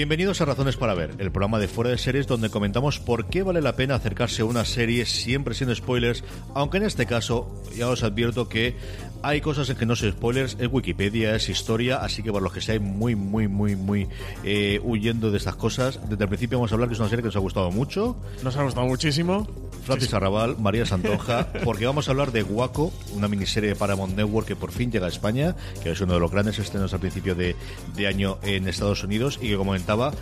Bienvenidos 0.00 0.40
a 0.40 0.46
Razones 0.46 0.78
para 0.78 0.94
Ver, 0.94 1.10
el 1.18 1.30
programa 1.30 1.58
de 1.58 1.68
fuera 1.68 1.90
de 1.90 1.98
series 1.98 2.26
donde 2.26 2.48
comentamos 2.48 2.98
por 2.98 3.26
qué 3.26 3.42
vale 3.42 3.60
la 3.60 3.76
pena 3.76 3.96
acercarse 3.96 4.40
a 4.40 4.46
una 4.46 4.64
serie 4.64 5.04
siempre 5.04 5.52
sin 5.52 5.76
spoilers, 5.76 6.24
aunque 6.54 6.78
en 6.78 6.84
este 6.84 7.04
caso 7.04 7.62
ya 7.76 7.86
os 7.86 8.02
advierto 8.02 8.48
que 8.48 8.76
hay 9.22 9.42
cosas 9.42 9.68
en 9.68 9.76
que 9.76 9.84
no 9.84 9.94
son 9.94 10.12
spoilers, 10.12 10.56
es 10.58 10.68
Wikipedia, 10.72 11.36
es 11.36 11.50
historia, 11.50 11.98
así 11.98 12.22
que 12.22 12.32
por 12.32 12.40
los 12.40 12.50
que 12.50 12.62
seáis 12.62 12.80
muy, 12.80 13.14
muy, 13.14 13.46
muy, 13.46 13.76
muy 13.76 14.08
eh, 14.42 14.80
huyendo 14.82 15.30
de 15.30 15.36
estas 15.36 15.56
cosas, 15.56 16.00
desde 16.08 16.24
el 16.24 16.28
principio 16.28 16.56
vamos 16.56 16.72
a 16.72 16.76
hablar 16.76 16.88
que 16.88 16.94
es 16.94 17.00
una 17.00 17.10
serie 17.10 17.22
que 17.22 17.28
nos 17.28 17.36
ha 17.36 17.40
gustado 17.40 17.70
mucho. 17.70 18.16
Nos 18.42 18.56
ha 18.56 18.62
gustado 18.62 18.86
muchísimo. 18.86 19.46
Francis 19.82 20.12
Arrabal, 20.14 20.56
María 20.58 20.86
Santonja, 20.86 21.48
porque 21.64 21.86
vamos 21.86 22.08
a 22.08 22.10
hablar 22.12 22.32
de 22.32 22.42
Waco, 22.42 22.92
una 23.14 23.28
miniserie 23.28 23.70
de 23.70 23.76
Paramount 23.76 24.14
Network 24.14 24.46
que 24.46 24.56
por 24.56 24.72
fin 24.72 24.90
llega 24.90 25.06
a 25.06 25.08
España, 25.08 25.56
que 25.82 25.90
es 25.90 26.00
uno 26.00 26.14
de 26.14 26.20
los 26.20 26.30
grandes 26.30 26.58
estrenos 26.58 26.92
al 26.92 27.00
principio 27.00 27.34
de, 27.34 27.56
de 27.96 28.06
año 28.06 28.38
en 28.42 28.68
Estados 28.68 29.02
Unidos 29.04 29.38
y 29.40 29.48
que, 29.48 29.56
como 29.56 29.70
comentaba, 29.70 30.12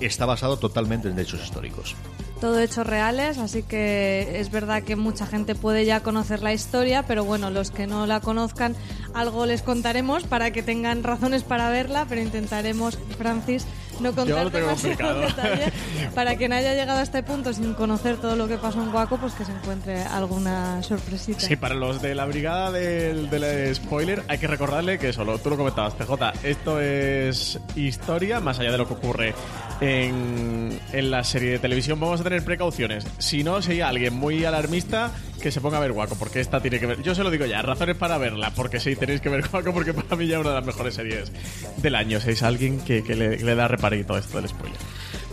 está 0.00 0.26
basado 0.26 0.58
totalmente 0.58 1.08
en 1.08 1.18
hechos 1.18 1.42
históricos. 1.42 1.96
Todo 2.40 2.60
hechos 2.60 2.86
reales, 2.86 3.38
así 3.38 3.64
que 3.64 4.38
es 4.38 4.50
verdad 4.52 4.84
que 4.84 4.94
mucha 4.94 5.26
gente 5.26 5.56
puede 5.56 5.84
ya 5.84 6.00
conocer 6.04 6.40
la 6.40 6.52
historia, 6.52 7.02
pero 7.02 7.24
bueno, 7.24 7.50
los 7.50 7.72
que 7.72 7.88
no 7.88 8.06
la 8.06 8.20
conozcan, 8.20 8.76
algo 9.12 9.44
les 9.44 9.62
contaremos 9.62 10.22
para 10.22 10.52
que 10.52 10.62
tengan 10.62 11.02
razones 11.02 11.42
para 11.42 11.68
verla, 11.70 12.06
pero 12.08 12.20
intentaremos, 12.20 12.96
Francis, 13.16 13.66
no 14.00 14.14
contar 14.14 14.50
demasiado 14.50 15.20
detalle 15.20 15.72
para 16.14 16.36
quien 16.36 16.52
haya 16.52 16.74
llegado 16.74 16.98
a 17.00 17.02
este 17.02 17.22
punto 17.22 17.52
sin 17.52 17.74
conocer 17.74 18.16
todo 18.16 18.36
lo 18.36 18.48
que 18.48 18.56
pasó 18.58 18.82
en 18.82 18.90
Guaco, 18.90 19.18
pues 19.18 19.34
que 19.34 19.44
se 19.44 19.52
encuentre 19.52 20.02
alguna 20.02 20.82
sorpresita. 20.82 21.40
Sí, 21.40 21.56
para 21.56 21.74
los 21.74 22.00
de 22.02 22.14
la 22.14 22.24
brigada 22.26 22.70
del, 22.70 23.30
del 23.30 23.74
spoiler, 23.74 24.22
hay 24.28 24.38
que 24.38 24.46
recordarle 24.46 24.98
que 24.98 25.12
solo 25.12 25.38
tú 25.38 25.50
lo 25.50 25.56
comentabas, 25.56 25.94
PJ, 25.94 26.32
esto 26.42 26.80
es 26.80 27.58
historia, 27.76 28.40
más 28.40 28.58
allá 28.58 28.72
de 28.72 28.78
lo 28.78 28.86
que 28.86 28.94
ocurre 28.94 29.34
en, 29.80 30.78
en 30.92 31.10
la 31.10 31.24
serie 31.24 31.52
de 31.52 31.58
televisión, 31.58 32.00
vamos 32.00 32.20
a 32.20 32.24
tener 32.24 32.44
precauciones. 32.44 33.06
Si 33.18 33.44
no, 33.44 33.62
si 33.62 33.72
hay 33.72 33.80
alguien 33.80 34.14
muy 34.14 34.44
alarmista, 34.44 35.12
que 35.40 35.50
se 35.50 35.60
ponga 35.60 35.78
a 35.78 35.80
ver 35.80 35.92
Guaco, 35.92 36.16
porque 36.16 36.40
esta 36.40 36.60
tiene 36.60 36.80
que 36.80 36.86
ver. 36.86 37.02
Yo 37.02 37.14
se 37.14 37.22
lo 37.22 37.30
digo 37.30 37.46
ya, 37.46 37.62
razones 37.62 37.96
para 37.96 38.18
verla, 38.18 38.52
porque 38.54 38.80
sí, 38.80 38.96
tenéis 38.96 39.20
que 39.20 39.28
ver 39.28 39.46
Guaco, 39.48 39.72
porque 39.72 39.94
para 39.94 40.16
mí 40.16 40.26
ya 40.26 40.36
es 40.36 40.40
una 40.40 40.50
de 40.50 40.56
las 40.56 40.66
mejores 40.66 40.94
series 40.94 41.32
del 41.76 41.94
año. 41.94 42.20
Si 42.20 42.30
es 42.30 42.42
alguien 42.42 42.80
que, 42.80 43.02
que 43.02 43.14
le, 43.14 43.38
le 43.38 43.54
da 43.54 43.68
reparito 43.88 44.14
a 44.14 44.18
esto 44.18 44.40
del 44.40 44.48
spoiler. 44.48 44.78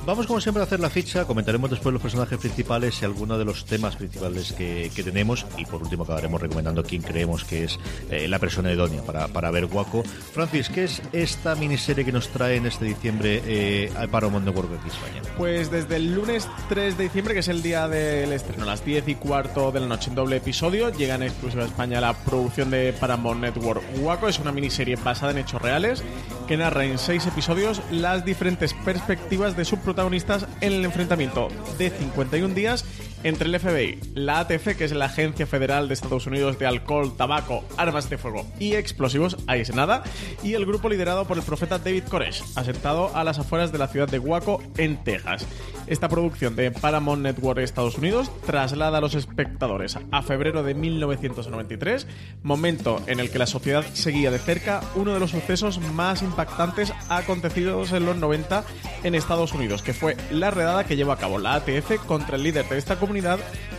Vamos 0.06 0.28
como 0.28 0.40
siempre 0.40 0.62
a 0.62 0.66
hacer 0.66 0.80
la 0.80 0.92
ficha, 0.92 1.26
comentaremos 1.26 1.68
después 1.68 1.92
los 1.92 2.02
personajes 2.02 2.38
principales 2.38 3.02
y 3.02 3.06
algunos 3.06 3.40
de 3.40 3.46
los 3.46 3.66
temas 3.66 3.96
principales 3.96 4.54
que, 4.54 4.92
que 4.96 5.02
tenemos 5.02 5.48
y 5.58 5.66
por 5.66 5.82
último 5.82 6.04
acabaremos 6.04 6.40
recomendando 6.40 6.84
quién 6.84 7.02
creemos 7.02 7.44
que 7.44 7.64
es 7.64 7.80
eh, 8.12 8.28
la 8.28 8.38
persona 8.38 8.72
idónea 8.72 9.02
para, 9.02 9.28
para 9.30 9.50
ver 9.50 9.66
Guaco. 9.66 10.04
Francis, 10.04 10.70
¿qué 10.70 10.84
es 10.84 11.02
esta 11.12 11.56
miniserie 11.56 12.06
que 12.06 12.12
nos 12.12 12.30
trae 12.30 12.58
en 12.58 12.68
este 12.68 12.86
diciembre 12.86 13.42
eh, 13.48 13.92
Paramount 14.12 14.46
Network 14.46 14.70
aquí 14.78 14.90
España? 14.90 15.24
Pues 15.38 15.72
desde 15.72 15.96
el 15.96 16.14
lunes 16.14 16.48
3 16.70 17.00
de 17.00 17.06
diciembre, 17.06 17.34
que 17.34 17.40
es 17.40 17.48
el 17.48 17.64
día 17.64 17.88
del 17.88 18.32
estreno, 18.32 18.62
a 18.62 18.68
las 18.68 18.86
10 18.86 19.08
y 19.08 19.16
cuarto 19.16 19.72
de 19.72 19.80
la 19.80 19.88
noche 19.88 20.12
en 20.12 20.16
doble 20.16 20.38
episodio, 20.38 20.92
llega 20.92 21.16
en 21.16 21.24
exclusiva 21.24 21.64
a 21.64 21.66
España 21.66 22.00
la 22.00 22.14
producción 22.14 22.70
de 22.70 22.94
Paramount 22.94 23.42
Network. 23.42 23.82
Guaco 23.98 24.28
es 24.28 24.38
una 24.38 24.52
miniserie 24.52 24.98
basada 24.98 25.32
en 25.32 25.40
hechos 25.40 25.60
reales 25.60 26.04
que 26.46 26.58
narra 26.58 26.86
en 26.86 26.98
seis 26.98 27.26
episodios 27.26 27.82
las 27.92 28.26
diferentes 28.26 28.74
perspectivas 28.74 29.56
de 29.56 29.66
su 29.66 29.78
protagonistas 29.78 30.48
en 30.62 30.74
el 30.74 30.86
enfrentamiento 30.86 31.50
de 31.78 31.90
51 31.90 32.54
días 32.54 32.86
entre 33.26 33.50
el 33.50 33.60
FBI, 33.60 34.00
la 34.14 34.42
ATF, 34.42 34.78
que 34.78 34.86
es 34.86 34.92
la 34.92 35.06
Agencia 35.06 35.48
Federal 35.48 35.88
de 35.88 35.96
Estados 35.96 36.28
Unidos 36.28 36.60
de 36.60 36.68
Alcohol, 36.68 37.18
Tabaco, 37.18 37.64
Armas 37.76 38.08
de 38.08 38.20
Fuego 38.20 38.46
y 38.60 38.76
Explosivos, 38.76 39.38
ahí 39.48 39.62
es 39.62 39.74
nada, 39.74 40.04
y 40.44 40.54
el 40.54 40.68
grupo 40.68 40.90
liderado 40.90 41.26
por 41.26 41.36
el 41.36 41.44
profeta 41.44 41.80
David 41.80 42.04
Koresh, 42.04 42.44
asentado 42.56 43.10
a 43.16 43.24
las 43.24 43.40
afueras 43.40 43.72
de 43.72 43.80
la 43.80 43.88
ciudad 43.88 44.08
de 44.08 44.20
Waco, 44.20 44.62
en 44.78 45.04
Texas. 45.04 45.48
Esta 45.88 46.08
producción 46.08 46.56
de 46.56 46.70
Paramount 46.70 47.24
Network 47.24 47.60
Estados 47.60 47.98
Unidos 47.98 48.30
traslada 48.46 49.00
a 49.00 49.02
los 49.02 49.16
espectadores 49.16 49.98
a 50.12 50.22
febrero 50.22 50.62
de 50.62 50.76
1993, 50.76 52.06
momento 52.44 53.02
en 53.08 53.20
el 53.20 53.32
que 53.32 53.40
la 53.40 53.48
sociedad 53.48 53.84
seguía 53.94 54.30
de 54.30 54.38
cerca 54.38 54.82
uno 54.94 55.16
de 55.16 55.20
los 55.20 55.32
sucesos 55.32 55.80
más 55.80 56.22
impactantes 56.22 56.94
acontecidos 57.10 57.92
en 57.92 58.06
los 58.06 58.18
90 58.18 58.64
en 59.04 59.16
Estados 59.16 59.54
Unidos, 59.54 59.82
que 59.82 59.94
fue 59.94 60.16
la 60.30 60.52
redada 60.52 60.84
que 60.84 60.96
llevó 60.96 61.12
a 61.12 61.18
cabo 61.18 61.40
la 61.40 61.56
ATF 61.56 62.06
contra 62.06 62.36
el 62.36 62.44
líder 62.44 62.70
de 62.70 62.78
esta 62.78 62.98
comunidad 62.98 63.15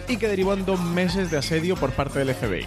y 0.08 0.16
que 0.16 0.28
derivó 0.28 0.54
en 0.54 0.64
dos 0.64 0.80
meses 0.80 1.30
de 1.30 1.38
asedio 1.38 1.76
por 1.76 1.92
parte 1.92 2.18
del 2.18 2.34
FBI. 2.34 2.66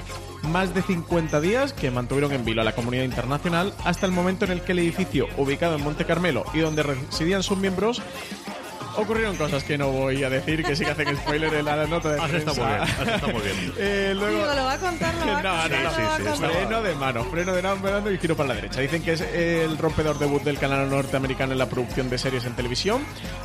Más 0.49 0.73
de 0.73 0.81
50 0.81 1.41
días 1.41 1.73
que 1.73 1.91
mantuvieron 1.91 2.31
en 2.31 2.45
vilo 2.45 2.61
a 2.61 2.65
la 2.65 2.75
comunidad 2.75 3.03
internacional 3.03 3.73
hasta 3.83 4.05
el 4.05 4.11
momento 4.11 4.45
en 4.45 4.51
el 4.51 4.61
que 4.61 4.73
el 4.73 4.79
edificio 4.79 5.27
ubicado 5.37 5.75
en 5.75 5.83
Monte 5.83 6.05
Carmelo 6.05 6.43
y 6.53 6.59
donde 6.59 6.83
residían 6.83 7.43
sus 7.43 7.57
miembros 7.57 8.01
ocurrieron 8.99 9.35
cosas 9.35 9.63
que 9.63 9.77
no 9.77 9.91
voy 9.91 10.23
a 10.23 10.29
decir, 10.29 10.63
que 10.63 10.75
sí 10.75 10.83
que 10.85 10.91
hacen 10.91 11.15
spoiler 11.17 11.53
en 11.53 11.65
la 11.65 11.85
nota 11.87 12.11
de 12.11 12.19
Has 12.21 12.29
prensa. 12.29 12.51
estado 12.51 12.67
muy 12.67 12.75
bien, 12.75 12.81
has 12.81 13.07
estado 13.15 13.33
muy 13.33 13.41
bien. 13.41 13.73
Eh, 13.79 14.13
luego... 14.15 14.37
Digo, 14.39 14.53
lo 14.55 14.63
va 14.65 14.73
a 14.73 14.77
contar, 14.77 15.13
lo 15.15 15.25
va 15.25 15.39
a 15.39 15.43
No, 15.43 15.53
no, 15.55 15.61
contar, 15.61 15.71
no, 15.71 15.83
lo 15.83 15.89
sí, 15.95 16.01
sí, 16.17 16.23
contar. 16.29 16.51
freno 16.51 16.81
de 16.83 16.95
mano, 16.95 17.23
freno 17.25 17.53
de 17.53 17.61
mano 17.61 18.11
y 18.11 18.17
giro 18.17 18.35
para 18.35 18.49
la 18.49 18.55
derecha. 18.55 18.81
Dicen 18.81 19.01
que 19.03 19.13
es 19.13 19.21
el 19.21 19.77
rompedor 19.77 20.19
debut 20.19 20.43
del 20.43 20.57
canal 20.57 20.89
norteamericano 20.89 21.53
en 21.53 21.59
la 21.59 21.69
producción 21.69 22.09
de 22.09 22.17
series 22.17 22.45
en 22.45 22.53
televisión, 22.55 23.01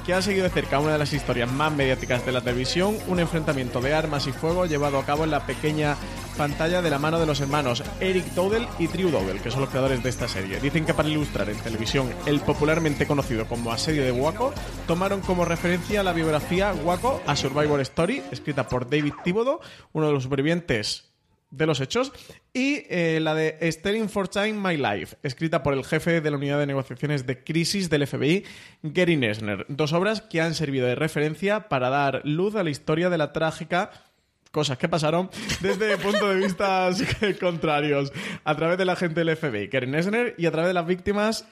que 0.07 0.15
ha 0.15 0.23
seguido 0.23 0.45
de 0.45 0.51
cerca 0.51 0.79
una 0.81 0.93
de 0.93 0.99
las 0.99 1.13
historias 1.13 1.51
más 1.51 1.73
mediáticas 1.73 2.25
de 2.27 2.33
la 2.33 2.41
televisión, 2.41 2.97
un 3.09 3.21
enfrentamiento 3.21 3.81
de 3.81 3.95
armas 3.95 4.27
y 4.27 4.33
fuego 4.33 4.67
llevado 4.67 4.99
a 4.99 5.05
cabo 5.07 5.25
en 5.25 5.31
la 5.31 5.47
pequeña 5.47 5.97
pantalla 6.35 6.83
de 6.83 6.91
la 6.91 6.99
mano 6.99 7.19
de 7.19 7.27
los 7.27 7.41
hermanos 7.41 7.83
Eric 8.01 8.25
Dowdle 8.35 8.69
y 8.79 8.87
Drew 8.87 9.11
Dowdle, 9.11 9.41
que 9.41 9.51
son 9.51 9.61
los 9.61 9.71
creadores 9.71 10.03
de 10.03 10.11
esta 10.11 10.29
serie. 10.29 10.61
Dicen 10.61 10.85
que 10.85 10.95
para 10.95 11.09
ilustrar 11.09 11.49
en 11.49 11.57
televisión 11.59 12.13
el 12.27 12.41
popularmente 12.41 13.07
conocido 13.07 13.47
como 13.47 13.73
Asedio 13.73 14.03
de 14.03 14.13
Waco, 14.13 14.53
tomaron 14.87 15.21
como 15.21 15.45
referencia 15.45 16.03
la 16.03 16.13
biografía 16.13 16.73
Waco, 16.73 17.23
A 17.27 17.37
Survivor 17.37 17.81
Story, 17.81 18.23
escrita 18.31 18.69
por 18.69 18.89
David 18.91 19.15
Thibodeau, 19.23 19.61
uno 19.93 20.09
de 20.09 20.13
los 20.13 20.25
supervivientes 20.25 21.11
de 21.51 21.67
los 21.67 21.81
hechos, 21.81 22.13
y 22.53 22.83
eh, 22.89 23.21
la 23.21 23.35
de 23.35 23.59
Sterling 23.71 24.09
for 24.09 24.29
Time 24.29 24.55
My 24.55 24.77
Life, 24.77 25.17
escrita 25.23 25.63
por 25.63 25.75
el 25.75 25.85
jefe 25.85 26.21
de 26.21 26.31
la 26.31 26.37
unidad 26.37 26.59
de 26.59 26.67
negociaciones 26.67 27.27
de 27.27 27.45
crisis 27.45 27.91
del 27.91 28.07
FBI, 28.07 28.45
Gary 28.83 29.17
Nesner. 29.17 29.65
Dos 29.69 29.93
obras 29.93 30.21
que 30.21 30.41
han 30.41 30.55
servido 30.55 30.87
de 30.87 30.97
referencia 30.97 31.69
para 31.69 31.91
dar 31.91 32.23
luz 32.25 32.57
a 32.57 32.65
la 32.65 32.71
historia 32.71 33.09
de 33.09 33.19
la 33.19 33.33
trágica 33.33 33.93
cosas 34.55 34.79
que 34.79 34.89
pasaron 34.89 35.29
desde 35.61 35.99
puntos 35.99 36.29
de 36.31 36.37
vista 36.37 36.89
contrarios 37.41 38.13
a 38.45 38.55
través 38.55 38.79
de 38.79 38.85
la 38.85 38.95
gente 38.95 39.23
del 39.23 39.37
FBI, 39.37 39.67
Gary 39.67 39.89
Nesner, 39.89 40.35
y 40.39 40.47
a 40.47 40.53
través 40.53 40.69
de 40.69 40.75
las 40.75 40.87
víctimas 40.87 41.47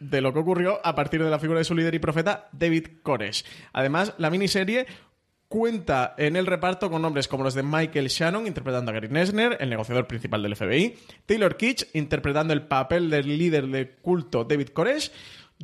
de 0.00 0.20
lo 0.20 0.32
que 0.32 0.40
ocurrió 0.40 0.80
a 0.84 0.94
partir 0.94 1.22
de 1.22 1.30
la 1.30 1.38
figura 1.38 1.60
de 1.60 1.64
su 1.64 1.74
líder 1.74 1.94
y 1.94 2.00
profeta, 2.00 2.48
David 2.52 2.88
Koresh. 3.02 3.44
Además, 3.72 4.12
la 4.18 4.28
miniserie 4.28 4.86
cuenta 5.48 6.14
en 6.18 6.36
el 6.36 6.46
reparto 6.46 6.90
con 6.90 7.00
nombres 7.00 7.28
como 7.28 7.44
los 7.44 7.54
de 7.54 7.62
Michael 7.62 8.08
Shannon 8.08 8.46
interpretando 8.46 8.90
a 8.90 8.94
Gary 8.94 9.08
Nesner, 9.08 9.56
el 9.60 9.70
negociador 9.70 10.06
principal 10.06 10.42
del 10.42 10.56
FBI, 10.56 10.96
Taylor 11.26 11.56
Kitsch 11.56 11.86
interpretando 11.94 12.52
el 12.52 12.62
papel 12.62 13.08
del 13.08 13.38
líder 13.38 13.68
de 13.68 13.96
culto 14.02 14.44
David 14.44 14.68
Koresh, 14.68 15.12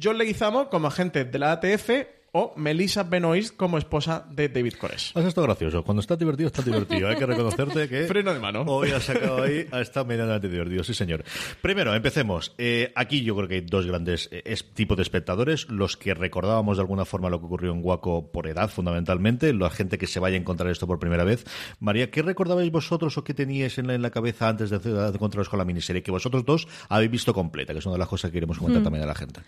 John 0.01 0.17
Leguizamo 0.17 0.71
como 0.71 0.87
agente 0.87 1.25
de 1.25 1.39
la 1.39 1.53
ATF, 1.53 1.91
o 2.37 2.53
Melissa 2.57 3.05
Benoist 3.05 3.57
como 3.57 3.79
esposa 3.79 4.27
de 4.29 4.49
David 4.49 4.75
Koresh. 4.75 5.13
Has 5.15 5.25
estado 5.25 5.47
gracioso. 5.47 5.85
Cuando 5.85 6.01
está 6.01 6.17
divertido, 6.17 6.49
está 6.49 6.63
divertido. 6.63 7.09
Hay 7.09 7.17
que 7.17 7.27
reconocerte 7.27 7.89
que... 7.89 8.05
Freno 8.09 8.35
de 8.35 8.41
mano. 8.41 8.63
Hoy 8.67 8.91
has 8.91 9.05
sacado 9.05 9.45
ahí, 9.45 9.69
ha 9.71 9.81
estado 9.81 10.05
medianamente 10.05 10.49
divertido, 10.49 10.83
sí 10.83 10.95
señor. 10.95 11.25
Primero, 11.63 11.95
empecemos. 11.95 12.53
Eh, 12.59 12.93
aquí 12.97 13.23
yo 13.23 13.37
creo 13.37 13.49
que 13.49 13.55
hay 13.55 13.61
dos 13.61 13.87
grandes 13.87 14.29
eh, 14.33 14.57
tipos 14.75 14.97
de 14.97 15.05
espectadores. 15.05 15.69
Los 15.69 15.97
que 15.97 16.13
recordábamos 16.13 16.77
de 16.77 16.83
alguna 16.83 17.05
forma 17.05 17.31
lo 17.31 17.39
que 17.39 17.47
ocurrió 17.47 17.73
en 17.73 17.79
Waco 17.85 18.33
por 18.33 18.49
edad, 18.49 18.69
fundamentalmente. 18.69 19.55
La 19.55 19.71
gente 19.71 19.97
que 19.97 20.09
se 20.09 20.19
vaya 20.19 20.37
a 20.37 20.41
encontrar 20.41 20.73
esto 20.73 20.89
por 20.89 20.99
primera 20.99 21.23
vez. 21.23 21.45
María, 21.79 22.11
¿qué 22.11 22.23
recordabais 22.23 22.73
vosotros 22.73 23.17
o 23.17 23.23
qué 23.23 23.33
teníais 23.33 23.79
en 23.79 24.03
la, 24.03 24.11
cabeza 24.11 24.49
antes 24.49 24.71
de, 24.71 24.81
de 24.81 25.09
encontraros 25.09 25.49
con 25.49 25.61
la 25.61 25.65
miniserie? 25.65 26.03
Que 26.03 26.11
vosotros 26.11 26.45
dos 26.45 26.67
habéis 26.89 27.13
visto 27.13 27.33
completa, 27.33 27.73
que 27.73 27.79
es 27.79 27.87
una 27.87 27.95
de 27.95 28.01
las 28.01 28.09
cosas 28.09 28.33
que 28.33 28.35
queremos 28.35 28.59
comentar 28.59 28.81
hmm. 28.81 28.85
también 28.85 29.05
a 29.05 29.07
la 29.07 29.15
gente. 29.15 29.41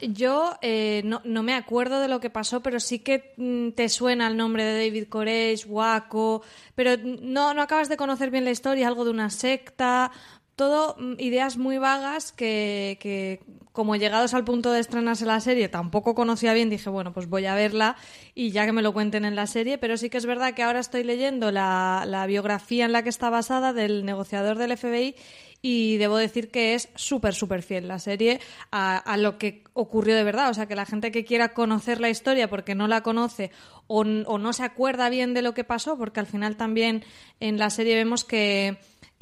Yo 0.00 0.58
eh, 0.60 1.00
no, 1.04 1.22
no, 1.24 1.42
me 1.42 1.54
acuerdo 1.54 2.00
de 2.00 2.08
lo 2.08 2.20
que 2.20 2.28
pasó, 2.28 2.62
pero 2.62 2.80
sí 2.80 2.98
que 2.98 3.32
mm, 3.36 3.70
te 3.70 3.88
suena 3.88 4.26
el 4.26 4.36
nombre 4.36 4.64
de 4.64 4.84
David 4.84 5.08
Koresh, 5.08 5.66
Waco, 5.66 6.42
pero 6.74 6.96
no, 7.02 7.54
no 7.54 7.62
acabas 7.62 7.88
de 7.88 7.96
conocer 7.96 8.30
bien 8.30 8.44
la 8.44 8.50
historia, 8.50 8.88
algo 8.88 9.06
de 9.06 9.10
una 9.10 9.30
secta, 9.30 10.12
todo 10.54 10.96
mm, 10.98 11.14
ideas 11.18 11.56
muy 11.56 11.78
vagas 11.78 12.32
que, 12.32 12.98
que, 13.00 13.40
como 13.72 13.96
llegados 13.96 14.34
al 14.34 14.44
punto 14.44 14.70
de 14.70 14.80
estrenarse 14.80 15.24
la 15.24 15.40
serie 15.40 15.68
tampoco 15.68 16.14
conocía 16.14 16.52
bien, 16.52 16.68
dije, 16.68 16.90
bueno, 16.90 17.14
pues 17.14 17.28
voy 17.28 17.46
a 17.46 17.54
verla 17.54 17.96
y 18.34 18.50
ya 18.50 18.66
que 18.66 18.72
me 18.72 18.82
lo 18.82 18.92
cuenten 18.92 19.24
en 19.24 19.34
la 19.34 19.46
serie, 19.46 19.78
pero 19.78 19.96
sí 19.96 20.10
que 20.10 20.18
es 20.18 20.26
verdad 20.26 20.52
que 20.52 20.62
ahora 20.62 20.80
estoy 20.80 21.04
leyendo 21.04 21.52
la, 21.52 22.04
la 22.06 22.26
biografía 22.26 22.84
en 22.84 22.92
la 22.92 23.02
que 23.02 23.08
está 23.08 23.30
basada 23.30 23.72
del 23.72 24.04
negociador 24.04 24.58
del 24.58 24.76
FBI 24.76 25.14
y 25.68 25.96
debo 25.96 26.16
decir 26.16 26.52
que 26.52 26.74
es 26.74 26.88
súper, 26.94 27.34
súper 27.34 27.60
fiel 27.60 27.88
la 27.88 27.98
serie 27.98 28.38
a, 28.70 29.16
lo 29.16 29.36
que 29.36 29.64
ocurrió 29.72 30.14
de 30.14 30.22
verdad. 30.22 30.48
O 30.48 30.54
sea, 30.54 30.66
que 30.66 30.76
la 30.76 30.86
gente 30.86 31.10
que 31.10 31.24
quiera 31.24 31.54
conocer 31.54 32.00
la 32.00 32.08
historia 32.08 32.48
porque 32.48 32.76
no 32.76 32.86
la 32.86 33.02
conoce 33.02 33.50
o, 33.88 34.04
no 34.04 34.52
se 34.52 34.62
acuerda 34.62 35.08
bien 35.08 35.34
de 35.34 35.42
lo 35.42 35.54
que 35.54 35.64
pasó, 35.64 35.98
porque 35.98 36.20
al 36.20 36.26
final 36.26 36.56
también 36.56 37.04
en 37.40 37.58
la 37.58 37.70
serie 37.70 37.96
vemos 37.96 38.24
que 38.24 38.78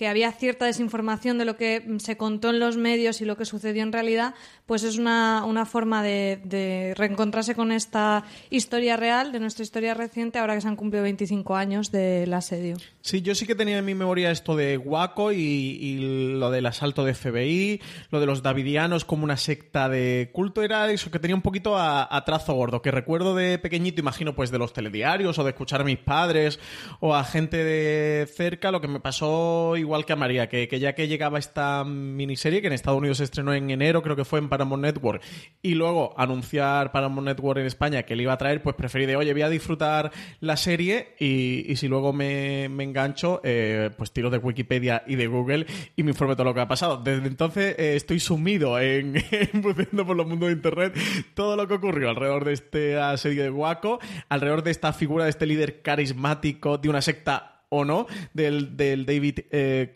había 0.06 0.32
cierta 0.32 0.67
desinformación 0.67 1.38
de 1.38 1.46
lo 1.46 1.56
que 1.56 1.82
se 1.96 2.19
contó 2.19 2.50
en 2.50 2.61
los 2.61 2.76
medios 2.76 3.23
y 3.23 3.25
lo 3.25 3.38
que 3.38 3.47
sucedió 3.47 3.82
en 3.82 3.93
realidad, 3.93 4.35
pues 4.66 4.82
es 4.82 4.96
una, 4.96 5.44
una 5.44 5.66
forma 5.66 6.02
de, 6.02 6.94
reencontrarse 6.96 7.55
con 7.55 7.70
esta 7.70 8.25
historia 8.49 8.96
real, 8.96 9.31
de 9.31 9.40
nuestra 9.40 9.62
historia 9.62 9.93
reciente, 9.93 10.38
ahora 10.38 10.55
que 10.55 10.62
se 10.62 10.69
han 10.69 10.76
cumplido 10.76 11.02
25 11.02 11.55
años 11.55 11.90
del 11.90 12.32
asedio. 12.32 12.76
Sí, 13.02 13.20
yo 13.20 13.34
sí 13.34 13.46
que 13.46 13.55
tenía 13.55 13.78
en 13.78 13.84
mi 13.84 13.94
memoria 13.94 14.31
esto 14.31 14.56
de 14.56 14.78
Waco 14.78 15.32
y, 15.32 16.34
lo 16.38 16.50
del 16.50 16.64
asalto 16.66 17.05
de 17.05 17.14
FBI, 17.14 17.82
lo 18.11 18.20
de 18.20 18.26
los 18.26 18.43
davidianos 18.43 19.05
como 19.05 19.25
una 19.25 19.37
secta 19.37 19.88
de 19.88 20.31
culto, 20.32 20.62
era 20.62 20.90
eso 20.90 21.11
que 21.11 21.19
tenía 21.19 21.37
un 21.37 21.43
poquito 21.43 21.76
a, 21.76 22.22
trazo 22.25 22.55
gordo, 22.55 22.81
que 22.81 22.90
recuerdo 22.90 23.34
de 23.34 23.58
pequeñito, 23.58 24.00
imagino, 24.00 24.34
pues 24.34 24.50
de 24.50 24.58
los 24.58 24.72
telediarios 24.72 25.38
o 25.38 25.44
de 25.44 25.50
escuchar 25.50 25.82
a 25.82 25.84
mis 25.84 25.99
padres 25.99 26.58
o 27.00 27.14
a 27.14 27.25
gente 27.25 27.62
de 27.62 28.26
cerca, 28.26 28.70
lo 28.70 28.81
que 28.81 28.88
me 28.88 29.00
pasó 29.00 29.76
igual 29.76 30.06
que 30.06 30.14
a 30.14 30.16
María, 30.16 30.49
que, 30.49 30.66
ya 30.81 30.94
que 30.94 31.06
llegaba 31.06 31.38
esta 31.38 31.84
miniserie, 31.84 32.62
que 32.62 32.69
en 32.69 32.72
Estados 32.72 32.99
Unidos 32.99 33.19
se 33.19 33.25
estrenó 33.25 33.52
en 33.52 33.69
enero, 33.70 34.02
creo 34.02 34.16
que 34.16 34.25
fue 34.25 34.38
en 34.38 34.49
Paramount 34.55 34.83
Network, 34.83 35.23
y 35.62 35.75
luego 35.75 36.15
anunciar 36.17 36.93
Paramount 36.93 37.27
Network 37.27 37.59
en 37.59 37.67
España 37.67 38.05
que 38.05 38.15
le 38.15 38.23
iba 38.23 38.33
a 38.33 38.39
traer, 38.39 38.62
pues 38.62 38.77
preferí 38.77 39.06
de, 39.06 39.17
oye, 39.17 39.33
voy 39.33 39.43
a 39.43 39.49
disfrutar 39.49 40.12
la 40.41 40.56
serie 40.56 41.15
y, 41.19 41.75
si 41.77 41.89
luego 41.89 42.12
me, 42.12 42.65
engancho, 42.65 43.41
eh, 43.43 43.91
pues 43.97 44.12
tiro 44.12 44.31
de 44.31 44.39
Wikipedia 44.39 45.03
y 45.06 45.17
de 45.17 45.27
Google 45.27 45.67
y 45.97 46.03
me 46.03 46.11
informe 46.12 46.35
todo 46.35 46.45
lo 46.45 46.55
que 46.55 46.61
ha 46.61 46.69
pasado. 46.69 46.99
Desde 46.99 47.27
entonces 47.27 47.75
eh, 47.79 47.97
estoy 47.97 48.21
sumido 48.21 48.79
en, 48.79 49.17
en 49.31 49.62
por 49.62 50.17
los 50.17 50.27
mundos 50.27 50.49
de 50.49 50.55
Internet 50.55 50.95
todo 51.35 51.57
lo 51.57 51.67
que 51.67 51.75
ocurrió 51.75 52.11
alrededor 52.11 52.45
de 52.45 52.53
esta 52.53 53.17
serie 53.17 53.43
de 53.43 53.50
Waco, 53.50 53.99
alrededor 54.29 54.62
de 54.62 54.71
esta 54.71 54.93
figura 54.93 55.25
de 55.25 55.31
este 55.31 55.47
líder 55.47 55.83
carismático 55.83 56.79
de 56.79 56.89
una 56.89 57.03
secta 57.03 57.54
o 57.75 57.85
no 57.85 58.06
del, 58.32 58.76
David 58.76 59.41
eh, 59.50 59.91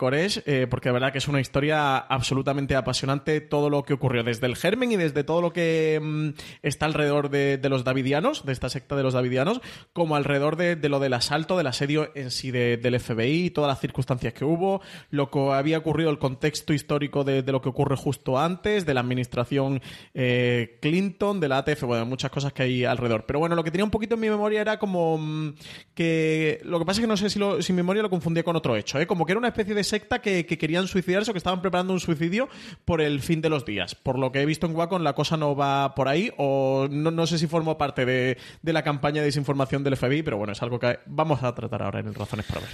eh, 0.47 0.67
porque 0.69 0.89
de 0.89 0.93
verdad 0.93 1.13
que 1.13 1.19
es 1.19 1.29
una 1.29 1.41
historia 1.41 1.99
absolutamente 1.99 2.77
apasionante 2.77 3.41
todo 3.41 3.71
lo 3.71 3.85
que 3.85 3.95
ocurrió, 3.95 4.25
desde 4.25 4.47
el 4.47 4.57
germen 4.57 4.93
y 4.93 4.97
desde 4.97 5.25
todo 5.25 5.41
lo 5.41 5.53
que 5.53 6.01
mm, 6.03 6.29
está 6.63 6.87
alrededor 6.87 7.31
de, 7.31 7.61
los 7.69 7.85
davidianos, 7.85 8.45
de 8.45 8.53
esta 8.53 8.69
secta 8.69 8.97
de 8.97 9.03
los 9.03 9.15
davidianos, 9.15 9.61
como 9.93 10.17
alrededor 10.17 10.57
de, 10.57 10.77
lo 10.89 11.01
del 11.01 11.15
asalto, 11.15 11.57
del 11.57 11.67
asedio 11.67 12.11
en 12.15 12.31
sí 12.31 12.51
del 12.51 12.99
FBI, 12.99 13.51
todas 13.51 13.69
las 13.69 13.81
circunstancias 13.81 14.33
que 14.33 14.45
hubo, 14.45 14.81
lo 15.11 15.31
que 15.31 15.39
había 15.53 15.79
ocurrido, 15.79 16.11
el 16.11 16.19
contexto 16.19 16.73
histórico 16.73 17.25
de, 17.25 17.43
lo 17.43 17.61
que 17.61 17.69
ocurre 17.69 17.97
justo 17.97 18.39
antes, 18.39 18.87
de 18.87 18.95
la 18.95 19.01
administración 19.01 19.81
eh, 20.15 20.79
Clinton, 20.81 21.41
de 21.41 21.49
la 21.49 21.59
ATF, 21.59 21.83
bueno, 21.83 22.07
muchas 22.07 22.31
cosas 22.31 22.53
que 22.53 22.63
hay 22.63 22.85
alrededor. 22.85 23.25
Pero 23.27 23.39
bueno, 23.39 23.55
lo 23.55 23.65
que 23.65 23.71
tenía 23.71 23.85
un 23.85 23.91
poquito 23.91 24.15
en 24.15 24.21
mi 24.21 24.31
memoria 24.31 24.61
era 24.61 24.79
como 24.79 25.19
mm, 25.19 25.55
que 25.95 26.61
lo 26.65 26.79
que 26.79 26.85
pasa 26.85 27.01
es 27.01 27.05
que 27.05 27.09
no 27.09 27.17
sé 27.17 27.31
si 27.31 27.39
lo, 27.39 27.61
sin 27.69 27.77
memoria 27.77 28.03
lo 28.03 28.09
confundía 28.09 28.43
con 28.43 28.57
otro 28.57 28.77
hecho, 28.77 28.99
¿eh? 28.99 29.07
como 29.07 29.27
que 29.27 29.33
era 29.33 29.39
una 29.39 29.49
especie 29.49 29.75
de 29.75 29.85
secta 29.85 30.23
que, 30.23 30.47
querían 30.47 30.89
suicidarse 30.89 31.31
o 31.31 31.35
que 31.35 31.39
estaban 31.39 31.61
preparando 31.61 31.93
un 31.93 32.01
suicidio 32.01 32.49
por 32.87 33.03
el 33.03 33.21
fin 33.21 33.43
de 33.43 33.51
los 33.51 33.67
días. 33.67 33.95
Por 33.95 34.19
lo 34.19 34.33
que 34.33 34.41
he 34.41 34.47
visto 34.47 34.67
en 34.67 34.75
Wacom, 34.75 35.03
la 35.03 35.13
cosa 35.13 35.37
no 35.37 35.55
va 35.55 35.95
por 35.95 36.09
ahí, 36.09 36.33
o 36.39 36.89
no, 36.91 37.27
sé 37.27 37.37
si 37.37 37.47
formó 37.47 37.77
parte 37.77 38.07
de, 38.07 38.39
la 38.63 38.83
campaña 38.83 39.21
de 39.21 39.27
desinformación 39.27 39.85
del 39.85 39.99
FBI, 39.99 40.23
pero 40.23 40.39
bueno, 40.39 40.55
es 40.55 40.63
algo 40.63 40.79
que 40.79 40.99
vamos 41.05 41.43
a 41.43 41.55
tratar 41.55 41.83
ahora 41.83 42.01
en 42.01 42.15
Razones 42.15 42.47
para 42.47 42.61
ver. 42.61 42.71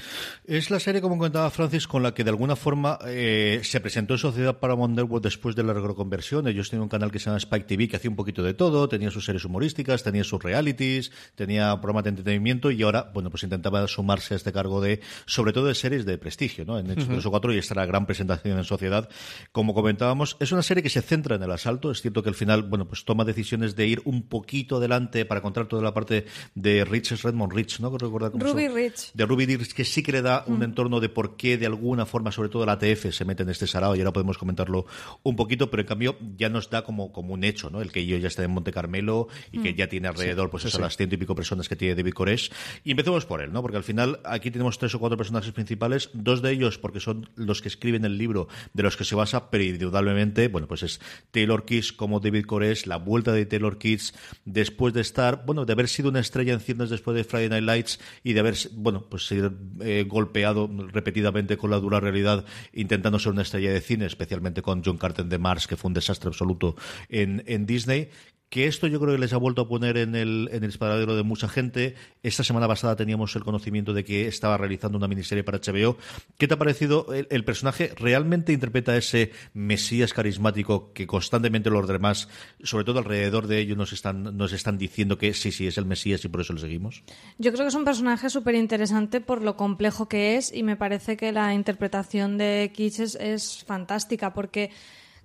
Es 0.46 0.70
la 0.70 0.78
serie, 0.78 1.00
como 1.00 1.18
comentaba 1.18 1.50
Francis, 1.50 1.88
con 1.88 2.04
la 2.04 2.14
que 2.14 2.22
de 2.22 2.30
alguna 2.30 2.54
forma 2.54 3.00
eh, 3.04 3.60
se 3.64 3.80
presentó 3.80 4.14
en 4.14 4.18
Sociedad 4.18 4.60
para 4.60 4.76
Network 4.76 5.24
después 5.24 5.56
de 5.56 5.64
la 5.64 5.72
reconversión. 5.72 6.46
Ellos 6.46 6.70
tienen 6.70 6.84
un 6.84 6.88
canal 6.88 7.10
que 7.10 7.18
se 7.18 7.26
llama 7.26 7.38
Spike 7.38 7.66
TV 7.66 7.88
que 7.88 7.96
hacía 7.96 8.10
un 8.10 8.16
poquito 8.16 8.44
de 8.44 8.54
todo, 8.54 8.88
tenía 8.88 9.10
sus 9.10 9.24
series 9.24 9.44
humorísticas, 9.44 10.04
tenía 10.04 10.22
sus 10.22 10.40
realities, 10.40 11.10
tenía 11.34 11.74
programas 11.80 12.04
de 12.04 12.10
entretenimiento 12.10 12.70
y 12.70 12.80
ahora, 12.84 13.10
bueno, 13.12 13.30
pues 13.30 13.42
intentaba 13.42 13.88
sumarse 13.88 14.34
a 14.34 14.36
este 14.36 14.52
cargo 14.52 14.80
de, 14.84 15.00
sobre 15.26 15.52
todo 15.52 15.66
de 15.66 15.74
series 15.74 16.04
de 16.04 16.18
prestigio, 16.18 16.64
¿no? 16.64 16.78
En 16.78 16.90
Hechos 16.90 17.24
uh 17.24 17.28
o 17.28 17.30
cuatro 17.30 17.52
y 17.52 17.58
esta 17.58 17.74
la 17.74 17.86
gran 17.86 18.06
presentación 18.06 18.58
en 18.58 18.64
sociedad. 18.64 19.08
Como 19.50 19.74
comentábamos, 19.74 20.36
es 20.40 20.52
una 20.52 20.62
serie 20.62 20.82
que 20.82 20.90
se 20.90 21.02
centra 21.02 21.36
en 21.36 21.42
el 21.42 21.50
asalto. 21.50 21.90
Es 21.90 22.02
cierto 22.02 22.22
que 22.22 22.28
al 22.28 22.34
final, 22.34 22.62
bueno, 22.62 22.86
pues 22.86 23.04
toma 23.04 23.24
decisiones 23.24 23.74
de 23.74 23.86
ir 23.86 24.02
un 24.04 24.28
poquito 24.28 24.76
adelante 24.76 25.24
para 25.24 25.40
contar 25.40 25.66
toda 25.66 25.82
la 25.82 25.94
parte 25.94 26.26
de 26.54 26.84
Rich, 26.84 27.22
Redmond 27.22 27.52
Rich, 27.52 27.80
¿no? 27.80 27.90
Ruby 27.96 28.68
Rich. 28.68 29.12
De 29.14 29.26
Ruby 29.26 29.46
Rich, 29.46 29.72
que 29.72 29.84
sí 29.84 30.02
que 30.02 30.12
le 30.12 30.22
da 30.22 30.44
un 30.46 30.62
entorno 30.62 31.00
de 31.00 31.08
por 31.08 31.36
qué 31.36 31.58
de 31.58 31.66
alguna 31.66 32.06
forma, 32.06 32.30
sobre 32.32 32.48
todo 32.48 32.66
la 32.66 32.72
ATF, 32.72 33.12
se 33.12 33.24
mete 33.24 33.42
en 33.42 33.50
este 33.50 33.66
sarao 33.66 33.96
y 33.96 34.00
ahora 34.00 34.12
podemos 34.12 34.38
comentarlo 34.38 34.86
un 35.22 35.36
poquito, 35.36 35.70
pero 35.70 35.82
en 35.82 35.86
cambio 35.86 36.16
ya 36.36 36.48
nos 36.48 36.70
da 36.70 36.82
como, 36.84 37.12
como 37.12 37.34
un 37.34 37.44
hecho, 37.44 37.70
¿no? 37.70 37.80
El 37.80 37.92
que 37.92 38.06
yo 38.06 38.16
ya 38.18 38.28
está 38.28 38.42
en 38.42 38.50
Monte 38.50 38.72
Carmelo 38.72 39.28
y 39.52 39.60
que 39.60 39.74
ya 39.74 39.88
tiene 39.88 40.08
alrededor, 40.08 40.50
pues 40.50 40.64
eso, 40.64 40.78
las 40.78 40.96
ciento 40.96 41.14
y 41.14 41.18
pico 41.18 41.34
personas 41.34 41.68
que 41.68 41.76
tiene 41.76 41.94
David 41.94 42.12
Koresh. 42.12 42.50
Y 42.84 42.90
empecemos 42.90 43.26
por 43.26 43.40
él, 43.42 43.52
¿no? 43.52 43.62
Porque 43.62 43.76
al 43.76 43.84
final 43.84 44.20
aquí 44.24 44.50
tenemos 44.50 44.63
tres 44.78 44.94
o 44.94 44.98
cuatro 44.98 45.16
personajes 45.16 45.52
principales, 45.52 46.10
dos 46.12 46.42
de 46.42 46.50
ellos 46.50 46.78
porque 46.78 47.00
son 47.00 47.28
los 47.36 47.62
que 47.62 47.68
escriben 47.68 48.04
el 48.04 48.18
libro 48.18 48.48
de 48.72 48.82
los 48.82 48.96
que 48.96 49.04
se 49.04 49.14
basa, 49.14 49.50
pero 49.50 49.64
indudablemente, 49.64 50.48
bueno, 50.48 50.66
pues 50.66 50.82
es 50.82 51.00
Taylor 51.30 51.64
Kitsch 51.64 51.96
como 51.96 52.20
David 52.20 52.46
Koresh, 52.46 52.86
la 52.86 52.96
vuelta 52.96 53.32
de 53.32 53.46
Taylor 53.46 53.78
Kitsch 53.78 54.14
después 54.44 54.94
de 54.94 55.00
estar, 55.00 55.44
bueno, 55.46 55.64
de 55.64 55.72
haber 55.72 55.88
sido 55.88 56.08
una 56.08 56.20
estrella 56.20 56.52
en 56.54 56.60
ciernes 56.60 56.90
después 56.90 57.16
de 57.16 57.24
Friday 57.24 57.48
Night 57.48 57.64
Lights 57.64 58.00
y 58.22 58.32
de 58.32 58.40
haber, 58.40 58.56
bueno, 58.72 59.04
pues 59.08 59.26
ser 59.26 59.52
eh, 59.80 60.04
golpeado 60.08 60.70
repetidamente 60.92 61.56
con 61.56 61.70
la 61.70 61.78
dura 61.78 62.00
realidad 62.00 62.44
intentando 62.72 63.18
ser 63.18 63.32
una 63.32 63.42
estrella 63.42 63.72
de 63.72 63.80
cine, 63.80 64.06
especialmente 64.06 64.62
con 64.62 64.82
John 64.84 64.98
Carter 64.98 65.26
de 65.26 65.38
Mars, 65.38 65.66
que 65.66 65.76
fue 65.76 65.88
un 65.88 65.94
desastre 65.94 66.28
absoluto 66.28 66.76
en, 67.08 67.42
en 67.46 67.66
Disney, 67.66 68.10
que 68.54 68.68
esto 68.68 68.86
yo 68.86 69.00
creo 69.00 69.14
que 69.14 69.18
les 69.18 69.32
ha 69.32 69.36
vuelto 69.36 69.62
a 69.62 69.68
poner 69.68 69.96
en 69.96 70.14
el, 70.14 70.48
en 70.52 70.62
el 70.62 70.70
de 70.70 71.22
mucha 71.24 71.48
gente. 71.48 71.96
Esta 72.22 72.44
semana 72.44 72.68
pasada 72.68 72.94
teníamos 72.94 73.34
el 73.34 73.42
conocimiento 73.42 73.92
de 73.92 74.04
que 74.04 74.28
estaba 74.28 74.56
realizando 74.56 74.96
una 74.96 75.08
miniserie 75.08 75.42
para 75.42 75.58
HBO. 75.58 75.98
¿Qué 76.38 76.46
te 76.46 76.54
ha 76.54 76.56
parecido? 76.56 77.08
¿El, 77.12 77.44
personaje 77.44 77.92
realmente 77.96 78.52
interpreta 78.52 78.96
ese 78.96 79.32
mesías 79.54 80.12
carismático 80.12 80.92
que 80.92 81.04
constantemente 81.04 81.68
los 81.68 81.88
demás, 81.88 82.28
sobre 82.62 82.84
todo 82.84 83.00
alrededor 83.00 83.48
de 83.48 83.58
ellos, 83.58 83.76
nos 83.76 83.92
están, 83.92 84.36
nos 84.36 84.52
están 84.52 84.78
diciendo 84.78 85.18
que 85.18 85.34
sí, 85.34 85.50
sí, 85.50 85.66
es 85.66 85.76
el 85.76 85.84
mesías 85.84 86.24
y 86.24 86.28
por 86.28 86.40
eso 86.40 86.52
le 86.52 86.60
seguimos? 86.60 87.02
Yo 87.38 87.52
creo 87.52 87.64
que 87.64 87.70
es 87.70 87.74
un 87.74 87.84
personaje 87.84 88.30
súper 88.30 88.54
interesante 88.54 89.20
por 89.20 89.42
lo 89.42 89.56
complejo 89.56 90.08
que 90.08 90.36
es 90.36 90.54
y 90.54 90.62
me 90.62 90.76
parece 90.76 91.16
que 91.16 91.32
la 91.32 91.54
interpretación 91.54 92.38
de 92.38 92.70
Kitsch 92.72 93.16
es 93.18 93.64
fantástica 93.66 94.32
porque 94.32 94.70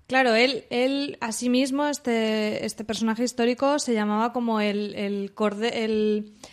Claro, 0.10 0.34
él, 0.34 0.64
él 0.72 1.20
a 1.22 1.32
sí 1.32 1.50
mismo, 1.50 1.86
este, 1.86 2.66
este 2.66 2.84
personaje 2.84 3.24
histórico, 3.24 3.78
se 3.78 3.94
llamaba 3.94 4.34
como 4.34 4.60
el, 4.60 4.96
el, 4.96 5.32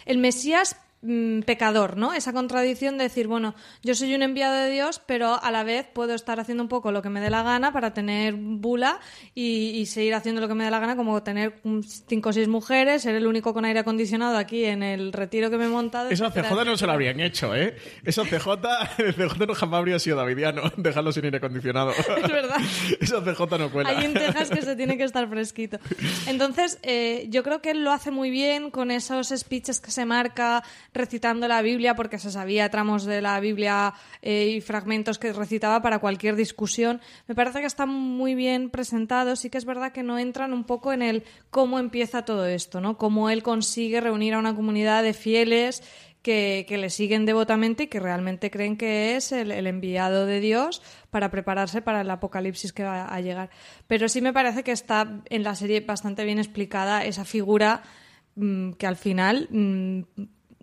el, 0.04 0.18
Mesías 0.18 0.76
mm, 1.02 1.40
pecador, 1.40 1.96
¿no? 1.96 2.12
Esa 2.12 2.32
contradicción 2.32 2.98
de 2.98 3.04
decir, 3.04 3.26
bueno, 3.28 3.54
yo 3.82 3.94
soy 3.94 4.14
un 4.14 4.22
enviado 4.22 4.54
de 4.54 4.70
Dios, 4.70 5.00
pero 5.06 5.42
a 5.42 5.50
la 5.50 5.64
vez 5.64 5.86
puedo 5.92 6.14
estar 6.14 6.40
haciendo 6.40 6.62
un 6.62 6.68
poco 6.68 6.92
lo 6.92 7.02
que 7.02 7.10
me 7.10 7.20
dé 7.20 7.30
la 7.30 7.42
gana 7.42 7.72
para 7.72 7.94
tener 7.94 8.34
bula 8.34 9.00
y, 9.34 9.86
seguir 9.86 10.14
haciendo 10.14 10.40
lo 10.40 10.48
que 10.48 10.54
me 10.54 10.64
dé 10.64 10.70
la 10.70 10.80
gana, 10.80 10.96
como 10.96 11.22
tener 11.22 11.60
cinco 12.08 12.30
o 12.30 12.32
seis 12.32 12.48
mujeres, 12.48 13.02
ser 13.02 13.14
el 13.14 13.26
único 13.26 13.54
con 13.54 13.64
aire 13.64 13.80
acondicionado 13.80 14.36
aquí 14.36 14.64
en 14.64 14.82
el 14.82 15.12
retiro 15.12 15.50
que 15.50 15.58
me 15.58 15.66
he 15.66 15.68
montado. 15.68 16.10
Eso 16.10 16.26
a 16.26 16.32
CJ 16.32 16.64
no 16.64 16.76
se 16.76 16.86
lo 16.86 16.92
habrían 16.92 17.20
hecho, 17.20 17.54
¿eh? 17.54 17.76
Eso 18.04 18.24
CJ, 18.24 18.48
el 18.98 19.14
CJ 19.14 19.46
no 19.46 19.54
jamás 19.54 19.78
habría 19.78 19.98
sido 19.98 20.16
davidiano, 20.16 20.62
dejarlo 20.76 21.12
sin 21.12 21.24
aire 21.24 21.38
acondicionado. 21.38 21.92
Es 22.16 22.32
verdad. 22.32 22.56
Eso 23.00 23.22
CJ 23.22 23.58
no 23.58 23.70
cuela. 23.70 23.90
Hay 23.90 24.04
en 24.04 24.14
Texas 24.14 24.50
que 24.50 24.62
se 24.62 24.74
tiene 24.76 24.96
que 24.96 25.04
estar 25.04 25.28
fresquito. 25.28 25.78
Entonces, 26.26 26.78
eh, 26.82 27.26
yo 27.28 27.42
creo 27.42 27.60
que 27.60 27.70
él 27.70 27.84
lo 27.84 27.92
hace 27.92 28.10
muy 28.10 28.30
bien 28.30 28.70
con 28.70 28.90
esos 28.90 29.28
speeches 29.28 29.80
que 29.80 29.90
se 29.90 30.04
marca 30.04 30.62
recitando 30.96 31.46
la 31.48 31.62
Biblia, 31.62 31.94
porque 31.94 32.18
se 32.18 32.30
sabía 32.30 32.70
tramos 32.70 33.04
de 33.04 33.20
la 33.20 33.38
Biblia 33.40 33.94
eh, 34.22 34.54
y 34.56 34.60
fragmentos 34.60 35.18
que 35.18 35.32
recitaba 35.32 35.82
para 35.82 35.98
cualquier 35.98 36.36
discusión. 36.36 37.00
Me 37.28 37.34
parece 37.34 37.60
que 37.60 37.66
están 37.66 37.88
muy 37.88 38.34
bien 38.34 38.70
presentados. 38.70 39.40
Sí 39.40 39.50
que 39.50 39.58
es 39.58 39.64
verdad 39.64 39.92
que 39.92 40.02
no 40.02 40.18
entran 40.18 40.52
un 40.52 40.64
poco 40.64 40.92
en 40.92 41.02
el 41.02 41.24
cómo 41.50 41.78
empieza 41.78 42.24
todo 42.24 42.46
esto, 42.46 42.80
¿no? 42.80 42.98
Cómo 42.98 43.30
él 43.30 43.42
consigue 43.42 44.00
reunir 44.00 44.34
a 44.34 44.38
una 44.38 44.54
comunidad 44.54 45.02
de 45.02 45.12
fieles 45.12 45.82
que, 46.26 46.76
le 46.76 46.90
siguen 46.90 47.24
devotamente 47.24 47.84
y 47.84 47.86
que 47.86 48.00
realmente 48.00 48.50
creen 48.50 48.76
que 48.76 49.14
es 49.14 49.30
el, 49.30 49.52
enviado 49.52 50.26
de 50.26 50.40
Dios 50.40 50.82
para 51.10 51.30
prepararse 51.30 51.82
para 51.82 52.00
el 52.00 52.10
apocalipsis 52.10 52.72
que 52.72 52.82
va 52.82 53.04
a 53.04 53.20
llegar. 53.20 53.50
Pero 53.86 54.08
sí 54.08 54.20
me 54.20 54.32
parece 54.32 54.64
que 54.64 54.72
está 54.72 55.22
en 55.26 55.44
la 55.44 55.54
serie 55.54 55.80
bastante 55.80 56.24
bien 56.24 56.38
explicada 56.38 57.04
esa 57.04 57.24
figura 57.24 57.82
mm, 58.34 58.72
que 58.72 58.86
al 58.88 58.96
final 58.96 59.46
mm, 59.50 60.00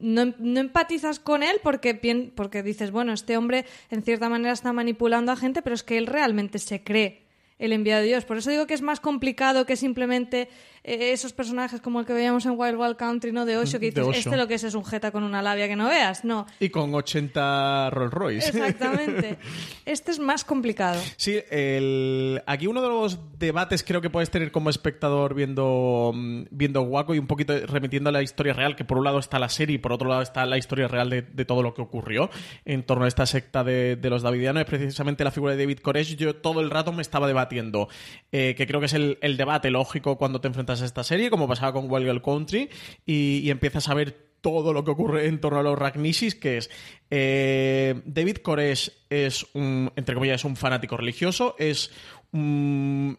no, 0.03 0.33
no, 0.37 0.59
empatizas 0.59 1.19
con 1.19 1.43
él 1.43 1.57
porque, 1.63 2.31
porque 2.35 2.61
dices, 2.61 2.91
bueno, 2.91 3.13
este 3.13 3.37
hombre 3.37 3.65
en 3.89 4.03
cierta 4.03 4.29
manera 4.29 4.53
está 4.53 4.73
manipulando 4.73 5.31
a 5.31 5.35
gente, 5.35 5.61
pero 5.61 5.73
es 5.73 5.83
que 5.83 5.97
él 5.97 6.07
realmente 6.07 6.59
se 6.59 6.83
cree 6.83 7.23
el 7.57 7.71
enviado 7.71 8.01
de 8.01 8.09
Dios. 8.09 8.25
Por 8.25 8.37
eso 8.37 8.51
digo 8.51 8.67
que 8.67 8.73
es 8.73 8.81
más 8.81 8.99
complicado 8.99 9.65
que 9.65 9.77
simplemente 9.77 10.49
eh, 10.83 11.13
esos 11.13 11.31
personajes 11.31 11.79
como 11.79 12.01
el 12.01 12.05
que 12.05 12.11
veíamos 12.11 12.45
en 12.45 12.53
Wild 12.57 12.75
Wild 12.75 12.97
Country, 12.97 13.31
¿no? 13.31 13.45
De 13.45 13.55
Osho, 13.57 13.79
que 13.79 13.91
dices, 13.91 14.05
este 14.17 14.35
lo 14.35 14.47
que 14.47 14.55
es 14.55 14.65
es 14.65 14.75
un 14.75 14.83
jeta 14.83 15.11
con 15.11 15.23
una 15.23 15.41
labia 15.41 15.67
que 15.69 15.77
no 15.77 15.87
veas, 15.87 16.25
no. 16.25 16.45
Y 16.59 16.69
con 16.69 16.93
80 16.93 17.89
Rolls 17.89 18.13
Royce. 18.13 18.49
Exactamente. 18.49 19.37
este 19.85 20.11
es 20.11 20.19
más 20.19 20.43
complicado. 20.43 20.99
Sí, 21.15 21.39
el... 21.49 22.41
aquí 22.45 22.67
uno 22.67 22.81
de 22.81 22.89
los 22.89 23.17
debates 23.39 23.83
creo 23.83 24.01
que 24.01 24.09
puedes 24.09 24.29
tener 24.29 24.51
como 24.51 24.69
espectador 24.69 25.35
viendo, 25.35 26.11
mm, 26.13 26.43
viendo 26.51 26.81
Waco 26.81 27.15
y 27.15 27.19
un 27.19 27.27
poquito 27.27 27.53
remitiendo 27.65 28.09
a 28.09 28.13
la 28.13 28.21
historia 28.21 28.51
real, 28.51 28.75
que 28.75 28.83
por 28.83 28.97
un 28.97 29.05
lado 29.05 29.19
está 29.19 29.39
la 29.39 29.49
serie 29.49 29.75
y 29.75 29.79
por 29.79 29.93
otro 29.93 30.09
lado 30.09 30.21
está 30.21 30.45
la 30.45 30.57
historia 30.57 30.89
real 30.89 31.09
de, 31.09 31.45
todo 31.45 31.63
lo 31.63 31.73
que 31.73 31.81
ocurrió 31.81 32.29
en 32.65 32.83
torno 32.83 33.05
a 33.05 33.07
esta 33.07 33.25
secta 33.25 33.63
de, 33.63 33.97
los 34.03 34.21
davidianos, 34.21 34.61
es 34.61 34.67
precisamente 34.67 35.23
la 35.23 35.31
figura 35.31 35.55
de 35.55 35.63
David 35.63 35.79
Koresh. 35.79 36.17
Yo 36.17 36.35
todo 36.35 36.59
el 36.59 36.69
rato 36.69 36.91
me 36.91 37.01
estaba 37.01 37.27
debatiendo, 37.27 37.87
eh, 38.31 38.53
que 38.57 38.67
creo 38.67 38.79
que 38.79 38.87
es 38.87 38.93
el, 38.93 39.17
el 39.21 39.37
debate 39.37 39.71
lógico 39.71 40.17
cuando 40.17 40.41
te 40.41 40.47
enfrentas 40.47 40.72
esta 40.81 41.03
serie, 41.03 41.29
como 41.29 41.47
pasaba 41.47 41.73
con 41.73 41.91
Wild 41.91 42.05
Girl 42.05 42.21
Country, 42.21 42.69
y, 43.05 43.49
empiezas 43.49 43.89
a 43.89 43.93
ver 43.93 44.33
todo 44.41 44.73
lo 44.73 44.83
que 44.83 44.91
ocurre 44.91 45.27
en 45.27 45.39
torno 45.39 45.59
a 45.59 45.63
los 45.63 45.79
Ragnisis, 45.79 46.35
que 46.35 46.57
es 46.57 46.69
eh, 47.15 48.01
David 48.05 48.37
Koresh 48.37 48.91
es 49.07 49.45
un, 49.53 49.91
entre 49.95 50.15
comillas, 50.15 50.43
un 50.45 50.55
fanático 50.55 50.97
religioso, 50.97 51.55
es 51.59 51.91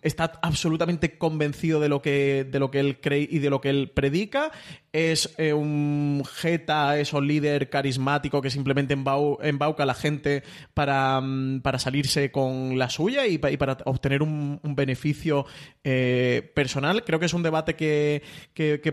está 0.02 0.40
absolutamente 0.42 1.16
convencido 1.18 1.78
de 1.78 1.88
lo 1.88 2.02
que 2.02 2.44
de 2.50 2.58
lo 2.58 2.72
que 2.72 2.80
él 2.80 3.00
cree 3.00 3.28
y 3.30 3.38
de 3.38 3.48
lo 3.48 3.60
que 3.60 3.70
él 3.70 3.92
predica 3.94 4.50
es 4.94 5.34
eh, 5.38 5.52
un 5.52 6.22
jeta, 6.24 6.96
es 6.98 7.12
un 7.12 7.26
líder 7.26 7.68
carismático 7.68 8.40
que 8.40 8.48
simplemente 8.48 8.94
embauca 8.94 9.82
a 9.82 9.86
la 9.86 9.94
gente 9.94 10.44
para, 10.72 11.20
mm, 11.20 11.62
salirse 11.78 12.30
con 12.30 12.78
la 12.78 12.88
suya 12.88 13.26
y, 13.26 13.38
para 13.38 13.76
obtener 13.86 14.22
un, 14.22 14.60
beneficio 14.62 15.46
eh, 15.82 16.48
personal. 16.54 17.04
Creo 17.04 17.18
que 17.18 17.26
es 17.26 17.34
un 17.34 17.42
debate 17.42 17.74
que, 17.74 18.22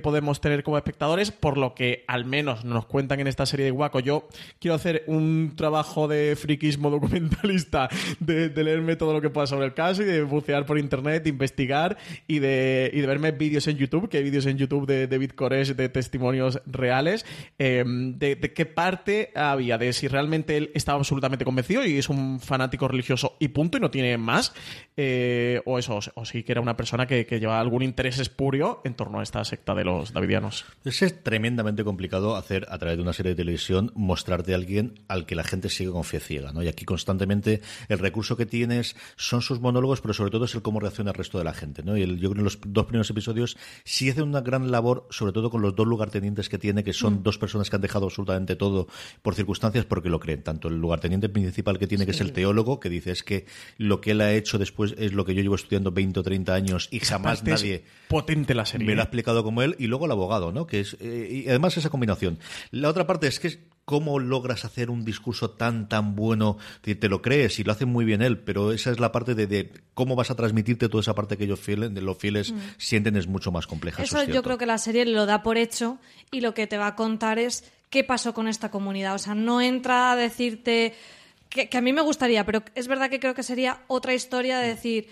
podemos 0.01 0.41
tener 0.41 0.63
como 0.63 0.77
espectadores, 0.77 1.31
por 1.31 1.58
lo 1.58 1.75
que 1.75 2.03
al 2.08 2.25
menos 2.25 2.65
nos 2.65 2.88
cuentan 2.88 3.20
en 3.20 3.27
esta 3.27 3.46
serie 3.46 3.65
de 3.65 3.72
Waco. 3.72 4.00
Yo 4.00 4.27
quiero 4.60 4.74
hacer 4.75 4.90
un 5.07 5.53
trabajo 5.55 6.07
de 6.07 6.36
friquismo 6.36 6.89
documentalista, 6.89 7.89
de, 8.19 8.50
leerme 8.62 8.95
todo 8.95 9.13
lo 9.13 9.21
que 9.21 9.29
pueda 9.29 9.48
sobre 9.48 9.65
el 9.65 9.74
caso 9.74 10.03
y 10.03 10.05
de 10.05 10.21
bucear 10.24 10.65
por 10.65 10.77
internet, 10.77 11.25
investigar 11.27 11.98
y 12.27 12.39
de, 12.39 12.91
y 12.93 13.01
de 13.01 13.07
verme 13.07 13.31
vídeos 13.31 13.67
en 13.67 13.77
YouTube, 13.77 14.10
que 14.10 14.17
hay 14.17 14.24
vídeos 14.24 14.45
en 14.45 14.57
YouTube 14.57 14.86
de 14.86 15.07
David 15.07 15.31
Koresh, 15.31 15.75
de 15.75 15.89
testimonios 15.89 16.62
reales 16.65 17.25
eh, 17.60 17.83
de, 17.86 18.53
qué 18.53 18.65
parte 18.65 19.31
había, 19.36 19.77
de 19.77 19.93
si 19.93 20.07
realmente 20.07 20.57
él 20.57 20.71
estaba 20.74 21.00
absolutamente 21.00 21.45
convencido 21.45 21.86
y 21.86 21.98
es 21.98 22.10
un 22.10 22.39
fanático 22.39 22.88
religioso 22.88 23.38
y 23.39 23.50
punto, 23.50 23.77
y 23.77 23.81
no 23.81 23.91
tiene 23.91 24.17
más, 24.17 24.53
eh, 24.98 25.62
o 25.65 25.79
eso, 25.79 26.00
o, 26.15 26.25
sí 26.25 26.43
que 26.43 26.51
era 26.51 26.62
una 26.62 26.77
persona 26.77 27.07
que, 27.07 27.25
lleva 27.31 27.60
algún 27.60 27.81
interés 27.81 28.19
espurio 28.19 28.81
en 28.83 28.93
torno 28.93 29.19
a 29.19 29.24
esta 29.24 29.43
secta 29.45 29.74
de 29.74 29.86
los 29.86 30.13
davidianos. 30.13 30.65
Es 30.83 31.24
tremendamente 31.24 31.83
complicado 31.83 32.36
hacer 32.36 32.67
a 32.69 32.77
través 32.77 32.98
de 32.98 33.03
una 33.03 33.13
serie 33.13 33.31
de 33.31 33.36
televisión 33.36 33.91
mostrarte 33.95 34.51
a 34.53 34.55
alguien 34.55 34.71
al 35.08 35.25
que 35.25 35.36
la 35.36 35.44
gente 35.44 35.70
sigue 35.70 35.92
con 35.92 36.04
fe 36.04 36.20
ciega, 36.20 36.51
¿no? 36.51 36.63
Y 36.63 36.68
aquí 36.68 36.86
constantemente 36.86 37.62
el 37.90 38.00
recurso 38.00 38.38
que 38.38 38.46
tienes 38.46 38.96
son 39.16 39.42
sus 39.42 39.60
monólogos, 39.60 40.01
pero 40.01 40.13
sobre 40.13 40.32
todo 40.32 40.46
es 40.46 40.56
el 40.56 40.62
cómo 40.62 40.80
reacciona 40.80 41.12
el 41.12 41.18
resto 41.18 41.38
de 41.38 41.44
la 41.44 41.54
gente, 41.54 41.84
¿no? 41.84 41.98
Y 41.98 42.04
el, 42.04 42.20
yo 42.20 42.30
creo 42.30 42.34
que 42.34 42.40
en 42.40 42.46
los 42.46 42.60
dos 42.66 42.86
primeros 42.86 43.10
episodios 43.10 43.58
sí 43.84 44.10
hace 44.10 44.22
una 44.22 44.42
gran 44.42 44.72
labor, 44.72 45.08
sobre 45.10 45.34
todo 45.34 45.50
con 45.50 45.62
los 45.62 45.75
dos 45.75 45.88
lugartenientes 45.88 46.50
que 46.50 46.58
tiene, 46.58 46.84
que 46.84 46.94
son 46.94 47.16
mm. 47.16 47.24
dos 47.24 47.38
personas 47.38 47.70
que 47.70 47.75
han 47.75 47.82
dejado 47.82 48.06
absolutamente 48.06 48.56
todo 48.56 48.88
por 49.22 49.36
circunstancias 49.36 49.86
porque 49.86 50.10
lo 50.10 50.20
creen. 50.20 50.44
Tanto 50.44 50.68
el 50.68 50.80
lugarteniente 50.80 51.30
principal 51.30 51.78
que 51.78 51.88
tiene, 51.88 52.06
que 52.06 52.12
es 52.12 52.22
el 52.22 52.32
teólogo, 52.32 52.80
que 52.80 52.90
dice 52.90 53.12
es 53.12 53.24
que 53.24 53.46
lo 53.78 54.01
que 54.01 54.12
él 54.12 54.22
ha 54.22 54.34
hecho 54.34 54.58
después 54.58 54.96
es 54.98 55.13
lo 55.13 55.25
que 55.25 55.34
yo 55.34 55.42
llevo 55.42 55.56
estudiando 55.56 55.92
20 55.92 56.20
o 56.20 56.24
30 56.24 56.54
años 56.54 56.88
y 56.92 57.00
jamás 57.00 57.44
nadie 57.44 57.84
potente 58.08 58.54
la 58.54 58.66
serie. 58.66 58.88
me 58.88 58.96
lo 58.96 59.01
ha 59.01 59.04
¿eh? 59.04 59.06
explicado 59.06 59.44
como 59.44 59.62
él. 59.62 59.75
Y 59.80 59.88
luego 59.88 60.06
el 60.06 60.12
abogado, 60.12 60.51
¿no? 60.51 60.68
Que 60.68 60.82
es, 60.82 60.98
eh, 61.00 61.44
y 61.46 61.50
además 61.50 61.78
esa 61.78 61.90
combinación. 61.90 62.40
La 62.72 62.90
otra 62.90 63.08
parte 63.08 63.28
es 63.28 63.40
que 63.40 63.72
cómo 63.91 64.19
logras 64.19 64.63
hacer 64.63 64.89
un 64.89 65.03
discurso 65.03 65.50
tan, 65.50 65.89
tan 65.89 66.15
bueno. 66.15 66.57
Te 66.81 67.10
lo 67.10 67.21
crees 67.21 67.60
y 67.60 67.65
lo 67.65 67.74
hace 67.74 67.83
muy 67.83 68.05
bien 68.05 68.21
él, 68.21 68.39
pero 68.39 68.71
esa 68.71 68.89
es 68.89 69.01
la 69.01 69.12
parte 69.12 69.36
de, 69.36 69.69
cómo 69.93 70.15
vas 70.15 70.31
a 70.31 70.36
transmitirte 70.36 70.88
toda 70.88 71.01
esa 71.01 71.13
parte 71.13 71.36
que 71.36 71.43
ellos 71.43 71.60
fieles, 71.60 71.93
de 71.93 72.01
los 72.01 72.17
fieles 72.17 72.53
mm. 72.53 72.60
sienten 72.77 73.17
es 73.17 73.27
mucho 73.27 73.51
más 73.51 73.67
compleja. 73.67 74.01
Eso, 74.01 74.24
yo 74.24 74.43
creo 74.43 74.57
que 74.57 74.65
la 74.65 74.77
serie 74.77 75.05
lo 75.05 75.25
da 75.25 75.43
por 75.43 75.57
hecho 75.57 75.98
y 76.31 76.39
lo 76.39 76.53
que 76.53 76.67
te 76.67 76.77
va 76.77 76.88
a 76.88 76.95
contar 76.95 77.38
es 77.38 77.65
qué 77.89 78.05
pasó 78.05 78.33
con 78.33 78.48
esta 78.48 78.71
comunidad. 78.71 79.13
O 79.13 79.19
sea, 79.19 79.36
no 79.36 79.60
entra 79.60 80.13
a 80.13 80.15
decirte 80.15 80.93
que, 81.50 81.67
que 81.67 81.77
a 81.77 81.81
mí 81.81 81.91
me 81.91 82.01
gustaría, 82.01 82.45
pero 82.45 82.63
es 82.75 82.88
verdad 82.88 83.10
que 83.10 83.19
creo 83.19 83.33
que 83.33 83.43
sería 83.43 83.81
otra 83.88 84.13
historia 84.13 84.60
de 84.60 84.69
decir 84.69 85.10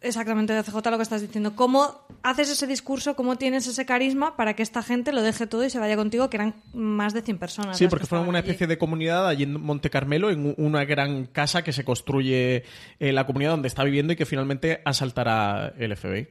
exactamente 0.00 0.52
de 0.52 0.62
CJ 0.62 0.90
lo 0.90 0.96
que 0.96 1.02
estás 1.02 1.22
diciendo. 1.22 1.54
¿Cómo 1.56 2.06
haces 2.22 2.50
ese 2.50 2.66
discurso, 2.66 3.16
cómo 3.16 3.36
tienes 3.36 3.66
ese 3.66 3.86
carisma 3.86 4.36
para 4.36 4.54
que 4.54 4.62
esta 4.62 4.82
gente 4.82 5.12
lo 5.12 5.22
deje 5.22 5.46
todo 5.46 5.64
y 5.64 5.70
se 5.70 5.78
vaya 5.78 5.96
contigo, 5.96 6.30
que 6.30 6.36
eran 6.36 6.54
más 6.74 7.14
de 7.14 7.22
100 7.22 7.38
personas? 7.38 7.78
Sí, 7.78 7.88
porque 7.88 8.06
fueron 8.06 8.28
una 8.28 8.40
especie 8.40 8.66
de 8.66 8.78
comunidad 8.78 9.26
allí 9.28 9.44
en 9.44 9.60
Monte 9.60 9.90
Carmelo, 9.90 10.30
en 10.30 10.54
una 10.58 10.84
gran 10.84 11.26
casa 11.26 11.62
que 11.62 11.72
se 11.72 11.84
construye 11.84 12.64
en 13.00 13.14
la 13.14 13.26
comunidad 13.26 13.52
donde 13.52 13.68
está 13.68 13.84
viviendo 13.84 14.12
y 14.12 14.16
que 14.16 14.26
finalmente 14.26 14.80
asaltará 14.84 15.74
el 15.78 15.96
FBI. 15.96 16.28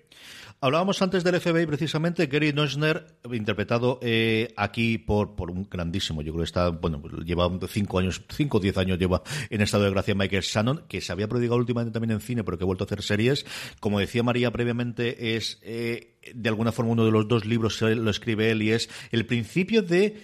Hablábamos 0.62 1.02
antes 1.02 1.24
del 1.24 1.40
FBI, 1.40 1.66
precisamente, 1.66 2.28
Gary 2.28 2.54
Noschner, 2.54 3.06
interpretado 3.32 4.00
eh, 4.02 4.54
aquí 4.56 4.98
por, 4.98 5.36
por 5.36 5.52
un 5.52 5.68
grandísimo, 5.70 6.22
yo 6.22 6.32
creo 6.32 6.44
que 6.44 6.48
está, 6.48 6.70
bueno, 6.70 7.04
lleva 7.24 7.50
cinco 7.68 8.00
años, 8.00 8.24
cinco 8.30 8.58
o 8.58 8.60
diez 8.62 8.78
años 8.78 8.98
lleva 8.98 9.22
en 9.50 9.62
estado 9.62 9.84
de 9.84 9.92
gracia 9.92 10.16
Michael 10.16 10.42
Shannon, 10.42 10.84
que 10.88 11.02
se 11.02 11.12
había 11.12 11.28
prodigado 11.28 11.58
últimamente 11.58 11.94
también 11.94 12.12
en 12.12 12.22
cine, 12.22 12.44
pero 12.44 12.58
que 12.58 12.64
ha 12.64 12.66
vuelto 12.66 12.86
a 12.86 12.88
hacer 12.88 13.04
series. 13.04 13.46
Como 13.80 14.00
decía 14.00 14.24
María 14.24 14.50
previamente, 14.52 15.36
es 15.36 15.60
eh, 15.62 16.16
de 16.34 16.50
alguna 16.50 16.72
forma 16.72 16.94
uno 16.94 17.06
de 17.06 17.12
los 17.12 17.28
dos 17.28 17.46
libros 17.46 17.82
lo 17.82 18.10
escribe 18.10 18.50
él 18.50 18.64
y 18.64 18.72
es 18.72 18.90
el 19.12 19.26
principio 19.26 19.82
de 19.82 20.22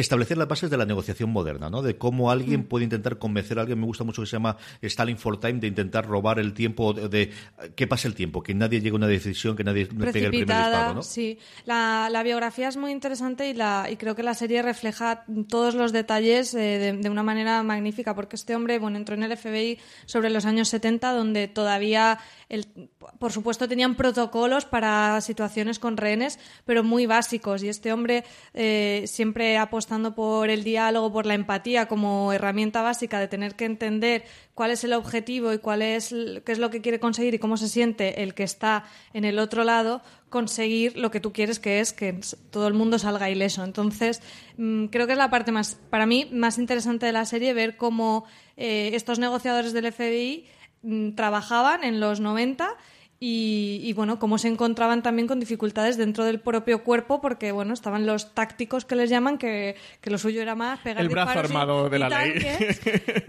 establecer 0.00 0.38
las 0.38 0.48
bases 0.48 0.70
de 0.70 0.76
la 0.76 0.86
negociación 0.86 1.30
moderna, 1.30 1.70
¿no? 1.70 1.82
De 1.82 1.96
cómo 1.96 2.30
alguien 2.30 2.60
mm. 2.60 2.64
puede 2.64 2.84
intentar 2.84 3.18
convencer 3.18 3.58
a 3.58 3.62
alguien. 3.62 3.80
Me 3.80 3.86
gusta 3.86 4.04
mucho 4.04 4.22
que 4.22 4.26
se 4.26 4.32
llama 4.32 4.56
Stalin 4.82 5.18
for 5.18 5.38
Time, 5.40 5.60
de 5.60 5.66
intentar 5.66 6.06
robar 6.06 6.38
el 6.38 6.54
tiempo, 6.54 6.92
de, 6.92 7.32
que 7.74 7.86
pase 7.86 8.08
el 8.08 8.14
tiempo, 8.14 8.42
que 8.42 8.54
nadie 8.54 8.80
llegue 8.80 8.92
a 8.92 8.96
una 8.96 9.06
decisión, 9.06 9.56
que 9.56 9.64
nadie 9.64 9.86
pegue 9.86 10.26
el 10.26 10.30
primer 10.30 10.46
disparo, 10.46 10.94
¿no? 10.94 11.02
Sí, 11.02 11.38
la, 11.64 12.22
biografía 12.22 12.68
es 12.68 12.76
muy 12.76 12.90
interesante 12.90 13.48
y, 13.48 13.54
la, 13.54 13.88
y 13.90 13.96
creo 13.96 14.14
que 14.14 14.22
la 14.22 14.34
serie 14.34 14.60
refleja 14.62 15.24
todos 15.48 15.74
los 15.74 15.92
detalles 15.92 16.54
eh, 16.54 16.96
de, 17.00 17.10
una 17.10 17.22
manera 17.22 17.62
magnífica, 17.62 18.14
porque 18.14 18.36
este 18.36 18.54
hombre, 18.54 18.78
bueno, 18.78 18.98
entró 18.98 19.14
en 19.14 19.22
el 19.22 19.36
FBI 19.36 19.78
sobre 20.06 20.30
los 20.30 20.44
años 20.44 20.68
70, 20.68 21.12
donde 21.12 21.48
todavía, 21.48 22.18
el, 22.48 22.66
por 23.18 23.32
supuesto, 23.32 23.68
tenían 23.68 23.94
protocolos 23.94 24.64
para 24.64 25.20
situaciones 25.20 25.78
con 25.78 25.96
rehenes, 25.96 26.38
pero 26.64 26.84
muy 26.84 27.06
básicos, 27.06 27.62
y 27.62 27.68
este 27.68 27.92
hombre 27.92 28.24
eh, 28.54 29.04
siempre 29.06 29.56
ha 29.56 29.62
apostado 29.62 29.87
por 30.14 30.50
el 30.50 30.64
diálogo, 30.64 31.12
por 31.12 31.24
la 31.24 31.34
empatía 31.34 31.88
como 31.88 32.32
herramienta 32.32 32.82
básica 32.82 33.18
de 33.18 33.28
tener 33.28 33.54
que 33.54 33.64
entender 33.64 34.24
cuál 34.54 34.70
es 34.70 34.84
el 34.84 34.92
objetivo 34.92 35.52
y 35.52 35.58
cuál 35.58 35.82
es 35.82 36.14
qué 36.44 36.52
es 36.52 36.58
lo 36.58 36.68
que 36.70 36.80
quiere 36.80 37.00
conseguir 37.00 37.34
y 37.34 37.38
cómo 37.38 37.56
se 37.56 37.68
siente 37.68 38.22
el 38.22 38.34
que 38.34 38.42
está 38.42 38.84
en 39.14 39.24
el 39.24 39.38
otro 39.38 39.64
lado, 39.64 40.02
conseguir 40.28 40.96
lo 40.98 41.10
que 41.10 41.20
tú 41.20 41.32
quieres, 41.32 41.58
que 41.58 41.80
es 41.80 41.92
que 41.92 42.20
todo 42.50 42.68
el 42.68 42.74
mundo 42.74 42.98
salga 42.98 43.30
ileso. 43.30 43.64
Entonces, 43.64 44.20
mm, 44.58 44.86
creo 44.86 45.06
que 45.06 45.12
es 45.12 45.18
la 45.18 45.30
parte 45.30 45.52
más, 45.52 45.78
para 45.88 46.06
mí, 46.06 46.28
más 46.32 46.58
interesante 46.58 47.06
de 47.06 47.12
la 47.12 47.24
serie, 47.24 47.54
ver 47.54 47.76
cómo 47.76 48.24
eh, 48.56 48.90
estos 48.92 49.18
negociadores 49.18 49.72
del 49.72 49.90
FBI 49.90 50.46
mm, 50.82 51.12
trabajaban 51.12 51.82
en 51.82 51.98
los 51.98 52.20
90 52.20 52.76
y, 53.20 53.92
bueno, 53.94 54.20
cómo 54.20 54.38
se 54.38 54.46
encontraban 54.46 55.02
también 55.02 55.26
con 55.26 55.40
dificultades 55.40 55.96
dentro 55.96 56.24
del 56.24 56.38
propio 56.38 56.84
cuerpo, 56.84 57.20
porque 57.20 57.50
bueno, 57.50 57.74
estaban 57.74 58.06
los 58.06 58.32
tácticos 58.32 58.84
que 58.84 58.94
les 58.94 59.10
llaman, 59.10 59.38
que, 59.38 59.74
lo 60.04 60.18
suyo 60.18 60.40
era 60.40 60.54
más 60.54 60.78
pegar 60.80 61.02
El 61.02 61.08
brazo 61.08 61.40
armado 61.40 61.88
de 61.90 61.98
la 61.98 62.08
ley. 62.08 62.40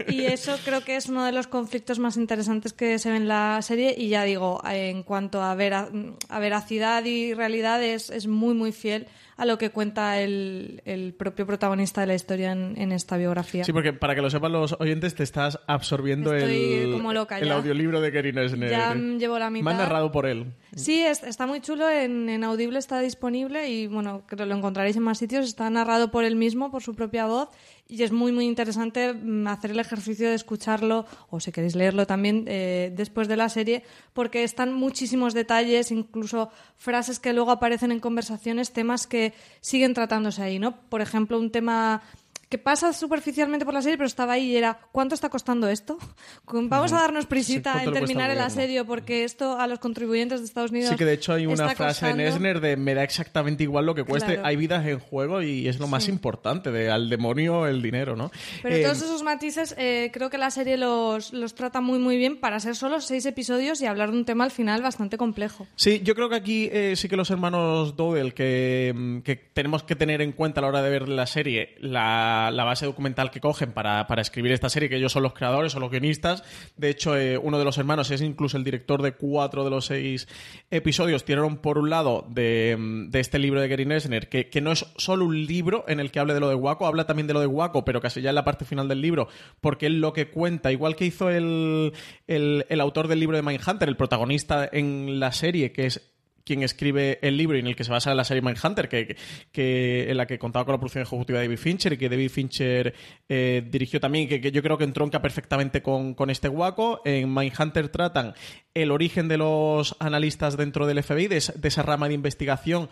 Y 0.08 0.26
eso 0.26 0.56
creo 0.64 0.82
que 0.84 0.94
es 0.94 1.08
uno 1.08 1.24
de 1.24 1.32
los 1.32 1.48
conflictos 1.48 1.98
más 1.98 2.16
interesantes 2.16 2.72
que 2.72 3.00
se 3.00 3.10
ve 3.10 3.16
en 3.16 3.26
la 3.26 3.60
serie. 3.62 3.94
Y 3.96 4.08
ya 4.08 4.22
digo, 4.22 4.62
en 4.64 5.02
cuanto 5.02 5.42
a, 5.42 5.54
ver, 5.56 5.74
a 5.74 6.38
veracidad 6.38 7.04
y 7.04 7.34
realidad, 7.34 7.82
es, 7.82 8.10
es 8.10 8.28
muy, 8.28 8.54
muy 8.54 8.70
fiel 8.70 9.08
a 9.40 9.46
lo 9.46 9.56
que 9.56 9.70
cuenta 9.70 10.20
el, 10.20 10.82
el 10.84 11.14
propio 11.14 11.46
protagonista 11.46 12.02
de 12.02 12.06
la 12.08 12.14
historia 12.14 12.52
en, 12.52 12.92
esta 12.92 13.16
biografía. 13.16 13.64
Sí, 13.64 13.72
porque 13.72 13.94
para 13.94 14.14
que 14.14 14.20
lo 14.20 14.28
sepan 14.28 14.52
los 14.52 14.76
oyentes, 14.78 15.14
te 15.14 15.22
estás 15.22 15.58
absorbiendo 15.66 16.34
el, 16.34 17.00
el 17.40 17.50
audiolibro 17.50 18.02
de 18.02 18.12
Kerin 18.12 18.36
Esner. 18.36 18.70
Ya 18.70 18.94
llevo 18.94 19.38
la 19.38 19.48
mitad. 19.48 19.64
Más 19.64 19.78
narrado 19.78 20.12
por 20.12 20.26
él. 20.26 20.52
Sí, 20.76 21.00
está 21.00 21.46
muy 21.46 21.62
chulo. 21.62 21.88
En, 21.88 22.28
en 22.28 22.44
Audible 22.44 22.78
está 22.78 23.00
disponible 23.00 23.70
y, 23.70 23.86
bueno, 23.86 24.24
creo 24.26 24.40
que 24.40 24.44
lo 24.44 24.54
encontraréis 24.54 24.96
en 24.96 25.04
más 25.04 25.16
sitios. 25.16 25.46
Está 25.46 25.70
narrado 25.70 26.10
por 26.10 26.24
él 26.24 26.36
mismo, 26.36 26.70
por 26.70 26.82
su 26.82 26.94
propia 26.94 27.24
voz 27.24 27.48
y 27.90 28.04
es 28.04 28.12
muy, 28.12 28.30
muy 28.30 28.46
interesante 28.46 29.12
mm, 29.12 29.48
hacer 29.48 29.72
el 29.72 29.80
ejercicio 29.80 30.28
de 30.28 30.34
escucharlo, 30.34 31.06
o 31.28 31.40
si 31.40 31.50
queréis 31.50 31.74
leerlo 31.74 32.06
también 32.06 32.44
eh, 32.46 32.92
después 32.94 33.26
de 33.26 33.36
la 33.36 33.48
serie, 33.48 33.82
porque 34.12 34.44
están 34.44 34.72
muchísimos 34.72 35.34
detalles, 35.34 35.90
incluso 35.90 36.50
frases 36.76 37.18
que 37.18 37.32
luego 37.32 37.50
aparecen 37.50 37.90
en 37.90 38.00
conversaciones, 38.00 38.72
temas 38.72 39.06
que 39.06 39.34
siguen 39.60 39.92
tratándose 39.92 40.42
ahí, 40.42 40.58
¿no? 40.58 40.76
Por 40.88 41.00
ejemplo, 41.00 41.38
un 41.38 41.50
tema 41.50 42.02
que 42.50 42.58
pasa 42.58 42.92
superficialmente 42.92 43.64
por 43.64 43.72
la 43.72 43.80
serie, 43.80 43.96
pero 43.96 44.08
estaba 44.08 44.32
ahí 44.32 44.50
y 44.50 44.56
era, 44.56 44.80
¿cuánto 44.90 45.14
está 45.14 45.28
costando 45.28 45.68
esto? 45.68 45.96
Vamos 46.52 46.92
a 46.92 46.96
darnos 46.96 47.26
prisita 47.26 47.82
en 47.84 47.92
terminar 47.92 48.28
el 48.30 48.40
asedio 48.40 48.84
porque 48.84 49.22
esto 49.22 49.56
a 49.58 49.68
los 49.68 49.78
contribuyentes 49.78 50.40
de 50.40 50.46
Estados 50.46 50.72
Unidos. 50.72 50.90
Sí, 50.90 50.96
que 50.96 51.04
de 51.04 51.12
hecho 51.12 51.32
hay 51.32 51.46
una 51.46 51.68
frase 51.76 52.10
en 52.10 52.18
Esner 52.18 52.60
de 52.60 52.76
me 52.76 52.94
da 52.94 53.04
exactamente 53.04 53.62
igual 53.62 53.86
lo 53.86 53.94
que 53.94 54.02
cueste, 54.02 54.40
hay 54.42 54.56
vidas 54.56 54.84
en 54.84 54.98
juego 54.98 55.42
y 55.42 55.68
es 55.68 55.78
lo 55.78 55.86
más 55.86 56.08
importante, 56.08 56.72
de 56.72 56.90
al 56.90 57.08
demonio 57.08 57.68
el 57.68 57.82
dinero, 57.82 58.16
¿no? 58.16 58.32
Pero 58.62 58.74
eh, 58.74 58.82
todos 58.82 58.98
esos 58.98 59.22
matices 59.22 59.76
eh, 59.78 60.10
creo 60.12 60.28
que 60.28 60.38
la 60.38 60.50
serie 60.50 60.76
los, 60.76 61.32
los 61.32 61.54
trata 61.54 61.80
muy 61.80 62.00
muy 62.00 62.16
bien 62.16 62.40
para 62.40 62.58
ser 62.58 62.74
solo 62.74 63.00
seis 63.00 63.26
episodios 63.26 63.80
y 63.80 63.86
hablar 63.86 64.10
de 64.10 64.16
un 64.16 64.24
tema 64.24 64.42
al 64.42 64.50
final 64.50 64.82
bastante 64.82 65.16
complejo. 65.16 65.68
Sí, 65.76 66.00
yo 66.02 66.16
creo 66.16 66.28
que 66.28 66.34
aquí 66.34 66.68
eh, 66.72 66.94
sí 66.96 67.08
que 67.08 67.16
los 67.16 67.30
hermanos 67.30 67.94
Dowell 67.94 68.34
que, 68.34 68.92
mm, 68.92 69.18
que 69.20 69.36
tenemos 69.36 69.84
que 69.84 69.94
tener 69.94 70.20
en 70.20 70.32
cuenta 70.32 70.58
a 70.58 70.62
la 70.62 70.68
hora 70.68 70.82
de 70.82 70.90
ver 70.90 71.08
la 71.08 71.26
serie, 71.26 71.76
la 71.78 72.39
la, 72.50 72.64
base 72.64 72.86
documental 72.86 73.30
que 73.30 73.40
cogen 73.40 73.72
para, 73.72 74.06
escribir 74.18 74.52
esta 74.52 74.68
serie, 74.68 74.88
que 74.88 74.96
ellos 74.96 75.12
son 75.12 75.22
los 75.22 75.34
creadores, 75.34 75.72
son 75.72 75.82
los 75.82 75.90
guionistas. 75.90 76.42
De 76.76 76.88
hecho, 76.88 77.16
eh, 77.16 77.36
uno 77.36 77.58
de 77.58 77.64
los 77.64 77.76
hermanos 77.78 78.10
es 78.10 78.22
incluso 78.22 78.56
el 78.56 78.64
director 78.64 79.02
de 79.02 79.12
cuatro 79.12 79.64
de 79.64 79.70
los 79.70 79.86
seis 79.86 80.28
episodios. 80.70 81.24
Tiraron 81.24 81.58
por 81.58 81.78
un 81.78 81.90
lado 81.90 82.26
de, 82.28 83.08
este 83.12 83.38
libro 83.38 83.60
de 83.60 83.68
Gary 83.68 83.84
Nesner, 83.84 84.28
que, 84.28 84.48
que, 84.48 84.60
no 84.60 84.72
es 84.72 84.86
solo 84.96 85.26
un 85.26 85.46
libro 85.46 85.84
en 85.88 86.00
el 86.00 86.10
que 86.10 86.20
hable 86.20 86.34
de 86.34 86.40
lo 86.40 86.48
de 86.48 86.54
Waco, 86.54 86.86
habla 86.86 87.06
también 87.06 87.26
de 87.26 87.34
lo 87.34 87.40
de 87.40 87.46
Waco, 87.46 87.84
pero 87.84 88.00
casi 88.00 88.22
ya 88.22 88.30
en 88.30 88.36
la 88.36 88.44
parte 88.44 88.64
final 88.64 88.88
del 88.88 89.00
libro, 89.00 89.28
porque 89.60 89.86
él 89.86 90.00
lo 90.00 90.12
que 90.12 90.30
cuenta, 90.30 90.72
igual 90.72 90.96
que 90.96 91.06
hizo 91.06 91.28
el, 91.30 91.92
el 92.26 92.80
autor 92.80 93.08
del 93.08 93.20
libro 93.20 93.36
de 93.36 93.42
Mindhunter, 93.42 93.88
el 93.88 93.96
protagonista 93.96 94.68
en 94.70 95.20
la 95.20 95.32
serie, 95.32 95.72
que 95.72 95.86
es 95.86 96.09
quien 96.44 96.62
escribe 96.62 97.18
el 97.22 97.36
libro 97.36 97.56
en 97.56 97.66
el 97.66 97.76
que 97.76 97.84
se 97.84 97.90
basa 97.90 98.14
la 98.14 98.24
serie 98.24 98.42
Mindhunter, 98.42 98.88
que, 98.88 99.16
que, 99.52 100.10
en 100.10 100.16
la 100.16 100.26
que 100.26 100.38
contaba 100.38 100.64
con 100.64 100.72
la 100.72 100.78
producción 100.78 101.02
ejecutiva 101.02 101.38
de 101.38 101.46
David 101.46 101.58
Fincher 101.58 101.92
y 101.92 101.96
que 101.96 102.08
David 102.08 102.30
Fincher 102.30 102.94
eh, 103.28 103.62
dirigió 103.70 104.00
también, 104.00 104.28
que, 104.28 104.50
yo 104.50 104.62
creo 104.62 104.78
que 104.78 104.84
entronca 104.84 105.22
perfectamente 105.22 105.82
con, 105.82 106.14
con 106.14 106.30
este 106.30 106.48
guaco. 106.48 107.02
En 107.04 107.32
Mindhunter 107.32 107.88
tratan 107.88 108.34
el 108.74 108.90
origen 108.90 109.28
de 109.28 109.38
los 109.38 109.96
analistas 109.98 110.56
dentro 110.56 110.86
del 110.86 111.02
FBI, 111.02 111.28
de 111.28 111.38
esa 111.38 111.82
rama 111.82 112.08
de 112.08 112.14
investigación 112.14 112.88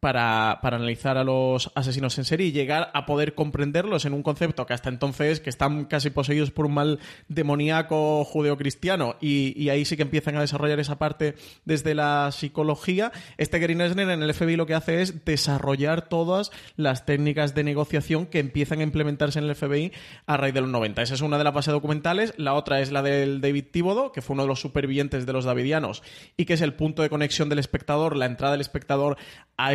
para, 0.00 0.52
analizar 0.52 1.18
a 1.18 1.24
los 1.24 1.70
asesinos 1.74 2.16
en 2.18 2.24
serie 2.24 2.46
y 2.46 2.52
llegar 2.52 2.90
a 2.94 3.04
poder 3.04 3.34
comprenderlos 3.34 4.06
en 4.06 4.14
un 4.14 4.22
concepto 4.22 4.66
que 4.66 4.72
hasta 4.72 4.88
entonces 4.88 5.40
que 5.40 5.50
están 5.50 5.84
casi 5.84 6.10
poseídos 6.10 6.50
por 6.50 6.66
un 6.66 6.74
mal 6.74 6.98
demoníaco 7.28 8.24
judeocristiano 8.24 9.16
y, 9.20 9.52
y 9.62 9.68
ahí 9.68 9.84
sí 9.84 9.96
que 9.96 10.02
empiezan 10.02 10.36
a 10.36 10.40
desarrollar 10.40 10.80
esa 10.80 10.98
parte 10.98 11.34
desde 11.64 11.94
la 11.94 12.30
psicología. 12.32 13.12
Este 13.36 13.58
Gary 13.58 13.74
Nesner 13.74 14.08
en 14.08 14.22
el 14.22 14.32
FBI 14.32 14.56
lo 14.56 14.66
que 14.66 14.74
hace 14.74 15.02
es 15.02 15.24
desarrollar 15.24 16.08
todas 16.08 16.50
las 16.76 17.04
técnicas 17.04 17.54
de 17.54 17.64
negociación 17.64 18.26
que 18.26 18.38
empiezan 18.38 18.80
a 18.80 18.84
implementarse 18.84 19.38
en 19.38 19.44
el 19.44 19.54
FBI 19.54 19.92
a 20.26 20.36
raíz 20.36 20.54
de 20.54 20.62
los 20.62 20.70
90. 20.70 21.02
Esa 21.02 21.14
es 21.14 21.20
una 21.20 21.36
de 21.36 21.44
las 21.44 21.54
bases 21.54 21.72
documentales. 21.72 22.32
La 22.38 22.54
otra 22.54 22.80
es 22.80 22.90
la 22.90 23.02
del 23.02 23.40
David 23.40 23.66
Tíbodo, 23.70 24.12
que 24.12 24.22
fue 24.22 24.34
uno 24.34 24.44
de 24.44 24.48
los 24.48 24.60
supervivientes 24.60 25.26
de 25.26 25.32
los 25.32 25.44
davidianos 25.44 26.02
y 26.36 26.46
que 26.46 26.54
es 26.54 26.62
el 26.62 26.74
punto 26.74 27.02
de 27.02 27.10
conexión 27.10 27.48
del 27.48 27.58
espectador, 27.58 28.16
la 28.16 28.26
entrada 28.26 28.52
del 28.52 28.60
espectador 28.62 29.16
a 29.56 29.74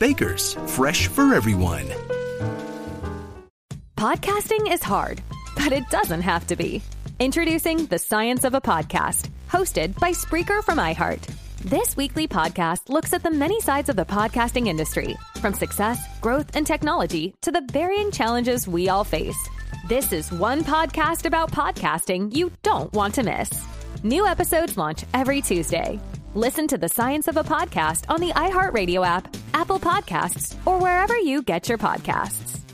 Bakers, 0.00 0.54
fresh 0.66 1.08
for 1.08 1.34
everyone. 1.34 1.84
Podcasting 3.98 4.72
is 4.72 4.82
hard, 4.82 5.20
but 5.54 5.72
it 5.72 5.90
doesn't 5.90 6.22
have 6.22 6.46
to 6.46 6.56
be. 6.56 6.80
Introducing 7.18 7.84
The 7.84 7.98
Science 7.98 8.44
of 8.44 8.54
a 8.54 8.62
Podcast, 8.62 9.28
hosted 9.50 9.94
by 10.00 10.12
Spreaker 10.12 10.64
from 10.64 10.78
iHeart. 10.78 11.20
This 11.66 11.98
weekly 11.98 12.26
podcast 12.26 12.88
looks 12.88 13.12
at 13.12 13.22
the 13.22 13.30
many 13.30 13.60
sides 13.60 13.90
of 13.90 13.96
the 13.96 14.06
podcasting 14.06 14.68
industry, 14.68 15.18
from 15.38 15.52
success, 15.52 16.02
growth, 16.22 16.56
and 16.56 16.66
technology 16.66 17.34
to 17.42 17.52
the 17.52 17.68
varying 17.70 18.10
challenges 18.10 18.66
we 18.66 18.88
all 18.88 19.04
face. 19.04 19.36
This 19.86 20.14
is 20.14 20.32
one 20.32 20.64
podcast 20.64 21.26
about 21.26 21.52
podcasting 21.52 22.34
you 22.34 22.50
don't 22.62 22.90
want 22.94 23.14
to 23.16 23.22
miss. 23.22 23.50
New 24.02 24.26
episodes 24.26 24.78
launch 24.78 25.04
every 25.12 25.42
Tuesday. 25.42 26.00
Listen 26.36 26.68
to 26.68 26.78
the 26.78 26.88
science 26.88 27.26
of 27.26 27.36
a 27.36 27.42
podcast 27.42 28.04
on 28.08 28.20
the 28.20 28.32
iHeartRadio 28.34 29.04
app, 29.04 29.26
Apple 29.52 29.80
Podcasts, 29.80 30.54
or 30.64 30.78
wherever 30.78 31.18
you 31.18 31.42
get 31.42 31.68
your 31.68 31.76
podcasts. 31.76 32.64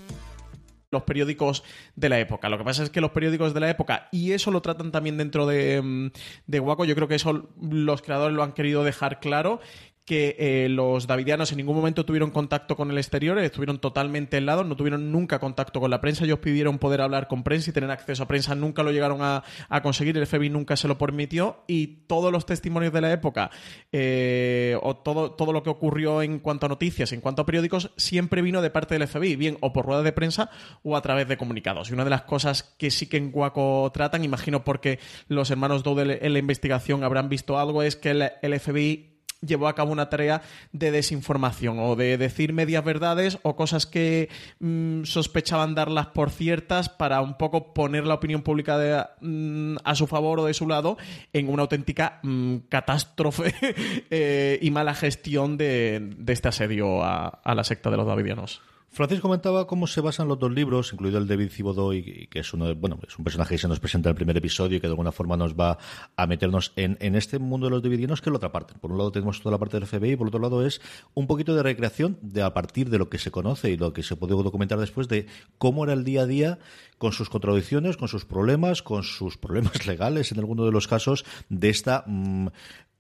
Los 0.91 1.05
periódicos 1.05 1.63
de 1.95 2.11
la 2.11 2.19
época. 2.21 2.51
Lo 2.51 2.59
que 2.59 2.65
pasa 2.65 2.83
es 2.83 2.91
que 2.91 3.01
los 3.01 3.13
periódicos 3.13 3.55
de 3.55 3.61
la 3.61 3.71
época, 3.71 4.09
y 4.13 4.33
eso 4.33 4.51
lo 4.51 4.61
tratan 4.61 4.93
también 4.93 5.17
dentro 5.17 5.47
de, 5.47 5.81
mm, 5.81 6.11
de 6.47 6.61
Waco, 6.61 6.85
yo 6.85 6.95
creo 6.95 7.09
que 7.09 7.15
eso 7.15 7.49
los 7.59 8.03
creadores 8.03 8.37
lo 8.37 8.43
han 8.43 8.53
querido 8.53 8.85
dejar 8.85 9.21
claro, 9.21 9.61
que 10.07 10.37
eh, 10.39 10.69
los 10.69 11.09
davidianos 11.09 11.51
en 11.51 11.59
ningún 11.59 11.75
momento 11.75 12.07
tuvieron 12.07 12.31
contacto 12.31 12.77
con 12.77 12.93
el 12.93 12.97
exterior, 12.97 13.37
estuvieron 13.41 13.81
totalmente 13.81 14.37
helados, 14.37 14.65
no 14.65 14.77
tuvieron 14.77 15.11
nunca 15.11 15.41
contacto 15.41 15.81
con 15.81 15.91
la 15.91 16.01
prensa, 16.01 16.25
ellos 16.25 16.39
pidieron 16.39 16.79
poder 16.79 17.01
hablar 17.01 17.27
con 17.27 17.43
prensa 17.43 17.71
y 17.71 17.73
tener 17.73 17.91
acceso 17.91 18.23
a 18.23 18.29
prensa, 18.29 18.55
nunca 18.55 18.85
lo 18.85 18.93
llegaron 18.93 19.19
a, 19.21 19.43
conseguir, 19.83 20.17
el 20.17 20.25
FBI 20.25 20.49
nunca 20.49 20.77
se 20.77 20.87
lo 20.87 20.97
permitió. 20.97 21.65
Y 21.67 22.05
todos 22.07 22.31
los 22.31 22.47
testimonios 22.47 22.93
de 22.93 23.01
la 23.01 23.13
época 23.13 23.51
eh, 23.91 24.79
o 24.81 24.97
todo, 24.97 25.33
todo 25.33 25.53
lo 25.53 25.65
que 25.65 25.71
ocurrió 25.71 26.23
en 26.23 26.39
cuanto 26.39 26.67
a 26.67 26.69
noticias, 26.69 27.11
en 27.13 27.21
cuanto 27.21 27.43
a 27.43 27.47
periódicos, 27.47 27.91
siempre 27.97 28.43
vino 28.43 28.63
de 28.63 28.71
parte 28.71 28.97
del 28.97 29.09
FBI, 29.09 29.35
bien 29.35 29.59
o 29.61 29.73
por 29.73 29.87
rueda 29.87 30.03
de 30.03 30.13
prensa 30.13 30.51
o 30.85 30.97
a 30.97 31.03
través 31.03 31.27
de 31.27 31.37
comunicados. 31.37 31.91
Y 31.91 31.95
una 31.95 32.05
de 32.05 32.11
las 32.11 32.23
cosas 32.23 32.63
que 32.79 32.93
sí 32.93 33.09
que 33.09 33.17
en 33.17 33.33
Guaco 33.33 33.91
tratan, 33.93 34.23
imagino 34.23 34.63
porque 34.63 35.01
los 35.27 35.51
hermanos 35.51 35.83
Dowdell 35.83 36.19
en 36.23 36.33
la 36.33 36.39
investigación 36.39 37.03
habrán 37.03 37.29
visto 37.29 37.59
algo, 37.59 37.83
es 37.83 37.97
que 37.97 38.11
el 38.11 38.61
FBI 38.61 39.16
llevó 39.47 39.69
a 39.69 39.75
cabo 39.75 39.93
una 39.93 40.09
tarea 40.09 40.43
de 40.73 40.91
desinformación 40.91 41.79
o 41.79 41.97
de 41.97 42.19
decir 42.19 42.53
medias 42.53 42.85
verdades 42.85 43.39
o 43.43 43.57
cosas 43.57 43.87
que 43.87 44.29
mm, 44.61 45.05
sospechaban 45.05 45.75
darlas 45.75 46.09
por 46.09 46.31
ciertas 46.31 46.89
para 46.89 47.21
un 47.21 47.37
poco 47.39 47.73
poner 47.73 48.07
la 48.07 48.15
opinión 48.15 48.43
pública 48.43 49.17
mm, 49.21 49.77
a 49.85 49.95
su 49.95 50.07
favor 50.07 50.41
o 50.41 50.45
de 50.47 50.55
su 50.55 50.69
lado 50.69 50.97
en 51.33 51.49
una 51.49 51.63
auténtica 51.63 52.21
mm, 52.23 52.57
catástrofe 52.69 53.55
eh, 54.11 54.59
y 54.61 54.71
mala 54.71 54.95
gestión 54.95 55.57
de, 55.57 56.17
este 56.27 56.49
asedio 56.49 57.03
a, 57.03 57.29
a 57.29 57.55
la 57.55 57.65
secta 57.65 57.91
de 57.91 57.97
los 57.97 58.07
davidianos. 58.07 58.61
Francis 58.97 59.21
comentaba 59.21 59.67
cómo 59.67 59.87
se 59.87 60.01
basan 60.01 60.27
los 60.27 60.39
dos 60.39 60.51
libros, 60.51 60.91
incluido 60.95 61.19
el 61.19 61.27
de 61.27 61.37
David 61.37 61.53
y 61.93 62.27
que 62.29 62.39
es 62.39 62.55
uno 62.55 62.75
bueno, 62.75 62.99
es 63.07 63.19
un 63.19 63.25
personaje 63.25 63.57
que 63.57 63.59
se 63.59 63.69
nos 63.69 63.79
presenta 63.79 64.09
en 64.09 64.13
el 64.13 64.17
primer 64.17 64.39
episodio 64.39 64.79
y 64.79 64.81
que 64.81 64.87
de 64.87 64.93
alguna 64.93 65.13
forma 65.13 65.37
nos 65.37 65.53
va 65.53 65.77
a 66.17 66.27
meternos 66.27 66.73
en, 66.77 66.97
en 67.03 67.15
este 67.15 67.39
mundo 67.39 67.67
de 67.67 67.73
los 67.73 67.83
Davidianos, 67.83 68.23
que 68.23 68.31
es 68.31 68.33
la 68.33 68.39
otra 68.39 68.53
parte. 68.53 68.73
Por 68.81 68.93
un 68.93 68.97
lado 68.97 69.13
tenemos 69.13 69.39
toda 69.43 69.53
la 69.53 69.59
parte 69.59 69.79
del 69.79 69.87
FBI, 69.87 70.13
y 70.13 70.17
por 70.17 70.29
otro 70.29 70.41
lado 70.41 70.65
es 70.65 70.81
un 71.13 71.27
poquito 71.27 71.55
de 71.55 71.63
recreación 71.63 72.19
de 72.23 72.41
a 72.41 72.55
partir 72.55 72.89
de 72.89 72.97
lo 72.97 73.11
que 73.11 73.19
se 73.19 73.31
conoce 73.31 73.71
y 73.71 73.77
lo 73.77 73.93
que 73.93 74.03
se 74.03 74.17
puede 74.17 74.33
documentar 74.33 74.79
después 74.79 75.09
de 75.09 75.27
cómo 75.59 75.85
era 75.85 75.93
el 75.93 76.03
día 76.03 76.23
a 76.23 76.27
día 76.27 76.59
con 76.97 77.13
sus 77.13 77.29
contradicciones, 77.29 77.99
con 77.99 78.09
sus 78.09 78.25
problemas, 78.25 78.81
con 78.81 79.03
sus 79.03 79.37
problemas 79.37 79.87
legales 79.87 80.33
en 80.33 80.39
alguno 80.39 80.65
de 80.65 80.73
los 80.73 80.89
casos 80.89 81.27
de 81.51 81.69
esta 81.69 82.03
mm, 82.07 82.47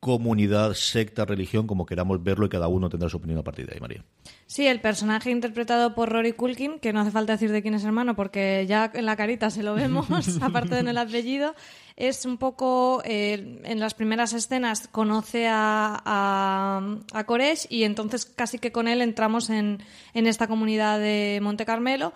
comunidad, 0.00 0.74
secta, 0.74 1.24
religión, 1.24 1.66
como 1.66 1.86
queramos 1.86 2.22
verlo 2.22 2.46
y 2.46 2.48
cada 2.48 2.68
uno 2.68 2.88
tendrá 2.88 3.08
su 3.08 3.16
opinión 3.16 3.38
a 3.38 3.42
partir 3.42 3.66
de 3.66 3.74
ahí, 3.74 3.80
María. 3.80 4.04
Sí, 4.46 4.66
el 4.66 4.80
personaje 4.80 5.30
interpretado 5.30 5.94
por 5.94 6.10
Rory 6.10 6.32
Culkin, 6.32 6.78
que 6.78 6.92
no 6.92 7.00
hace 7.00 7.10
falta 7.10 7.32
decir 7.32 7.50
de 7.50 7.62
quién 7.62 7.74
es 7.74 7.84
hermano 7.84 8.14
porque 8.14 8.66
ya 8.68 8.90
en 8.94 9.06
la 9.06 9.16
carita 9.16 9.50
se 9.50 9.62
lo 9.62 9.74
vemos, 9.74 10.06
aparte 10.42 10.74
de 10.74 10.80
en 10.80 10.88
el 10.88 10.98
apellido, 10.98 11.54
es 11.96 12.24
un 12.24 12.36
poco, 12.36 13.02
eh, 13.04 13.60
en 13.64 13.80
las 13.80 13.94
primeras 13.94 14.32
escenas 14.32 14.86
conoce 14.88 15.48
a, 15.48 16.00
a, 16.04 16.96
a 17.12 17.24
Koresh 17.24 17.66
y 17.70 17.84
entonces 17.84 18.26
casi 18.26 18.58
que 18.58 18.70
con 18.70 18.88
él 18.88 19.00
entramos 19.00 19.50
en, 19.50 19.82
en 20.14 20.26
esta 20.26 20.46
comunidad 20.46 21.00
de 21.00 21.40
Monte 21.42 21.64
Carmelo 21.64 22.12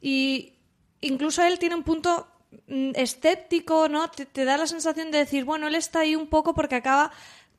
y 0.00 0.54
incluso 1.00 1.42
él 1.42 1.58
tiene 1.58 1.74
un 1.74 1.82
punto 1.82 2.28
escéptico, 2.66 3.88
¿no? 3.88 4.08
Te, 4.10 4.44
da 4.44 4.56
la 4.56 4.66
sensación 4.66 5.10
de 5.10 5.18
decir, 5.18 5.44
bueno, 5.44 5.68
él 5.68 5.74
está 5.74 6.00
ahí 6.00 6.16
un 6.16 6.26
poco 6.26 6.54
porque 6.54 6.76
acaba 6.76 7.10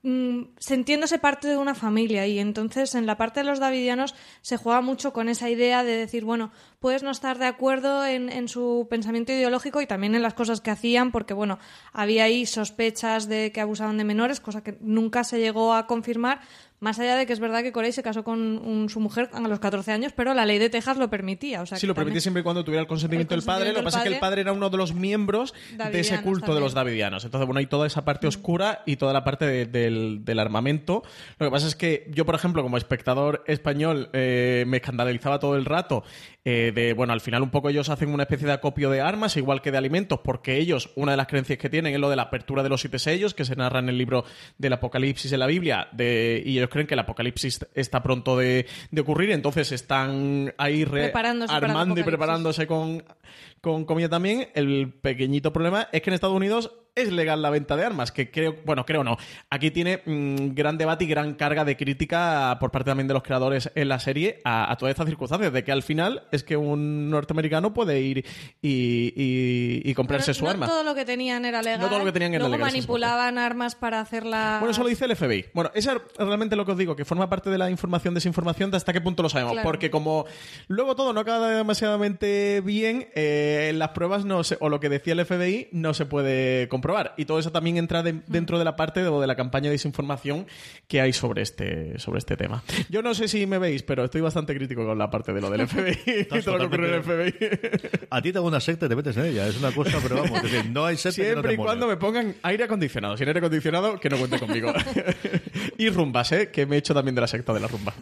mm, 0.03 0.41
sintiéndose 0.57 1.19
parte 1.19 1.47
de 1.47 1.57
una 1.57 1.75
familia 1.75 2.27
y 2.27 2.39
entonces 2.39 2.95
en 2.95 3.05
la 3.05 3.17
parte 3.17 3.41
de 3.41 3.45
los 3.45 3.59
davidianos 3.59 4.15
se 4.41 4.57
juega 4.57 4.81
mucho 4.81 5.13
con 5.13 5.29
esa 5.29 5.49
idea 5.49 5.83
de 5.83 5.97
decir, 5.97 6.25
bueno, 6.25 6.51
puedes 6.79 7.03
no 7.03 7.11
estar 7.11 7.37
de 7.37 7.45
acuerdo 7.45 8.05
en, 8.05 8.29
en, 8.29 8.47
su 8.47 8.87
pensamiento 8.89 9.31
ideológico 9.31 9.81
y 9.81 9.87
también 9.87 10.15
en 10.15 10.21
las 10.21 10.33
cosas 10.33 10.61
que 10.61 10.71
hacían, 10.71 11.11
porque 11.11 11.33
bueno, 11.33 11.59
había 11.93 12.25
ahí 12.25 12.45
sospechas 12.45 13.27
de 13.27 13.51
que 13.51 13.61
abusaban 13.61 13.97
de 13.97 14.03
menores, 14.03 14.39
cosa 14.39 14.63
que 14.63 14.77
nunca 14.81 15.23
se 15.23 15.39
llegó 15.39 15.73
a 15.73 15.87
confirmar, 15.87 16.41
más 16.79 16.99
allá 16.99 17.15
de 17.15 17.25
que 17.25 17.33
es 17.33 17.39
verdad 17.39 17.63
que 17.63 17.71
Corey 17.71 17.91
se 17.91 18.03
casó 18.03 18.23
con 18.23 18.87
su 18.89 18.99
mujer 18.99 19.29
a 19.33 19.39
los 19.41 19.59
14 19.59 19.91
años, 19.91 20.13
pero 20.15 20.33
la 20.33 20.45
ley 20.45 20.59
de 20.59 20.69
Texas 20.69 20.97
lo 20.97 21.09
permitía. 21.09 21.61
O 21.61 21.65
sea, 21.65 21.77
sí, 21.77 21.87
lo 21.87 21.95
permitía 21.95 22.21
siempre 22.21 22.41
y 22.41 22.43
cuando 22.43 22.63
tuviera 22.63 22.81
el 22.81 22.87
consentimiento, 22.87 23.35
del 23.35 23.43
padre. 23.43 23.71
Lo 23.71 23.79
que 23.79 23.83
pasa 23.83 23.99
es 23.99 24.03
que 24.03 24.13
el 24.13 24.19
padre 24.19 24.41
era 24.41 24.51
uno 24.51 24.69
de 24.69 24.77
los 24.77 24.93
miembros 24.93 25.53
de 25.91 25.99
ese 25.99 26.21
culto 26.21 26.53
de 26.53 26.59
los 26.59 26.73
davidianos. 26.73 27.25
Entonces, 27.25 27.45
bueno, 27.45 27.59
hay 27.59 27.67
toda 27.67 27.87
esa 27.87 28.05
parte 28.05 28.27
oscura 28.27 28.83
y 28.85 28.97
toda 28.97 29.13
la 29.13 29.23
parte 29.23 29.65
del, 29.65 30.39
armamento. 30.39 31.03
Lo 31.39 31.47
que 31.47 31.51
pasa 31.51 31.67
es 31.67 31.75
que 31.75 32.11
yo, 32.13 32.25
por 32.25 32.35
ejemplo, 32.35 32.61
como 32.61 32.77
espectador 32.77 33.43
español, 33.47 34.09
eh, 34.13 34.65
me 34.67 34.77
escandalizaba 34.77 35.39
todo 35.39 35.55
el 35.55 35.65
rato 35.65 36.03
eh, 36.47 36.71
de, 36.75 36.93
bueno, 36.93 37.11
al 37.11 37.21
final 37.21 37.41
un 37.41 37.49
poco 37.49 37.69
ellos 37.69 37.89
hacen 37.89 38.13
una 38.13 38.23
especie 38.23 38.45
de 38.45 38.53
acopio 38.53 38.91
de 38.91 39.01
armas, 39.01 39.35
igual 39.35 39.63
que 39.63 39.71
de 39.71 39.79
alimentos, 39.79 40.19
porque 40.23 40.57
ellos, 40.57 40.91
una 40.95 41.13
de 41.13 41.17
las 41.17 41.25
creencias 41.25 41.57
que 41.57 41.71
tienen 41.71 41.95
es 41.95 41.99
lo 41.99 42.07
de 42.07 42.15
la 42.15 42.23
apertura 42.23 42.61
de 42.61 42.69
los 42.69 42.81
siete 42.81 42.99
sellos, 42.99 43.33
que 43.33 43.45
se 43.45 43.55
narra 43.55 43.79
en 43.79 43.89
el 43.89 43.97
libro 43.97 44.25
del 44.59 44.73
Apocalipsis 44.73 45.31
de 45.31 45.39
la 45.39 45.47
Biblia, 45.47 45.87
de, 45.91 46.43
y 46.45 46.59
ellos 46.65 46.71
creen 46.71 46.87
que 46.87 46.95
el 46.95 46.99
Apocalipsis 46.99 47.65
está 47.73 48.01
pronto 48.01 48.37
de, 48.37 48.65
ocurrir, 48.99 49.31
entonces 49.31 49.71
están 49.71 50.53
ahí 50.57 50.83
armando 51.47 51.99
y 51.99 52.03
preparándose 52.03 52.67
con, 52.67 53.03
con 53.61 53.85
comida 53.85 54.09
también. 54.09 54.49
El 54.53 54.91
pequeñito 54.91 55.53
problema 55.53 55.87
es 55.91 56.01
que 56.01 56.09
en 56.09 56.15
Estados 56.15 56.35
Unidos 56.35 56.71
es 56.95 57.11
legal 57.11 57.41
la 57.41 57.49
venta 57.49 57.75
de 57.75 57.83
armas, 57.83 58.13
que 58.13 58.31
creo, 58.31 58.55
bueno, 58.65 58.85
creo 58.85 59.03
no. 59.03 59.17
Aquí 59.49 59.69
tiene 59.69 60.01
mm, 60.05 60.53
gran 60.53 60.77
debate 60.77 61.03
y 61.03 61.07
gran 61.07 61.33
carga 61.33 61.65
de 61.65 61.75
crítica 61.75 62.55
por 62.59 62.71
parte 62.71 62.89
también 62.89 63.07
de 63.07 63.13
los 63.13 63.21
creadores 63.21 63.69
en 63.75 63.89
la 63.89 63.99
serie 63.99 64.39
a, 64.45 64.73
todas 64.79 64.91
estas 64.91 65.07
circunstancias, 65.07 65.51
de 65.51 65.63
que 65.65 65.73
al 65.73 65.83
final 65.83 66.23
es 66.31 66.43
que 66.43 66.55
un 66.55 67.09
norteamericano 67.09 67.73
puede 67.73 67.99
ir 67.99 68.25
y, 68.61 69.93
comprarse 69.93 70.33
su 70.33 70.47
arma. 70.47 70.65
No 70.65 70.71
todo 70.71 70.83
lo 70.83 70.95
que 70.95 71.05
tenían 71.05 71.43
era 71.45 71.61
legal. 71.61 71.81
No 71.81 71.87
todo 71.87 71.99
lo 71.99 72.05
que 72.05 72.11
tenían 72.13 72.33
era 72.33 72.47
Luego 72.47 72.63
manipulaban 72.63 73.37
armas 73.37 73.75
para 73.75 73.99
hacerla. 73.99 74.57
Bueno, 74.59 74.71
eso 74.71 74.83
lo 74.83 74.89
dice 74.89 75.05
el 75.05 75.15
FBI. 75.15 75.47
Bueno, 75.53 75.71
eso 75.73 75.91
es 75.91 76.01
realmente 76.17 76.55
lo 76.55 76.65
que 76.65 76.71
os 76.71 76.77
digo, 76.77 76.95
que 76.95 77.05
forma 77.05 77.29
parte 77.29 77.49
de 77.49 77.57
la 77.57 77.69
información, 77.69 78.13
desinformación, 78.13 78.71
de 78.71 78.77
hasta 78.77 78.93
qué 78.93 79.01
punto 79.01 79.21
lo 79.21 79.29
sabemos. 79.29 79.57
Porque 79.63 79.91
como 79.91 80.25
luego 80.67 80.95
todo 80.95 81.11
no 81.11 81.19
acaba 81.19 81.49
demasiadamente 81.49 82.61
bien, 82.61 83.09
eh, 83.15 83.73
las 83.75 83.89
pruebas 83.89 84.23
no 84.23 84.43
se, 84.43 84.57
o 84.61 84.69
lo 84.69 84.79
que 84.79 84.89
decía 84.89 85.13
el 85.13 85.25
FBI 85.25 85.69
no 85.71 85.93
se 85.93 86.05
puede 86.05 86.67
comprobar 86.69 86.84
probar. 86.85 87.15
Y 87.17 87.25
todo 87.25 87.39
eso 87.39 87.51
también 87.51 87.77
entra 87.77 88.03
dentro 88.03 88.59
de 88.59 88.63
la 88.63 88.75
parte 88.75 89.01
de, 89.03 89.09
de, 89.09 89.25
la 89.25 89.35
campaña 89.35 89.65
de 89.65 89.71
desinformación 89.71 90.45
que 90.87 91.01
hay 91.01 91.13
sobre 91.13 91.41
este, 91.41 91.97
sobre 91.97 92.19
este 92.19 92.37
tema. 92.37 92.63
Yo 92.89 93.01
no 93.01 93.15
sé 93.15 93.27
si 93.27 93.47
me 93.47 93.57
veis, 93.57 93.81
pero 93.81 94.03
estoy 94.05 94.21
bastante 94.21 94.55
crítico 94.55 94.85
con 94.85 94.95
la 94.95 95.09
parte 95.09 95.33
de 95.33 95.41
lo 95.41 95.49
del 95.49 95.67
FBI 95.67 95.97
y 96.31 96.41
todo 96.43 96.59
lo 96.59 96.69
que 96.69 96.75
ocurre 96.75 96.89
en 96.89 96.93
el 96.93 97.03
FBI. 97.03 98.07
A 98.11 98.21
ti 98.21 98.31
te 98.31 98.37
hago 98.37 98.47
una 98.47 98.59
secta 98.59 98.85
y 98.85 98.89
te 98.89 98.95
metes 98.95 99.17
en 99.17 99.25
ella. 99.25 99.47
Es 99.47 99.57
una 99.57 99.71
cosa, 99.71 99.97
pero 99.99 100.21
vamos, 100.21 100.41
no 100.69 100.85
hay 100.85 100.97
secta 100.97 101.23
Siempre 101.23 101.41
que 101.41 101.57
no 101.57 101.63
y 101.63 101.65
cuando 101.65 101.87
me 101.87 101.97
pongan 101.97 102.35
aire 102.43 102.65
acondicionado. 102.65 103.17
Sin 103.17 103.27
aire 103.29 103.39
acondicionado, 103.39 103.99
que 103.99 104.07
no 104.07 104.17
cuente 104.17 104.37
conmigo. 104.37 104.71
y 105.79 105.89
rumbas, 105.89 106.31
¿eh? 106.33 106.51
Que 106.51 106.67
me 106.67 106.75
he 106.75 106.79
hecho 106.79 106.93
también 106.93 107.15
de 107.15 107.21
la 107.21 107.27
secta 107.27 107.51
de 107.51 107.61
la 107.61 107.67
rumba. 107.67 107.95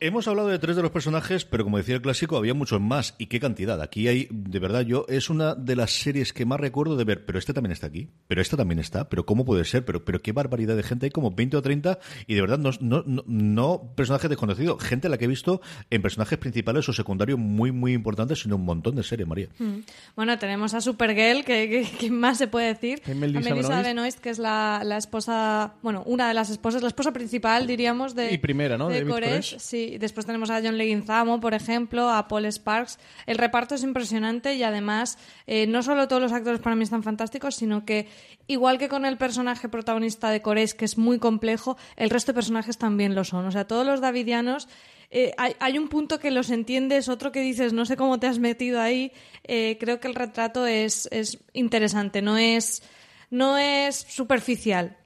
Hemos 0.00 0.26
hablado 0.26 0.48
de 0.48 0.58
tres 0.58 0.74
de 0.74 0.82
los 0.82 0.90
personajes, 0.90 1.44
pero 1.44 1.62
como 1.62 1.78
decía 1.78 1.94
el 1.94 2.02
clásico, 2.02 2.36
había 2.36 2.52
muchos 2.52 2.80
más. 2.80 3.14
¿Y 3.16 3.26
qué 3.26 3.38
cantidad? 3.38 3.80
Aquí 3.80 4.08
hay, 4.08 4.26
de 4.30 4.58
verdad, 4.58 4.82
yo, 4.82 5.06
es 5.08 5.30
una 5.30 5.54
de 5.54 5.76
las 5.76 5.92
series 5.92 6.32
que 6.32 6.44
más 6.44 6.58
recuerdo 6.58 6.96
de 6.96 7.04
ver. 7.04 7.24
Pero 7.24 7.38
este 7.38 7.54
también 7.54 7.72
está 7.72 7.86
aquí. 7.86 8.08
Pero 8.26 8.42
este 8.42 8.56
también 8.56 8.80
está. 8.80 9.08
Pero 9.08 9.24
¿cómo 9.24 9.44
puede 9.44 9.64
ser? 9.64 9.84
Pero, 9.84 10.04
pero 10.04 10.20
qué 10.20 10.32
barbaridad 10.32 10.74
de 10.74 10.82
gente. 10.82 11.06
Hay 11.06 11.10
como 11.10 11.30
20 11.30 11.56
o 11.56 11.62
30 11.62 12.00
y 12.26 12.34
de 12.34 12.40
verdad 12.40 12.58
no, 12.58 12.70
no, 12.80 13.04
no, 13.06 13.92
personajes 13.94 14.28
desconocidos. 14.28 14.82
Gente 14.82 15.06
a 15.06 15.10
la 15.10 15.16
que 15.16 15.26
he 15.26 15.28
visto 15.28 15.60
en 15.90 16.02
personajes 16.02 16.38
principales 16.38 16.88
o 16.88 16.92
secundarios 16.92 17.38
muy, 17.38 17.70
muy 17.70 17.92
importantes, 17.92 18.40
sino 18.40 18.56
un 18.56 18.64
montón 18.64 18.96
de 18.96 19.04
series, 19.04 19.28
María. 19.28 19.48
Mm. 19.58 19.78
Bueno, 20.16 20.38
tenemos 20.38 20.74
a 20.74 20.80
Supergirl, 20.80 21.44
que, 21.44 21.88
que, 21.98 22.10
más 22.10 22.38
se 22.38 22.48
puede 22.48 22.66
decir? 22.66 23.00
A 23.06 23.14
Melissa 23.14 23.82
Benoist, 23.82 24.18
que 24.18 24.30
es 24.30 24.38
la, 24.38 24.82
la, 24.84 24.96
esposa, 24.96 25.74
bueno, 25.82 26.02
una 26.06 26.26
de 26.28 26.34
las 26.34 26.50
esposas, 26.50 26.82
la 26.82 26.88
esposa 26.88 27.12
principal, 27.12 27.66
diríamos, 27.66 28.14
de. 28.14 28.32
Y 28.32 28.38
primera, 28.38 28.76
¿no? 28.76 28.88
De, 28.88 29.04
de 29.04 29.42
Sí, 29.42 29.83
después 29.98 30.26
tenemos 30.26 30.50
a 30.50 30.60
John 30.62 30.78
Leguizamo, 30.78 31.40
por 31.40 31.54
ejemplo, 31.54 32.10
a 32.10 32.28
Paul 32.28 32.46
Sparks. 32.46 32.98
El 33.26 33.38
reparto 33.38 33.74
es 33.74 33.82
impresionante 33.82 34.54
y 34.54 34.62
además 34.62 35.18
eh, 35.46 35.66
no 35.66 35.82
solo 35.82 36.08
todos 36.08 36.22
los 36.22 36.32
actores 36.32 36.60
para 36.60 36.76
mí 36.76 36.84
están 36.84 37.02
fantásticos, 37.02 37.54
sino 37.54 37.84
que 37.84 38.08
igual 38.46 38.78
que 38.78 38.88
con 38.88 39.04
el 39.04 39.16
personaje 39.16 39.68
protagonista 39.68 40.30
de 40.30 40.42
Cores, 40.42 40.74
que 40.74 40.84
es 40.84 40.98
muy 40.98 41.18
complejo, 41.18 41.76
el 41.96 42.10
resto 42.10 42.32
de 42.32 42.36
personajes 42.36 42.78
también 42.78 43.14
lo 43.14 43.24
son. 43.24 43.46
O 43.46 43.52
sea, 43.52 43.66
todos 43.66 43.86
los 43.86 44.00
davidianos 44.00 44.68
eh, 45.10 45.32
hay, 45.36 45.78
un 45.78 45.88
punto 45.88 46.18
que 46.18 46.32
los 46.32 46.50
entiendes, 46.50 47.08
otro 47.08 47.30
que 47.30 47.40
dices, 47.40 47.72
no 47.72 47.84
sé 47.84 47.96
cómo 47.96 48.18
te 48.18 48.26
has 48.26 48.40
metido 48.40 48.80
ahí. 48.80 49.12
Eh, 49.44 49.76
creo 49.78 50.00
que 50.00 50.08
el 50.08 50.14
retrato 50.16 50.66
es, 50.66 51.08
es 51.12 51.38
interesante, 51.52 52.20
no 52.20 52.36
es, 52.36 52.82
no 53.30 53.56
es 53.56 53.94
superficial. 53.94 54.96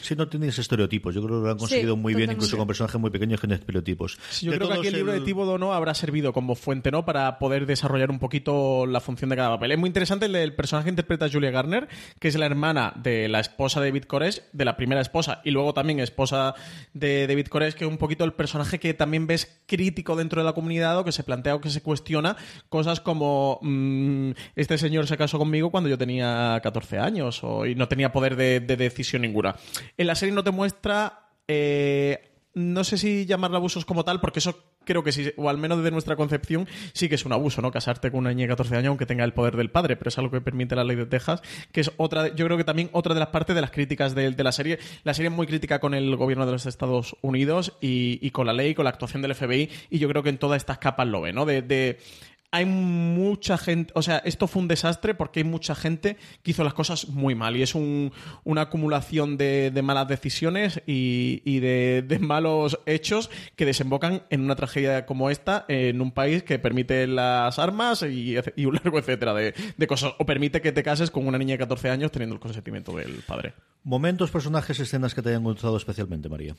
Sí, 0.00 0.16
no 0.16 0.28
tienes 0.28 0.58
estereotipos. 0.58 1.14
Yo 1.14 1.22
creo 1.22 1.40
que 1.40 1.44
lo 1.44 1.50
han 1.50 1.58
conseguido 1.58 1.96
muy 1.96 2.14
bien, 2.14 2.32
incluso 2.32 2.56
con 2.56 2.66
personajes 2.66 3.00
muy 3.00 3.10
pequeños 3.10 3.42
en 3.44 3.52
estereotipos. 3.52 4.18
yo 4.40 4.52
creo 4.52 4.68
que 4.68 4.74
aquí 4.74 4.88
el 4.88 4.94
libro 4.94 5.12
de 5.12 5.20
Thibodeau 5.20 5.58
no 5.58 5.74
habrá 5.74 5.94
servido 5.94 6.32
como 6.32 6.54
fuente 6.54 6.90
no 6.90 7.04
para 7.04 7.38
poder 7.38 7.66
desarrollar 7.66 8.10
un 8.10 8.18
poquito 8.18 8.86
la 8.86 9.00
función 9.00 9.30
de 9.30 9.36
cada 9.36 9.50
papel. 9.50 9.72
Es 9.72 9.78
muy 9.78 9.88
interesante 9.88 10.26
el, 10.26 10.54
personaje 10.54 10.86
que 10.86 10.90
interpreta 10.90 11.28
Julia 11.30 11.50
Garner, 11.50 11.88
que 12.18 12.28
es 12.28 12.38
la 12.38 12.46
hermana 12.46 12.92
de 12.96 13.28
la 13.28 13.40
esposa 13.40 13.80
de 13.80 13.88
David 13.88 14.04
Koresh, 14.04 14.42
de 14.52 14.64
la 14.64 14.76
primera 14.76 15.00
esposa, 15.00 15.40
y 15.44 15.50
luego 15.50 15.74
también 15.74 16.00
esposa 16.00 16.54
de 16.94 17.26
David 17.26 17.46
Koresh, 17.48 17.74
que 17.74 17.84
es 17.84 17.90
un 17.90 17.98
poquito 17.98 18.24
el 18.24 18.32
personaje 18.32 18.80
que 18.80 18.94
también 18.94 19.26
ves 19.26 19.60
crítico 19.66 20.16
dentro 20.16 20.40
de 20.40 20.46
la 20.46 20.54
comunidad 20.54 20.98
o 20.98 21.04
que 21.04 21.12
se 21.12 21.22
plantea 21.22 21.54
o 21.54 21.60
que 21.60 21.70
se 21.70 21.82
cuestiona 21.82 22.36
cosas 22.68 23.00
como 23.00 23.58
mm, 23.62 24.30
este 24.56 24.78
señor 24.78 25.06
se 25.06 25.16
casó 25.16 25.38
conmigo 25.38 25.70
cuando 25.70 25.88
yo 25.88 25.98
tenía 25.98 26.58
14 26.62 26.98
años 26.98 27.44
o, 27.44 27.66
y 27.66 27.74
no 27.74 27.88
tenía 27.88 28.12
poder 28.12 28.36
de 28.36 28.60
decisión 28.60 29.22
ninguna. 29.22 29.49
En 29.96 30.06
la 30.06 30.14
serie 30.14 30.34
no 30.34 30.44
te 30.44 30.50
muestra. 30.50 31.28
Eh, 31.48 32.30
no 32.54 32.84
sé 32.84 32.98
si 32.98 33.26
llamarlo 33.26 33.56
abusos 33.56 33.84
como 33.84 34.04
tal, 34.04 34.20
porque 34.20 34.40
eso 34.40 34.56
creo 34.84 35.04
que 35.04 35.12
sí, 35.12 35.30
o 35.36 35.48
al 35.48 35.58
menos 35.58 35.78
desde 35.78 35.90
nuestra 35.90 36.16
concepción, 36.16 36.66
sí 36.94 37.08
que 37.08 37.14
es 37.14 37.24
un 37.24 37.32
abuso, 37.32 37.62
¿no? 37.62 37.70
Casarte 37.70 38.10
con 38.10 38.20
una 38.20 38.30
niña 38.30 38.44
de 38.44 38.48
14 38.48 38.76
años 38.76 38.88
aunque 38.88 39.06
tenga 39.06 39.24
el 39.24 39.32
poder 39.32 39.56
del 39.56 39.70
padre, 39.70 39.96
pero 39.96 40.08
es 40.08 40.18
algo 40.18 40.30
que 40.30 40.40
permite 40.40 40.74
la 40.74 40.84
ley 40.84 40.96
de 40.96 41.06
Texas, 41.06 41.42
que 41.70 41.82
es 41.82 41.92
otra, 41.96 42.34
yo 42.34 42.44
creo 42.46 42.56
que 42.56 42.64
también 42.64 42.90
otra 42.92 43.14
de 43.14 43.20
las 43.20 43.28
partes 43.28 43.54
de 43.54 43.62
las 43.62 43.70
críticas 43.70 44.14
de, 44.14 44.34
la 44.42 44.52
serie. 44.52 44.78
La 45.04 45.14
serie 45.14 45.28
es 45.28 45.36
muy 45.36 45.46
crítica 45.46 45.78
con 45.78 45.94
el 45.94 46.16
gobierno 46.16 46.46
de 46.46 46.52
los 46.52 46.66
Estados 46.66 47.16
Unidos 47.20 47.74
y, 47.80 48.30
con 48.30 48.46
la 48.46 48.52
ley, 48.52 48.74
con 48.74 48.84
la 48.84 48.90
actuación 48.90 49.22
del 49.22 49.34
FBI, 49.34 49.70
y 49.90 49.98
yo 49.98 50.08
creo 50.08 50.22
que 50.22 50.30
en 50.30 50.38
todas 50.38 50.56
estas 50.56 50.78
capas 50.78 51.06
lo 51.06 51.20
ve, 51.20 51.32
¿no? 51.32 51.44
de 51.44 51.98
hay 52.52 52.64
mucha 52.64 53.56
gente, 53.58 53.92
o 53.94 54.02
sea, 54.02 54.18
esto 54.18 54.48
fue 54.48 54.62
un 54.62 54.68
desastre 54.68 55.14
porque 55.14 55.40
hay 55.40 55.44
mucha 55.44 55.74
gente 55.74 56.16
que 56.42 56.50
hizo 56.50 56.64
las 56.64 56.74
cosas 56.74 57.08
muy 57.08 57.34
mal 57.34 57.56
y 57.56 57.62
es 57.62 57.74
una 57.74 58.60
acumulación 58.60 59.36
de, 59.36 59.78
malas 59.84 60.08
decisiones 60.08 60.82
y, 60.86 61.60
de, 61.60 62.18
malos 62.20 62.80
hechos 62.86 63.30
que 63.56 63.64
desembocan 63.64 64.24
en 64.30 64.40
una 64.40 64.56
tragedia 64.56 65.06
como 65.06 65.30
esta 65.30 65.64
en 65.68 66.00
un 66.00 66.10
país 66.10 66.42
que 66.42 66.58
permite 66.58 67.06
las 67.06 67.58
armas 67.58 68.02
y, 68.02 68.36
un 68.66 68.74
largo 68.74 68.98
etcétera 68.98 69.32
de, 69.34 69.54
de, 69.76 69.86
cosas 69.86 70.14
o 70.18 70.26
permite 70.26 70.60
que 70.60 70.72
te 70.72 70.82
cases 70.82 71.10
con 71.10 71.26
una 71.26 71.38
niña 71.38 71.54
de 71.54 71.58
14 71.58 71.90
años 71.90 72.10
teniendo 72.10 72.34
el 72.34 72.40
consentimiento 72.40 72.96
del 72.96 73.22
padre. 73.26 73.54
Momentos, 73.84 74.30
personajes, 74.30 74.78
escenas 74.80 75.14
que 75.14 75.22
te 75.22 75.30
hayan 75.30 75.42
gustado 75.42 75.76
especialmente, 75.76 76.28
María. 76.28 76.54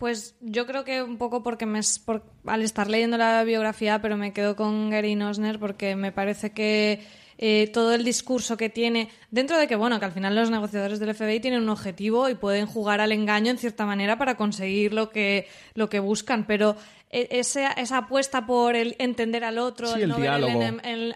Pues 0.00 0.34
yo 0.40 0.66
creo 0.66 0.82
que 0.82 1.02
un 1.02 1.18
poco 1.18 1.42
porque 1.42 1.66
me, 1.66 1.82
por, 2.06 2.24
al 2.46 2.62
estar 2.62 2.88
leyendo 2.88 3.18
la 3.18 3.44
biografía, 3.44 4.00
pero 4.00 4.16
me 4.16 4.32
quedo 4.32 4.56
con 4.56 4.88
Gary 4.88 5.14
Nosner 5.14 5.58
porque 5.58 5.94
me 5.94 6.10
parece 6.10 6.52
que 6.52 7.04
eh, 7.36 7.70
todo 7.70 7.92
el 7.92 8.02
discurso 8.02 8.56
que 8.56 8.70
tiene, 8.70 9.10
dentro 9.30 9.58
de 9.58 9.68
que, 9.68 9.76
bueno, 9.76 10.00
que 10.00 10.06
al 10.06 10.12
final 10.12 10.34
los 10.34 10.50
negociadores 10.50 11.00
del 11.00 11.14
FBI 11.14 11.40
tienen 11.40 11.60
un 11.60 11.68
objetivo 11.68 12.30
y 12.30 12.34
pueden 12.34 12.64
jugar 12.64 13.02
al 13.02 13.12
engaño 13.12 13.50
en 13.50 13.58
cierta 13.58 13.84
manera 13.84 14.16
para 14.16 14.38
conseguir 14.38 14.94
lo 14.94 15.10
que, 15.10 15.46
lo 15.74 15.90
que 15.90 16.00
buscan, 16.00 16.46
pero 16.46 16.76
esa, 17.10 17.72
esa 17.72 17.98
apuesta 17.98 18.46
por 18.46 18.76
el 18.76 18.94
entender 18.98 19.42
al 19.42 19.58
otro, 19.58 19.94
el, 19.96 20.08
no 20.08 20.18
ver 20.18 20.30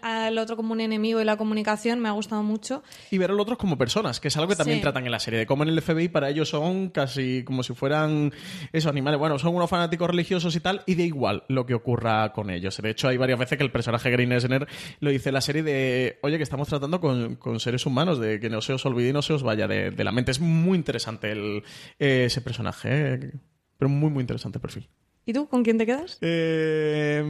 al 0.02 0.38
otro 0.38 0.56
como 0.56 0.72
un 0.72 0.80
enemigo 0.80 1.20
y 1.20 1.24
la 1.24 1.36
comunicación 1.36 2.00
me 2.00 2.08
ha 2.08 2.12
gustado 2.12 2.42
mucho. 2.42 2.82
Y 3.10 3.18
ver 3.18 3.30
al 3.30 3.38
otro 3.38 3.56
como 3.56 3.78
personas, 3.78 4.18
que 4.18 4.28
es 4.28 4.36
algo 4.36 4.48
que 4.48 4.56
también 4.56 4.80
tratan 4.80 5.04
en 5.04 5.12
la 5.12 5.20
serie, 5.20 5.38
de 5.38 5.46
cómo 5.46 5.62
en 5.62 5.68
el 5.68 5.80
FBI 5.80 6.08
para 6.08 6.30
ellos 6.30 6.48
son 6.48 6.88
casi 6.90 7.44
como 7.44 7.62
si 7.62 7.74
fueran 7.74 8.32
esos 8.72 8.90
animales. 8.90 9.20
Bueno, 9.20 9.38
son 9.38 9.54
unos 9.54 9.70
fanáticos 9.70 10.10
religiosos 10.10 10.56
y 10.56 10.60
tal, 10.60 10.82
y 10.86 10.96
da 10.96 11.04
igual 11.04 11.44
lo 11.48 11.64
que 11.64 11.74
ocurra 11.74 12.32
con 12.32 12.50
ellos. 12.50 12.76
De 12.82 12.90
hecho, 12.90 13.08
hay 13.08 13.16
varias 13.16 13.38
veces 13.38 13.56
que 13.56 13.64
el 13.64 13.70
personaje 13.70 14.10
Green 14.10 14.32
Esner 14.32 14.66
lo 14.98 15.10
dice 15.10 15.28
en 15.28 15.34
la 15.34 15.40
serie 15.40 15.62
de, 15.62 16.18
oye, 16.22 16.38
que 16.38 16.42
estamos 16.42 16.68
tratando 16.68 17.00
con, 17.00 17.60
seres 17.60 17.86
humanos, 17.86 18.18
de 18.18 18.40
que 18.40 18.50
no 18.50 18.60
se 18.60 18.72
os 18.72 18.84
olvide 18.84 19.10
y 19.10 19.12
no 19.12 19.22
se 19.22 19.32
os 19.32 19.44
vaya 19.44 19.68
de, 19.68 20.04
la 20.04 20.12
mente. 20.12 20.32
Es 20.32 20.40
muy 20.40 20.76
interesante 20.76 21.30
el, 21.30 21.62
ese 21.98 22.40
personaje, 22.40 22.88
¿eh? 23.14 23.32
pero 23.78 23.88
muy, 23.88 24.10
muy 24.10 24.22
interesante 24.22 24.58
el 24.58 24.62
perfil. 24.62 24.88
¿Y 25.26 25.32
tú 25.32 25.48
con 25.48 25.62
quién 25.62 25.78
te 25.78 25.86
quedas? 25.86 26.18
Eh, 26.20 27.22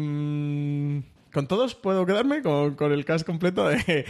con 1.35 1.49
todos 1.49 1.75
puedo 1.75 2.07
quedarme, 2.07 2.43
con, 2.43 2.93
el 2.93 3.05
cast 3.05 3.27
completo. 3.27 3.69
De, 3.69 4.07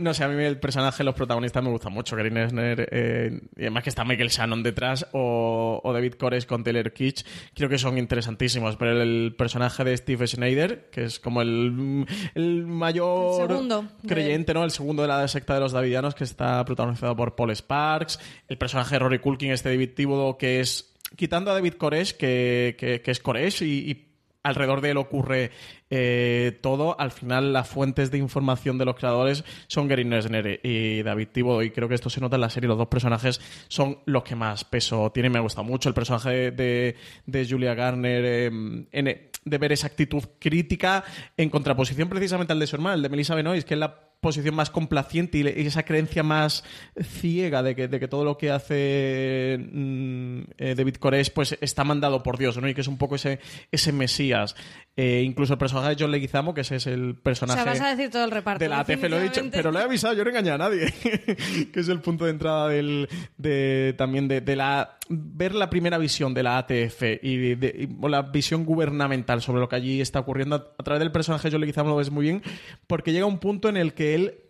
no 0.00 0.14
sé, 0.14 0.24
a 0.24 0.28
mí 0.28 0.42
el 0.42 0.58
personaje, 0.58 1.04
los 1.04 1.14
protagonistas 1.14 1.62
me 1.62 1.68
gustan 1.68 1.92
mucho. 1.92 2.16
Gary 2.16 2.30
Nesner, 2.30 2.88
eh, 2.90 3.40
y 3.56 3.60
además 3.60 3.82
que 3.82 3.90
está 3.90 4.04
Michael 4.04 4.30
Shannon 4.30 4.62
detrás, 4.62 5.06
o, 5.12 5.80
David 5.92 6.14
Cores 6.14 6.46
con 6.46 6.64
Taylor 6.64 6.90
Kitsch, 6.92 7.24
creo 7.54 7.68
que 7.68 7.78
son 7.78 7.98
interesantísimos. 7.98 8.76
Pero 8.76 9.02
el, 9.02 9.34
personaje 9.36 9.84
de 9.84 9.96
Steve 9.96 10.26
Schneider, 10.26 10.88
que 10.90 11.04
es 11.04 11.20
como 11.20 11.42
el, 11.42 12.06
el 12.34 12.66
mayor 12.66 13.86
creyente, 14.08 14.54
¿no? 14.54 14.64
El 14.64 14.70
segundo 14.70 15.02
de 15.02 15.08
la 15.08 15.28
secta 15.28 15.54
de 15.54 15.60
los 15.60 15.72
Davidianos, 15.72 16.14
que 16.14 16.24
está 16.24 16.64
protagonizado 16.64 17.14
por 17.14 17.36
Paul 17.36 17.54
Sparks. 17.54 18.18
El 18.48 18.56
personaje 18.56 18.94
de 18.94 18.98
Rory 19.00 19.18
Culkin, 19.18 19.50
este 19.50 19.68
David 19.68 19.90
Thibodeau, 19.94 20.38
que 20.38 20.60
es 20.60 20.93
quitando 21.16 21.50
a 21.50 21.54
David 21.54 21.74
Koresh, 21.74 22.16
que, 22.16 22.76
que, 22.78 23.10
es 23.10 23.20
Koresh 23.20 23.62
y, 23.62 24.10
alrededor 24.42 24.82
de 24.82 24.90
él 24.90 24.98
ocurre 24.98 25.50
eh, 25.88 26.58
todo, 26.60 27.00
al 27.00 27.12
final 27.12 27.54
las 27.54 27.66
fuentes 27.66 28.10
de 28.10 28.18
información 28.18 28.76
de 28.76 28.84
los 28.84 28.94
creadores 28.94 29.42
son 29.68 29.88
Gary 29.88 30.04
Nesner 30.04 30.60
y 30.62 31.02
David 31.02 31.28
Thibodeau 31.32 31.62
y 31.62 31.70
creo 31.70 31.88
que 31.88 31.94
esto 31.94 32.10
se 32.10 32.20
nota 32.20 32.36
en 32.36 32.42
la 32.42 32.50
serie, 32.50 32.68
los 32.68 32.76
dos 32.76 32.88
personajes 32.88 33.40
son 33.68 34.00
los 34.04 34.22
que 34.22 34.36
más 34.36 34.64
peso 34.64 35.10
tienen, 35.12 35.32
me 35.32 35.38
ha 35.38 35.40
gustado 35.42 35.64
mucho 35.64 35.88
el 35.88 35.94
personaje 35.94 36.50
de, 36.50 36.94
de 37.24 37.48
Julia 37.48 37.74
Garner 37.74 38.24
em, 38.24 38.86
de 38.92 39.58
ver 39.58 39.72
esa 39.72 39.86
actitud 39.86 40.22
crítica 40.38 41.04
en 41.38 41.48
contraposición 41.48 42.10
precisamente 42.10 42.52
al 42.52 42.60
de 42.60 42.66
su 42.66 42.76
hermana, 42.76 42.96
el 42.96 43.02
de 43.02 43.08
Melissa 43.08 43.34
Benoist, 43.34 43.66
que 43.66 43.74
es 43.74 43.80
la 43.80 44.13
posición 44.24 44.54
más 44.54 44.70
complaciente 44.70 45.38
y, 45.38 45.66
esa 45.66 45.82
creencia 45.82 46.22
más 46.22 46.64
ciega 46.98 47.62
de 47.62 47.76
que, 47.76 47.88
de 47.88 48.00
que 48.00 48.08
todo 48.08 48.24
lo 48.24 48.38
que 48.38 48.50
hace 48.50 49.58
mm, 49.70 50.40
eh, 50.56 50.74
David 50.74 50.96
Koresh 50.96 51.30
pues 51.30 51.58
está 51.60 51.84
mandado 51.84 52.22
por 52.22 52.38
Dios, 52.38 52.56
¿no? 52.56 52.66
Y 52.66 52.74
que 52.74 52.80
es 52.80 52.88
un 52.88 52.96
poco 52.96 53.16
ese, 53.16 53.38
ese 53.70 53.92
mesías. 53.92 54.56
Eh, 54.96 55.22
incluso 55.26 55.52
el 55.52 55.58
personaje 55.58 55.90
de 55.90 55.96
John 55.98 56.10
Leguizamo, 56.10 56.54
que 56.54 56.62
ese 56.62 56.76
es 56.76 56.86
el 56.86 57.16
personaje... 57.16 57.60
O 57.60 57.64
sea, 57.64 57.72
vas 57.72 57.80
a 57.82 57.94
decir 57.94 58.10
todo 58.10 58.24
el 58.24 58.30
reparto. 58.30 58.64
De 58.64 58.68
la 58.70 58.80
ATF, 58.80 59.02
lo 59.10 59.18
he 59.18 59.24
dicho, 59.24 59.42
pero 59.52 59.70
lo 59.70 59.78
he 59.80 59.82
avisado, 59.82 60.14
yo 60.14 60.24
no 60.24 60.30
engañé 60.30 60.52
a 60.52 60.58
nadie. 60.58 60.86
que 61.72 61.80
es 61.80 61.88
el 61.88 62.00
punto 62.00 62.24
de 62.24 62.30
entrada 62.30 62.68
del, 62.68 63.08
de, 63.36 63.94
también 63.98 64.26
de, 64.26 64.40
de, 64.40 64.56
la... 64.56 64.96
Ver 65.08 65.54
la 65.54 65.68
primera 65.68 65.98
visión 65.98 66.32
de 66.32 66.42
la 66.42 66.56
ATF 66.58 67.02
y, 67.22 67.54
de, 67.54 67.88
la 68.02 68.22
visión 68.22 68.64
gubernamental 68.64 69.42
sobre 69.42 69.60
lo 69.60 69.68
que 69.68 69.76
allí 69.76 70.00
está 70.00 70.20
ocurriendo 70.20 70.74
a, 70.78 70.82
través 70.82 71.00
del 71.00 71.12
personaje 71.12 71.48
de 71.48 71.52
John 71.52 71.60
Leguizamo 71.60 71.90
lo 71.90 71.96
ves 71.96 72.10
muy 72.10 72.24
bien, 72.24 72.42
porque 72.86 73.12
llega 73.12 73.26
un 73.26 73.38
punto 73.38 73.68
en 73.68 73.76
el 73.76 73.92
que 73.92 74.14
él 74.14 74.43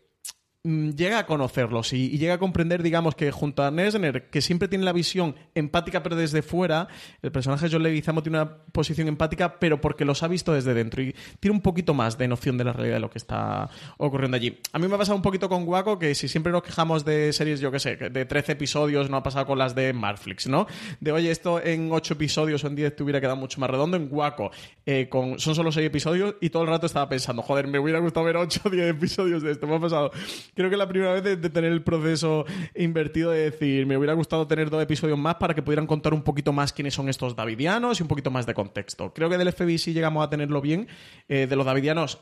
llega 0.64 1.18
a 1.18 1.26
conocerlos 1.26 1.92
y, 1.92 2.16
llega 2.16 2.34
a 2.34 2.38
comprender, 2.38 2.82
digamos, 2.82 3.14
que 3.14 3.30
junto 3.30 3.62
a 3.62 3.70
Nesner, 3.70 4.30
que 4.30 4.40
siempre 4.40 4.66
tiene 4.66 4.84
la 4.84 4.92
visión 4.92 5.36
empática 5.54 6.02
pero 6.02 6.16
desde 6.16 6.40
fuera, 6.40 6.88
el 7.20 7.30
personaje 7.30 7.66
de 7.66 7.72
John 7.72 7.82
Leguizamo 7.82 8.22
tiene 8.22 8.38
una 8.38 8.56
posición 8.72 9.08
empática 9.08 9.58
pero 9.58 9.80
porque 9.80 10.06
los 10.06 10.22
ha 10.22 10.28
visto 10.28 10.54
desde 10.54 10.72
dentro 10.72 11.02
y 11.02 11.14
tiene 11.38 11.54
un 11.54 11.60
poquito 11.60 11.92
más 11.92 12.16
de 12.16 12.28
noción 12.28 12.56
de 12.56 12.64
la 12.64 12.72
realidad 12.72 12.96
de 12.96 13.00
lo 13.00 13.10
que 13.10 13.18
está 13.18 13.68
ocurriendo 13.98 14.36
allí. 14.36 14.58
A 14.72 14.78
mí 14.78 14.88
me 14.88 14.94
ha 14.94 14.98
pasado 14.98 15.16
un 15.16 15.22
poquito 15.22 15.50
con 15.50 15.66
Guaco 15.66 15.98
que 15.98 16.14
si 16.14 16.28
siempre 16.28 16.50
nos 16.50 16.62
quejamos 16.62 17.04
de 17.04 17.32
series, 17.34 17.60
yo 17.60 17.70
qué 17.70 17.78
sé, 17.78 17.96
de 17.96 18.24
13 18.24 18.52
episodios, 18.52 19.10
no 19.10 19.18
ha 19.18 19.22
pasado 19.22 19.44
con 19.44 19.58
las 19.58 19.74
de 19.74 19.92
Marflix, 19.92 20.46
¿no? 20.46 20.66
De, 20.98 21.12
oye, 21.12 21.30
esto 21.30 21.62
en 21.62 21.92
8 21.92 22.14
episodios 22.14 22.64
o 22.64 22.68
en 22.68 22.76
10 22.76 22.96
te 22.96 23.02
hubiera 23.02 23.20
quedado 23.20 23.36
mucho 23.36 23.60
más 23.60 23.68
redondo. 23.68 23.98
En 23.98 24.08
Guaco 24.08 24.50
eh, 24.86 25.08
con, 25.10 25.38
son 25.38 25.54
solo 25.54 25.70
6 25.70 25.86
episodios 25.86 26.36
y 26.40 26.48
todo 26.48 26.62
el 26.62 26.70
rato 26.70 26.86
estaba 26.86 27.06
pensando, 27.08 27.42
joder, 27.42 27.66
me 27.66 27.78
hubiera 27.78 27.98
gustado 27.98 28.24
ver 28.24 28.38
8 28.38 28.62
o 28.64 28.70
10 28.70 28.88
episodios 28.88 29.42
de 29.42 29.52
esto. 29.52 29.66
Me 29.66 29.76
ha 29.76 29.80
pasado, 29.80 30.10
creo 30.54 30.70
que 30.70 30.76
la 30.76 30.88
primera 30.88 31.12
vez 31.12 31.22
de, 31.22 31.36
tener 31.50 31.72
el 31.72 31.82
proceso 31.82 32.44
invertido 32.74 33.30
de 33.30 33.50
decir, 33.50 33.86
me 33.86 33.96
hubiera 33.96 34.14
gustado 34.14 34.46
tener 34.46 34.70
dos 34.70 34.82
episodios 34.82 35.18
más 35.18 35.36
para 35.36 35.54
que 35.54 35.62
pudieran 35.62 35.86
contar 35.86 36.14
un 36.14 36.22
poquito 36.22 36.52
más 36.52 36.72
quiénes 36.72 36.94
son 36.94 37.08
estos 37.08 37.36
davidianos 37.36 38.00
y 38.00 38.02
un 38.02 38.08
poquito 38.08 38.30
más 38.30 38.46
de 38.46 38.54
contexto. 38.54 39.12
Creo 39.12 39.28
que 39.28 39.38
del 39.38 39.52
FBI 39.52 39.78
sí 39.78 39.92
llegamos 39.92 40.24
a 40.24 40.30
tenerlo 40.30 40.60
bien. 40.60 40.88
Eh, 41.28 41.46
de 41.46 41.56
los 41.56 41.66
davidianos 41.66 42.20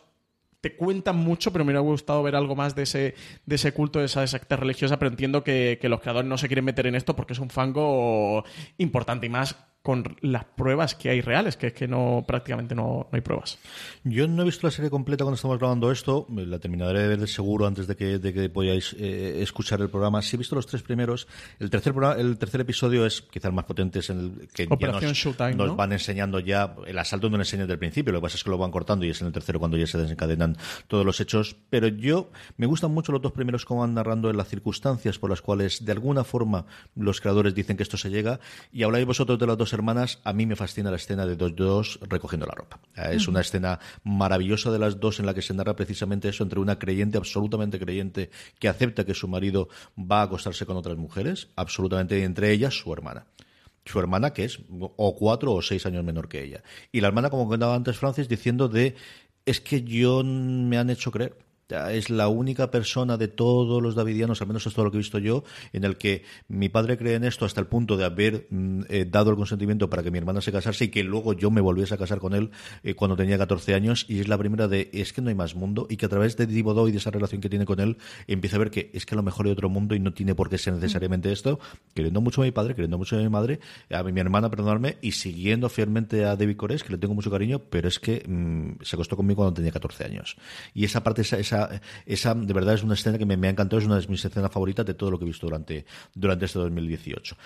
te 0.61 0.77
cuentan 0.77 1.17
mucho, 1.17 1.53
pero 1.53 1.65
me 1.65 1.71
hubiera 1.71 1.81
gustado 1.81 2.23
ver 2.23 2.37
algo 2.37 2.55
más 2.55 2.75
de 2.75 2.85
ese, 2.85 3.15
de 3.47 3.55
ese 3.57 3.73
culto, 3.73 3.99
de 3.99 4.05
esa 4.05 4.25
secta 4.27 4.57
religiosa, 4.57 4.99
pero 4.99 5.11
entiendo 5.11 5.43
que, 5.43 5.79
que 5.81 5.89
los 5.89 6.01
creadores 6.01 6.29
no 6.29 6.39
se 6.39 6.47
quieren 6.47 6.65
meter 6.65 6.87
en 6.87 6.95
esto 6.95 7.17
porque 7.17 7.33
es 7.33 7.41
un 7.41 7.51
fango 7.51 8.45
importante 8.79 9.27
y 9.27 9.29
más 9.29 9.57
con 9.83 10.17
las 10.21 10.45
pruebas 10.45 10.95
que 10.95 11.11
hay 11.11 11.21
reales, 11.21 11.57
que 11.57 11.69
es 11.69 11.73
que 11.73 11.89
no 11.89 12.25
prácticamente 12.27 12.75
no, 12.75 13.09
hay 13.11 13.21
pruebas. 13.21 13.59
Yo 14.05 14.29
no 14.29 14.43
he 14.43 14.45
visto 14.45 14.67
la 14.67 14.71
serie 14.71 14.91
completa 14.91 15.25
cuando 15.25 15.35
estamos 15.35 15.59
grabando 15.59 15.91
esto, 15.91 16.27
la 16.31 16.59
terminaré 16.61 17.01
de 17.01 17.09
ver 17.09 17.21
de 17.21 17.27
seguro 17.27 17.67
antes 17.67 17.89
de 17.89 17.97
que, 17.97 18.19
de 18.19 18.33
que 18.33 18.49
podáis 18.49 18.95
eh, 18.99 19.41
escuchar 19.43 19.81
el 19.81 19.91
programa. 19.91 20.23
Sí 20.23 20.37
he 20.37 20.39
visto 20.39 20.55
los 20.55 20.67
tres 20.67 20.83
primeros. 20.83 21.27
El 21.59 21.69
tercer 21.69 21.93
el 22.17 22.39
tercer 22.39 22.61
episodio 22.61 23.05
es 23.05 23.23
quizás 23.23 23.47
el 23.47 23.55
más 23.55 23.65
potente, 23.65 23.99
es 23.99 24.11
en 24.11 24.19
el 24.19 24.49
que 24.49 24.67
nos, 24.67 25.77
van 25.77 25.93
enseñando 25.93 26.39
ya, 26.39 26.77
el 26.87 26.99
asalto 26.99 27.29
no 27.29 27.37
lo 27.37 27.43
enseñan 27.43 27.67
desde 27.67 27.75
el 27.75 27.79
principio, 27.81 28.13
lo 28.13 28.21
que 28.21 28.23
pasa 28.23 28.37
es 28.37 28.45
que 28.45 28.51
lo 28.51 28.59
van 28.59 28.71
cortando 28.71 29.05
y 29.05 29.11
es 29.11 29.21
en 29.21 29.27
el 29.27 29.33
tercero 29.33 29.59
cuando 29.59 29.77
ya 29.77 29.87
se 29.87 29.99
desencadenan 29.99 30.57
todos 30.87 31.05
los 31.05 31.21
hechos. 31.21 31.57
Pero 31.71 31.89
yo, 31.89 32.31
me 32.57 32.67
gustan 32.67 32.93
mucho 32.93 33.11
los 33.11 33.21
dos 33.21 33.33
primeros 33.33 33.65
como 33.65 33.81
van 33.81 33.95
narrando 33.95 34.31
en 34.31 34.37
las 34.37 34.49
circunstancias 34.49 35.19
por 35.19 35.31
las 35.31 35.43
cuales 35.43 35.85
de 35.85 35.93
alguna 35.93 36.23
forma 36.23 36.67
los 36.95 37.21
creadores 37.21 37.55
dicen 37.55 37.77
que 37.77 37.83
esto 37.83 37.97
se 37.97 38.11
llega 38.11 38.39
y 38.73 38.85
habláis 38.85 39.07
vosotros 39.07 39.39
de 39.39 39.47
las 39.47 39.59
dos 39.59 39.72
hermanas, 39.73 40.21
a 40.25 40.33
mí 40.33 40.47
me 40.47 40.57
fascina 40.57 40.91
la 40.91 40.97
escena 40.97 41.27
de 41.27 41.37
dos 41.37 41.55
dos 41.55 41.99
recogiendo 42.03 42.47
la 42.47 42.55
ropa. 42.55 42.81
Eh, 42.97 43.11
es 43.15 43.29
una 43.29 43.41
escena 43.41 43.79
maravillosa 44.05 44.71
de 44.71 44.79
las 44.79 45.01
dos 45.01 45.21
en 45.21 45.27
la 45.27 45.35
que 45.35 45.43
se 45.43 45.55
narra 45.55 45.77
precisamente 45.77 46.29
eso 46.29 46.43
entre 46.43 46.61
una 46.61 46.79
creyente, 46.79 47.19
absolutamente 47.19 47.79
creyente, 47.79 48.31
que 48.59 48.69
acepta 48.69 49.05
que 49.05 49.15
su 49.15 49.29
marido 49.29 49.69
va 49.99 50.21
a 50.21 50.25
acostarse 50.25 50.67
con 50.67 50.77
otras 50.77 50.97
mujeres, 50.97 51.49
absolutamente, 51.57 52.23
entre 52.25 52.53
ellas 52.53 52.75
su 52.75 52.93
hermana. 52.93 53.27
Su 53.85 53.99
hermana 53.99 54.33
que 54.33 54.45
es 54.45 54.61
o 54.71 55.17
cuatro 55.17 55.53
o 55.55 55.63
seis 55.63 55.85
años 55.87 56.05
menor 56.05 56.29
que 56.29 56.45
ella. 56.45 56.63
Y 56.93 57.01
la 57.01 57.09
hermana 57.09 57.31
como 57.31 57.45
comentaba 57.45 57.75
antes 57.75 57.97
Francis 57.97 58.29
diciendo 58.29 58.69
de 58.69 58.95
es 59.45 59.61
que 59.61 59.83
yo 59.83 60.23
me 60.23 60.79
han 60.79 60.91
hecho 60.91 61.11
creer 61.11 61.37
es 61.91 62.11
la 62.11 62.29
única 62.29 62.71
persona 62.71 63.17
de 63.17 63.29
todos 63.29 63.83
los 63.83 63.95
davidianos, 63.95 64.41
al 64.41 64.49
menos 64.49 64.67
es 64.67 64.75
todo 64.75 64.85
lo 64.85 64.91
que 64.91 64.99
he 64.99 64.99
visto 64.99 65.19
yo, 65.19 65.45
en 65.73 65.85
el 65.85 65.97
que 65.97 66.25
mi 66.49 66.69
padre 66.69 66.99
cree 66.99 67.15
en 67.15 67.25
esto 67.25 67.45
hasta 67.45 67.61
el 67.61 67.67
punto 67.67 67.97
de 67.97 68.05
haber 68.05 68.47
mm, 68.51 68.83
eh, 68.89 69.07
dado 69.09 69.31
el 69.31 69.37
consentimiento 69.37 69.89
para 69.91 70.03
que 70.03 70.11
mi 70.11 70.19
hermana 70.19 70.41
se 70.41 70.53
casase 70.53 70.85
y 70.85 70.89
que 70.89 71.03
luego 71.05 71.33
yo 71.33 71.51
me 71.51 71.61
volviese 71.61 71.95
a 71.95 71.99
casar 71.99 72.19
con 72.19 72.35
él 72.35 72.51
eh, 72.83 72.95
cuando 72.95 73.17
tenía 73.17 73.39
14 73.39 73.75
años 73.75 74.07
y 74.09 74.21
es 74.21 74.29
la 74.29 74.39
primera 74.39 74.69
de 74.69 74.91
es 74.93 75.13
que 75.13 75.23
no 75.23 75.29
hay 75.29 75.35
más 75.35 75.55
mundo 75.55 75.87
y 75.89 75.97
que 75.97 76.07
a 76.07 76.09
través 76.09 76.37
de 76.37 76.47
Divodo 76.47 76.89
y 76.89 76.93
de 76.93 76.99
esa 76.99 77.11
relación 77.11 77.41
que 77.41 77.49
tiene 77.49 77.65
con 77.65 77.81
él 77.81 77.97
empieza 78.27 78.57
a 78.57 78.59
ver 78.59 78.71
que 78.71 78.91
es 78.93 79.07
que 79.07 79.15
a 79.15 79.17
lo 79.17 79.23
mejor 79.23 79.47
hay 79.47 79.53
otro 79.53 79.69
mundo 79.69 79.95
y 79.95 80.01
no 80.01 80.13
tiene 80.13 80.35
por 80.35 80.49
qué 80.49 80.59
ser 80.59 80.75
necesariamente 80.75 81.33
esto, 81.33 81.59
queriendo 81.95 82.21
mucho 82.21 82.43
a 82.43 82.45
mi 82.45 82.51
padre, 82.51 82.75
queriendo 82.75 82.99
mucho 82.99 83.17
a 83.17 83.21
mi 83.21 83.29
madre, 83.29 83.61
a 83.91 84.03
mi, 84.03 84.21
hermana, 84.21 84.51
perdonarme, 84.51 84.99
y 85.01 85.13
siguiendo 85.13 85.69
fielmente 85.69 86.25
a 86.25 86.37
David 86.37 86.57
Cores, 86.57 86.85
que 86.85 86.93
le 86.93 86.99
tengo 86.99 87.15
mucho 87.15 87.31
cariño, 87.31 87.61
pero 87.71 87.89
es 87.89 87.99
que 87.99 88.25
mm, 88.27 88.83
se 88.83 88.97
acostó 88.97 89.17
conmigo 89.17 89.39
cuando 89.39 89.55
tenía 89.55 89.73
14 89.73 90.05
años. 90.05 90.37
Y 90.75 90.85
esa 90.85 91.03
parte, 91.03 91.23
esa, 91.23 91.39
esa 91.39 91.62
esa, 92.07 92.35
de 92.35 92.53
verdad 92.53 92.75
es 92.75 92.83
una 92.83 92.95
escena 92.95 93.19
que 93.19 93.27
me, 93.27 93.47
ha 93.47 93.51
encantado, 93.51 93.81
es 93.81 93.87
una 93.87 93.99
de 93.99 94.07
mis 94.09 94.25
escenas 94.25 94.51
favoritas 94.51 94.87
de 94.87 94.95
todo 94.95 95.11
lo 95.11 95.19
que 95.19 95.25
he 95.25 95.29
visto 95.29 95.47
durante, 95.47 95.85
durante 96.15 96.45
este 96.47 96.59
2018. 96.59 97.37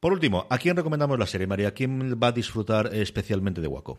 Por 0.00 0.12
último, 0.12 0.46
¿a 0.50 0.58
quién 0.58 0.76
recomendamos 0.76 1.18
la 1.18 1.26
serie, 1.26 1.46
María? 1.46 1.72
¿Quién 1.72 2.18
va 2.22 2.28
a 2.28 2.32
disfrutar 2.32 2.94
especialmente 2.94 3.60
de 3.60 3.66
Waco? 3.66 3.98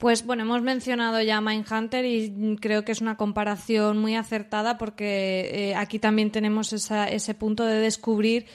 Pues 0.00 0.24
bueno, 0.24 0.44
hemos 0.44 0.62
mencionado 0.62 1.20
ya 1.20 1.42
Mindhunter 1.42 2.06
y 2.06 2.56
creo 2.58 2.86
que 2.86 2.92
es 2.92 3.02
una 3.02 3.18
comparación 3.18 3.98
muy 3.98 4.16
acertada 4.16 4.78
porque 4.78 5.50
eh, 5.52 5.74
aquí 5.74 5.98
también 5.98 6.30
tenemos 6.30 6.72
ese 6.72 7.34
punto 7.34 7.66
de 7.66 7.80
descubrir 7.80 8.46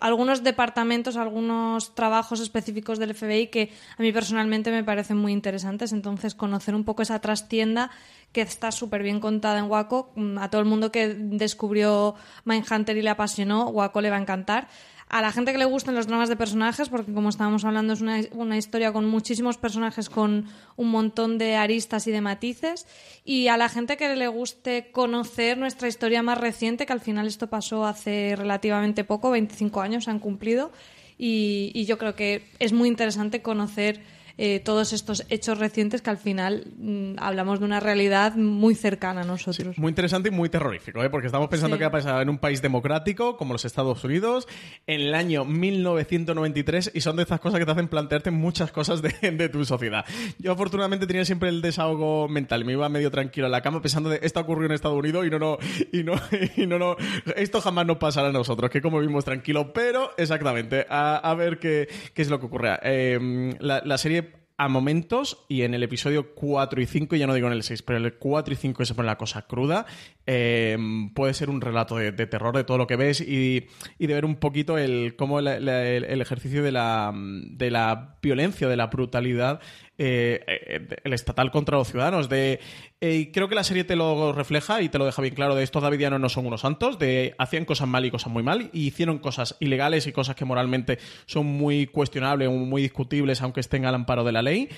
algunos 0.00 0.42
departamentos, 0.42 1.18
algunos 1.18 1.94
trabajos 1.94 2.40
específicos 2.40 2.98
del 2.98 3.14
FBI 3.14 3.48
que 3.48 3.70
a 3.98 4.02
mí 4.02 4.10
personalmente 4.10 4.70
me 4.70 4.82
parecen 4.82 5.18
muy 5.18 5.32
interesantes. 5.32 5.92
Entonces, 5.92 6.34
conocer 6.34 6.74
un 6.74 6.84
poco 6.84 7.02
esa 7.02 7.20
trastienda 7.20 7.90
que 8.32 8.40
está 8.40 8.72
súper 8.72 9.02
bien 9.02 9.20
contada 9.20 9.58
en 9.58 9.66
Waco, 9.66 10.12
mm, 10.14 10.38
a 10.38 10.48
todo 10.48 10.62
el 10.62 10.66
mundo 10.66 10.90
que 10.90 11.08
descubrió 11.08 12.14
Mindhunter 12.46 12.96
y 12.96 13.02
le 13.02 13.10
apasionó, 13.10 13.68
Waco 13.68 14.00
le 14.00 14.08
va 14.08 14.16
a 14.16 14.20
encantar. 14.20 14.68
A 15.08 15.22
la 15.22 15.30
gente 15.30 15.52
que 15.52 15.58
le 15.58 15.64
gusten 15.64 15.94
los 15.94 16.08
dramas 16.08 16.28
de 16.28 16.36
personajes, 16.36 16.88
porque 16.88 17.12
como 17.12 17.28
estábamos 17.28 17.64
hablando 17.64 17.92
es 17.92 18.00
una, 18.00 18.20
una, 18.32 18.56
historia 18.56 18.92
con 18.92 19.06
muchísimos 19.08 19.56
personajes, 19.56 20.10
con 20.10 20.46
un 20.76 20.90
montón 20.90 21.38
de 21.38 21.54
aristas 21.54 22.06
y 22.08 22.10
de 22.10 22.20
matices, 22.20 22.86
y 23.24 23.46
a 23.46 23.56
la 23.56 23.68
gente 23.68 23.96
que 23.96 24.16
le 24.16 24.28
guste 24.28 24.90
conocer 24.90 25.58
nuestra 25.58 25.86
historia 25.86 26.22
más 26.22 26.38
reciente, 26.38 26.86
que 26.86 26.92
al 26.92 27.00
final 27.00 27.26
esto 27.28 27.46
pasó 27.46 27.86
hace 27.86 28.34
relativamente 28.36 29.04
poco, 29.04 29.30
25 29.30 29.80
años 29.80 30.08
han 30.08 30.18
cumplido, 30.18 30.72
y, 31.18 31.70
y 31.72 31.84
yo 31.84 31.98
creo 31.98 32.16
que 32.16 32.42
es 32.58 32.72
muy 32.72 32.88
interesante 32.88 33.42
conocer 33.42 34.02
eh, 34.38 34.60
todos 34.60 34.92
estos 34.92 35.24
hechos 35.30 35.58
recientes 35.58 36.02
que 36.02 36.10
al 36.10 36.18
final 36.18 36.66
mm, 36.76 37.14
hablamos 37.18 37.58
de 37.58 37.64
una 37.64 37.80
realidad 37.80 38.36
muy 38.36 38.74
cercana 38.74 39.22
a 39.22 39.24
nosotros. 39.24 39.78
muy 39.78 39.88
interesante 39.88 40.28
y 40.28 40.32
muy 40.32 40.50
terrorífico, 40.50 41.02
¿eh? 41.02 41.08
porque 41.08 41.26
estamos 41.26 41.48
pensando 41.48 41.78
que 41.78 41.84
ha 41.84 41.90
pasado 41.90 42.20
en 42.20 42.28
un 42.28 42.38
país 42.38 42.60
democrático 42.60 43.36
como 43.38 43.54
los 43.54 43.64
Estados 43.64 44.04
Unidos 44.04 44.46
en 44.86 45.00
el 45.00 45.14
año 45.14 45.46
1993 45.46 46.90
y 46.94 47.00
son 47.00 47.16
de 47.16 47.22
esas 47.22 47.40
cosas 47.40 47.58
que 47.58 47.64
te 47.64 47.72
hacen 47.72 47.88
plantearte 47.88 48.30
muchas 48.30 48.72
cosas 48.72 49.00
de, 49.22 49.48
tu 49.48 49.64
sociedad. 49.64 50.04
Yo 50.38 50.52
afortunadamente 50.52 51.06
tenía 51.06 51.24
siempre 51.24 51.48
el 51.48 51.62
desahogo 51.62 52.28
mental, 52.28 52.64
me 52.64 52.72
iba 52.72 52.88
medio 52.88 53.10
tranquilo 53.10 53.46
en 53.46 53.52
la 53.52 53.62
cama 53.62 53.80
pensando 53.80 54.10
de 54.10 54.20
esto 54.22 54.40
ocurrió 54.40 54.66
en 54.66 54.72
Estados 54.72 54.98
Unidos 54.98 55.26
y 55.26 55.30
no, 55.30 55.38
no, 55.38 55.58
y 55.92 56.02
no, 56.02 56.14
y 56.56 56.66
no, 56.66 56.78
no, 56.78 56.96
esto 57.36 57.60
jamás 57.62 57.86
nos 57.86 57.96
pasará 57.96 58.28
a 58.28 58.32
nosotros, 58.32 58.70
que 58.70 58.82
como 58.82 59.00
vimos 59.00 59.24
tranquilo, 59.24 59.72
pero 59.72 60.10
exactamente, 60.18 60.86
a, 60.90 61.34
ver 61.38 61.58
qué, 61.58 61.88
qué, 62.12 62.22
es 62.22 62.28
lo 62.28 62.38
que 62.38 62.46
ocurre. 62.46 62.78
Eh, 62.82 63.54
la, 63.60 63.82
la 63.84 63.98
serie 63.98 64.25
a 64.58 64.68
momentos, 64.68 65.44
y 65.48 65.62
en 65.62 65.74
el 65.74 65.82
episodio 65.82 66.34
4 66.34 66.80
y 66.80 66.86
5, 66.86 67.16
ya 67.16 67.26
no 67.26 67.34
digo 67.34 67.46
en 67.46 67.52
el 67.52 67.62
6, 67.62 67.82
pero 67.82 67.98
en 67.98 68.06
el 68.06 68.14
4 68.14 68.54
y 68.54 68.56
5 68.56 68.84
se 68.84 68.94
pone 68.94 69.06
la 69.06 69.18
cosa 69.18 69.42
cruda, 69.42 69.86
eh, 70.26 70.78
puede 71.14 71.34
ser 71.34 71.50
un 71.50 71.60
relato 71.60 71.96
de, 71.96 72.12
terror 72.12 72.56
de 72.56 72.64
todo 72.64 72.78
lo 72.78 72.86
que 72.86 72.96
ves 72.96 73.20
y, 73.20 73.66
de 73.98 74.14
ver 74.14 74.24
un 74.24 74.36
poquito 74.36 74.78
el 74.78 75.14
cómo 75.16 75.40
el 75.40 76.20
ejercicio 76.20 76.62
de 76.62 76.72
la, 76.72 77.12
de 77.14 77.70
la 77.70 78.16
violencia, 78.22 78.68
de 78.68 78.76
la 78.76 78.86
brutalidad 78.86 79.60
eh, 79.98 80.44
eh, 80.46 80.96
el 81.04 81.12
estatal 81.14 81.50
contra 81.50 81.78
los 81.78 81.88
ciudadanos. 81.88 82.28
De, 82.28 82.60
eh, 83.00 83.30
creo 83.32 83.48
que 83.48 83.54
la 83.54 83.64
serie 83.64 83.84
te 83.84 83.96
lo 83.96 84.32
refleja 84.32 84.82
y 84.82 84.90
te 84.90 84.98
lo 84.98 85.06
deja 85.06 85.22
bien 85.22 85.34
claro 85.34 85.54
de 85.54 85.64
estos 85.64 85.82
davidianos 85.82 86.20
no 86.20 86.28
son 86.28 86.46
unos 86.46 86.60
santos, 86.60 86.98
de 86.98 87.34
hacían 87.38 87.64
cosas 87.64 87.88
mal 87.88 88.04
y 88.04 88.10
cosas 88.10 88.30
muy 88.30 88.42
mal, 88.42 88.68
y 88.74 88.88
hicieron 88.88 89.18
cosas 89.18 89.56
ilegales 89.58 90.06
y 90.06 90.12
cosas 90.12 90.36
que 90.36 90.44
moralmente 90.44 90.98
son 91.24 91.46
muy 91.46 91.86
cuestionables, 91.86 92.50
muy 92.50 92.82
discutibles, 92.82 93.40
aunque 93.40 93.60
estén 93.60 93.86
al 93.86 93.94
amparo 93.94 94.22
de 94.22 94.32
la 94.32 94.42
ley. 94.42 94.68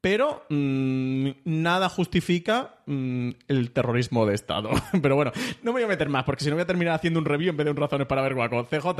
Pero 0.00 0.44
mm, 0.48 1.30
nada 1.44 1.88
justifica 1.88 2.76
mm, 2.86 3.30
el 3.48 3.72
terrorismo 3.72 4.26
de 4.26 4.34
Estado. 4.36 4.70
Pero 5.02 5.16
bueno, 5.16 5.32
no 5.64 5.72
me 5.72 5.80
voy 5.80 5.82
a 5.82 5.88
meter 5.88 6.08
más, 6.08 6.22
porque 6.22 6.44
si 6.44 6.50
no 6.50 6.54
voy 6.54 6.62
a 6.62 6.66
terminar 6.66 6.94
haciendo 6.94 7.18
un 7.18 7.26
review 7.26 7.50
en 7.50 7.56
vez 7.56 7.64
de 7.64 7.72
un 7.72 7.76
razones 7.76 8.06
para 8.06 8.22
ver 8.22 8.34
guaco. 8.34 8.64
CJ, 8.64 8.94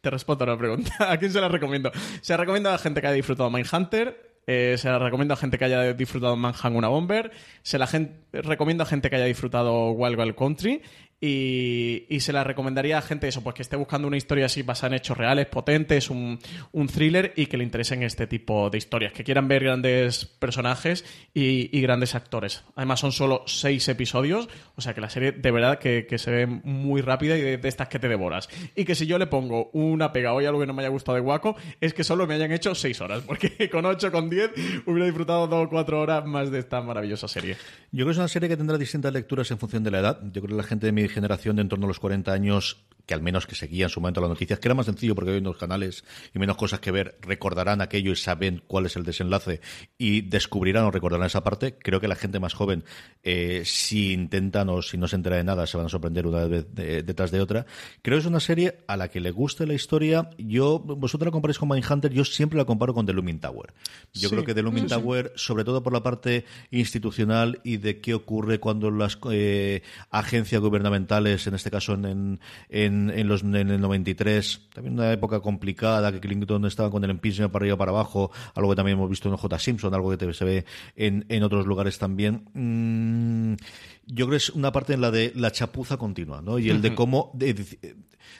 te 0.00 0.10
respondo 0.10 0.44
a 0.44 0.48
la 0.48 0.56
pregunta. 0.56 0.92
¿A 1.12 1.18
quién 1.18 1.32
se 1.32 1.40
la 1.40 1.48
recomiendo? 1.48 1.90
Se 2.20 2.32
la 2.32 2.38
recomiendo 2.38 2.68
a 2.68 2.72
la 2.72 2.78
gente 2.78 3.00
que 3.00 3.06
haya 3.06 3.16
disfrutado 3.16 3.50
Mindhunter, 3.50 4.27
eh, 4.50 4.78
se 4.78 4.88
la 4.88 4.98
recomiendo 4.98 5.34
a 5.34 5.36
gente 5.36 5.58
que 5.58 5.66
haya 5.66 5.92
disfrutado 5.92 6.34
Manhunt 6.34 6.74
una 6.74 6.88
Bomber. 6.88 7.30
Se 7.60 7.76
la 7.76 7.86
recomiendo 8.32 8.82
a 8.82 8.86
gente 8.86 9.10
que 9.10 9.16
haya 9.16 9.26
disfrutado 9.26 9.90
Wild 9.90 10.18
Wild 10.18 10.34
Country. 10.36 10.80
Y, 11.20 12.18
se 12.20 12.32
la 12.32 12.44
recomendaría 12.44 12.98
a 12.98 13.02
gente 13.02 13.26
eso, 13.26 13.42
pues 13.42 13.54
que 13.54 13.62
esté 13.62 13.76
buscando 13.76 14.06
una 14.06 14.16
historia 14.16 14.46
así 14.46 14.62
basada 14.62 14.88
en 14.88 14.94
hechos 14.94 15.16
reales, 15.16 15.46
potentes, 15.46 16.10
un, 16.10 16.38
un 16.72 16.88
thriller 16.88 17.32
y 17.36 17.46
que 17.46 17.56
le 17.56 17.64
interesen 17.64 18.02
este 18.02 18.26
tipo 18.26 18.70
de 18.70 18.78
historias, 18.78 19.12
que 19.12 19.24
quieran 19.24 19.48
ver 19.48 19.64
grandes 19.64 20.26
personajes 20.26 21.04
y, 21.34 21.80
grandes 21.80 22.14
actores. 22.14 22.64
Además 22.76 23.00
son 23.00 23.12
solo 23.12 23.42
seis 23.46 23.88
episodios, 23.88 24.48
o 24.76 24.80
sea 24.80 24.94
que 24.94 25.00
la 25.00 25.10
serie 25.10 25.32
de 25.32 25.50
verdad 25.50 25.78
que, 25.78 26.06
se 26.18 26.30
ve 26.30 26.46
muy 26.46 27.00
rápida 27.00 27.36
y 27.36 27.40
de, 27.40 27.60
estas 27.64 27.88
que 27.88 27.98
te 27.98 28.08
devoras. 28.08 28.48
Y 28.76 28.84
que 28.84 28.94
si 28.94 29.06
yo 29.06 29.18
le 29.18 29.26
pongo 29.26 29.70
una 29.72 30.12
pega 30.12 30.32
hoy 30.32 30.44
a 30.44 30.48
algo 30.48 30.60
que 30.60 30.66
no 30.66 30.74
me 30.74 30.82
haya 30.82 30.90
gustado 30.90 31.16
de 31.16 31.22
Guaco, 31.22 31.56
es 31.80 31.94
que 31.94 32.04
solo 32.04 32.26
me 32.26 32.34
hayan 32.34 32.52
hecho 32.52 32.74
seis 32.74 33.00
horas, 33.00 33.22
porque 33.26 33.68
con 33.70 33.86
ocho, 33.86 34.12
con 34.12 34.28
diez, 34.28 34.50
hubiera 34.86 35.06
disfrutado 35.06 35.46
dos 35.46 35.66
o 35.66 35.68
cuatro 35.70 36.00
horas 36.00 36.26
más 36.26 36.50
de 36.50 36.58
esta 36.58 36.80
maravillosa 36.80 37.26
serie. 37.28 37.56
Yo 37.90 38.04
creo 38.04 38.06
que 38.06 38.12
es 38.12 38.18
una 38.18 38.28
serie 38.28 38.48
que 38.48 38.56
tendrá 38.56 38.76
distintas 38.76 39.12
lecturas 39.12 39.50
en 39.50 39.58
función 39.58 39.82
de 39.82 39.90
la 39.90 40.00
edad. 40.00 40.20
Yo 40.32 40.42
creo 40.42 40.56
que 40.56 40.62
la 40.62 40.68
gente 40.68 40.86
de 40.86 40.92
mi 40.92 41.07
generación 41.08 41.56
de 41.56 41.62
en 41.62 41.68
torno 41.68 41.86
a 41.86 41.88
los 41.88 42.00
40 42.00 42.32
años 42.32 42.84
que 43.08 43.14
al 43.14 43.22
menos 43.22 43.46
que 43.46 43.54
seguían 43.54 43.86
en 43.86 43.88
su 43.88 44.02
momento 44.02 44.20
las 44.20 44.28
noticias, 44.28 44.58
que 44.58 44.68
era 44.68 44.74
más 44.74 44.84
sencillo 44.84 45.14
porque 45.14 45.30
hay 45.30 45.40
menos 45.40 45.56
canales 45.56 46.04
y 46.34 46.38
menos 46.38 46.58
cosas 46.58 46.78
que 46.80 46.90
ver, 46.90 47.16
recordarán 47.22 47.80
aquello 47.80 48.12
y 48.12 48.16
saben 48.16 48.62
cuál 48.66 48.84
es 48.84 48.96
el 48.96 49.02
desenlace 49.02 49.62
y 49.96 50.20
descubrirán 50.20 50.84
o 50.84 50.90
recordarán 50.90 51.26
esa 51.26 51.42
parte. 51.42 51.78
Creo 51.78 52.00
que 52.00 52.08
la 52.08 52.16
gente 52.16 52.38
más 52.38 52.52
joven, 52.52 52.84
eh, 53.22 53.62
si 53.64 54.12
intentan 54.12 54.68
o 54.68 54.82
si 54.82 54.98
no 54.98 55.08
se 55.08 55.16
entera 55.16 55.36
de 55.36 55.44
nada, 55.44 55.66
se 55.66 55.78
van 55.78 55.86
a 55.86 55.88
sorprender 55.88 56.26
una 56.26 56.44
vez 56.44 56.66
detrás 56.74 57.30
de 57.30 57.40
otra. 57.40 57.64
Creo 58.02 58.18
que 58.18 58.20
es 58.20 58.26
una 58.26 58.40
serie 58.40 58.80
a 58.86 58.98
la 58.98 59.08
que 59.08 59.20
le 59.20 59.30
guste 59.30 59.66
la 59.66 59.72
historia. 59.72 60.28
Yo, 60.36 60.78
vosotros 60.78 61.28
la 61.28 61.32
comparáis 61.32 61.58
con 61.58 61.70
Mindhunter, 61.70 62.12
yo 62.12 62.26
siempre 62.26 62.58
la 62.58 62.66
comparo 62.66 62.92
con 62.92 63.06
The 63.06 63.14
Looming 63.14 63.40
Tower. 63.40 63.72
Yo 64.12 64.28
creo 64.28 64.44
que 64.44 64.52
The 64.52 64.62
Looming 64.62 64.86
Tower, 64.86 65.32
sobre 65.34 65.64
todo 65.64 65.82
por 65.82 65.94
la 65.94 66.02
parte 66.02 66.44
institucional 66.70 67.62
y 67.64 67.78
de 67.78 68.02
qué 68.02 68.12
ocurre 68.12 68.60
cuando 68.60 68.90
las 68.90 69.18
eh, 69.30 69.80
agencias 70.10 70.60
gubernamentales, 70.60 71.46
en 71.46 71.54
este 71.54 71.70
caso 71.70 71.94
en, 71.94 72.38
en 72.68 72.97
en, 73.10 73.28
los, 73.28 73.42
en 73.42 73.56
el 73.56 73.80
93, 73.80 74.68
también 74.74 74.94
una 74.94 75.12
época 75.12 75.40
complicada, 75.40 76.12
que 76.12 76.20
Clinton 76.20 76.64
estaba 76.66 76.90
con 76.90 77.04
el 77.04 77.10
impeachment 77.10 77.52
para 77.52 77.62
arriba 77.64 77.76
para 77.76 77.90
abajo, 77.90 78.30
algo 78.54 78.70
que 78.70 78.76
también 78.76 78.98
hemos 78.98 79.10
visto 79.10 79.28
en 79.28 79.36
J. 79.36 79.58
Simpson, 79.58 79.94
algo 79.94 80.16
que 80.16 80.32
se 80.32 80.44
ve 80.44 80.64
en, 80.96 81.24
en 81.28 81.42
otros 81.42 81.66
lugares 81.66 81.98
también. 81.98 82.44
Mm, 82.54 83.37
yo 84.06 84.26
creo 84.26 84.30
que 84.30 84.36
es 84.36 84.50
una 84.50 84.72
parte 84.72 84.94
en 84.94 85.00
la 85.00 85.10
de 85.10 85.32
la 85.34 85.50
chapuza 85.50 85.96
continua, 85.96 86.42
¿no? 86.42 86.58
Y 86.58 86.70
el 86.70 86.82
de 86.82 86.94
cómo 86.94 87.32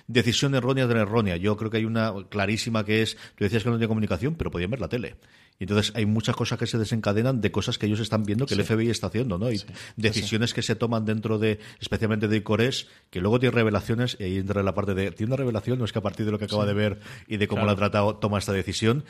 decisión 0.07 0.55
errónea 0.55 0.87
de 0.87 0.95
la 0.95 1.03
errónea. 1.03 1.37
Yo 1.37 1.57
creo 1.57 1.71
que 1.71 1.79
hay 1.79 1.85
una 1.85 2.13
clarísima 2.29 2.85
que 2.85 3.03
es, 3.03 3.17
tú 3.35 3.45
decías 3.45 3.63
que 3.63 3.69
no 3.69 3.77
tenía 3.77 3.89
comunicación, 3.89 4.35
pero 4.35 4.51
podían 4.51 4.71
ver 4.71 4.81
la 4.81 4.89
tele. 4.89 5.17
Y 5.61 5.65
entonces 5.65 5.93
hay 5.97 6.07
muchas 6.07 6.37
cosas 6.37 6.59
que 6.59 6.67
se 6.67 6.79
desencadenan 6.79 7.41
de 7.41 7.51
cosas 7.51 7.79
que 7.79 7.87
ellos 7.87 7.99
están 7.99 8.23
viendo 8.23 8.47
que 8.47 8.55
el 8.55 8.65
FBI 8.65 8.91
está 8.91 9.09
haciendo, 9.09 9.39
¿no? 9.39 9.51
Y 9.51 9.61
decisiones 9.97 10.55
que 10.55 10.63
se 10.63 10.77
toman 10.77 11.05
dentro 11.05 11.39
de, 11.39 11.59
especialmente 11.81 12.29
de 12.29 12.37
Icores, 12.37 12.87
que 13.11 13.21
luego 13.21 13.41
tiene 13.41 13.55
revelaciones, 13.55 14.17
y 14.21 14.25
ahí 14.25 14.37
entra 14.37 14.63
la 14.63 14.75
parte 14.75 14.95
de, 14.95 15.11
tiene 15.11 15.31
una 15.31 15.37
revelación, 15.37 15.79
no 15.79 15.85
es 15.85 15.93
que 15.93 15.99
a 15.99 16.03
partir 16.03 16.27
de 16.27 16.33
lo 16.33 16.39
que 16.39 16.45
acaba 16.45 16.65
de 16.65 16.75
ver 16.75 17.01
y 17.27 17.39
de 17.39 17.49
cómo 17.49 17.65
lo 17.65 17.73
ha 17.73 17.77
tratado, 17.77 18.17
toma 18.17 18.39
esta 18.39 18.53
decisión, 18.53 19.05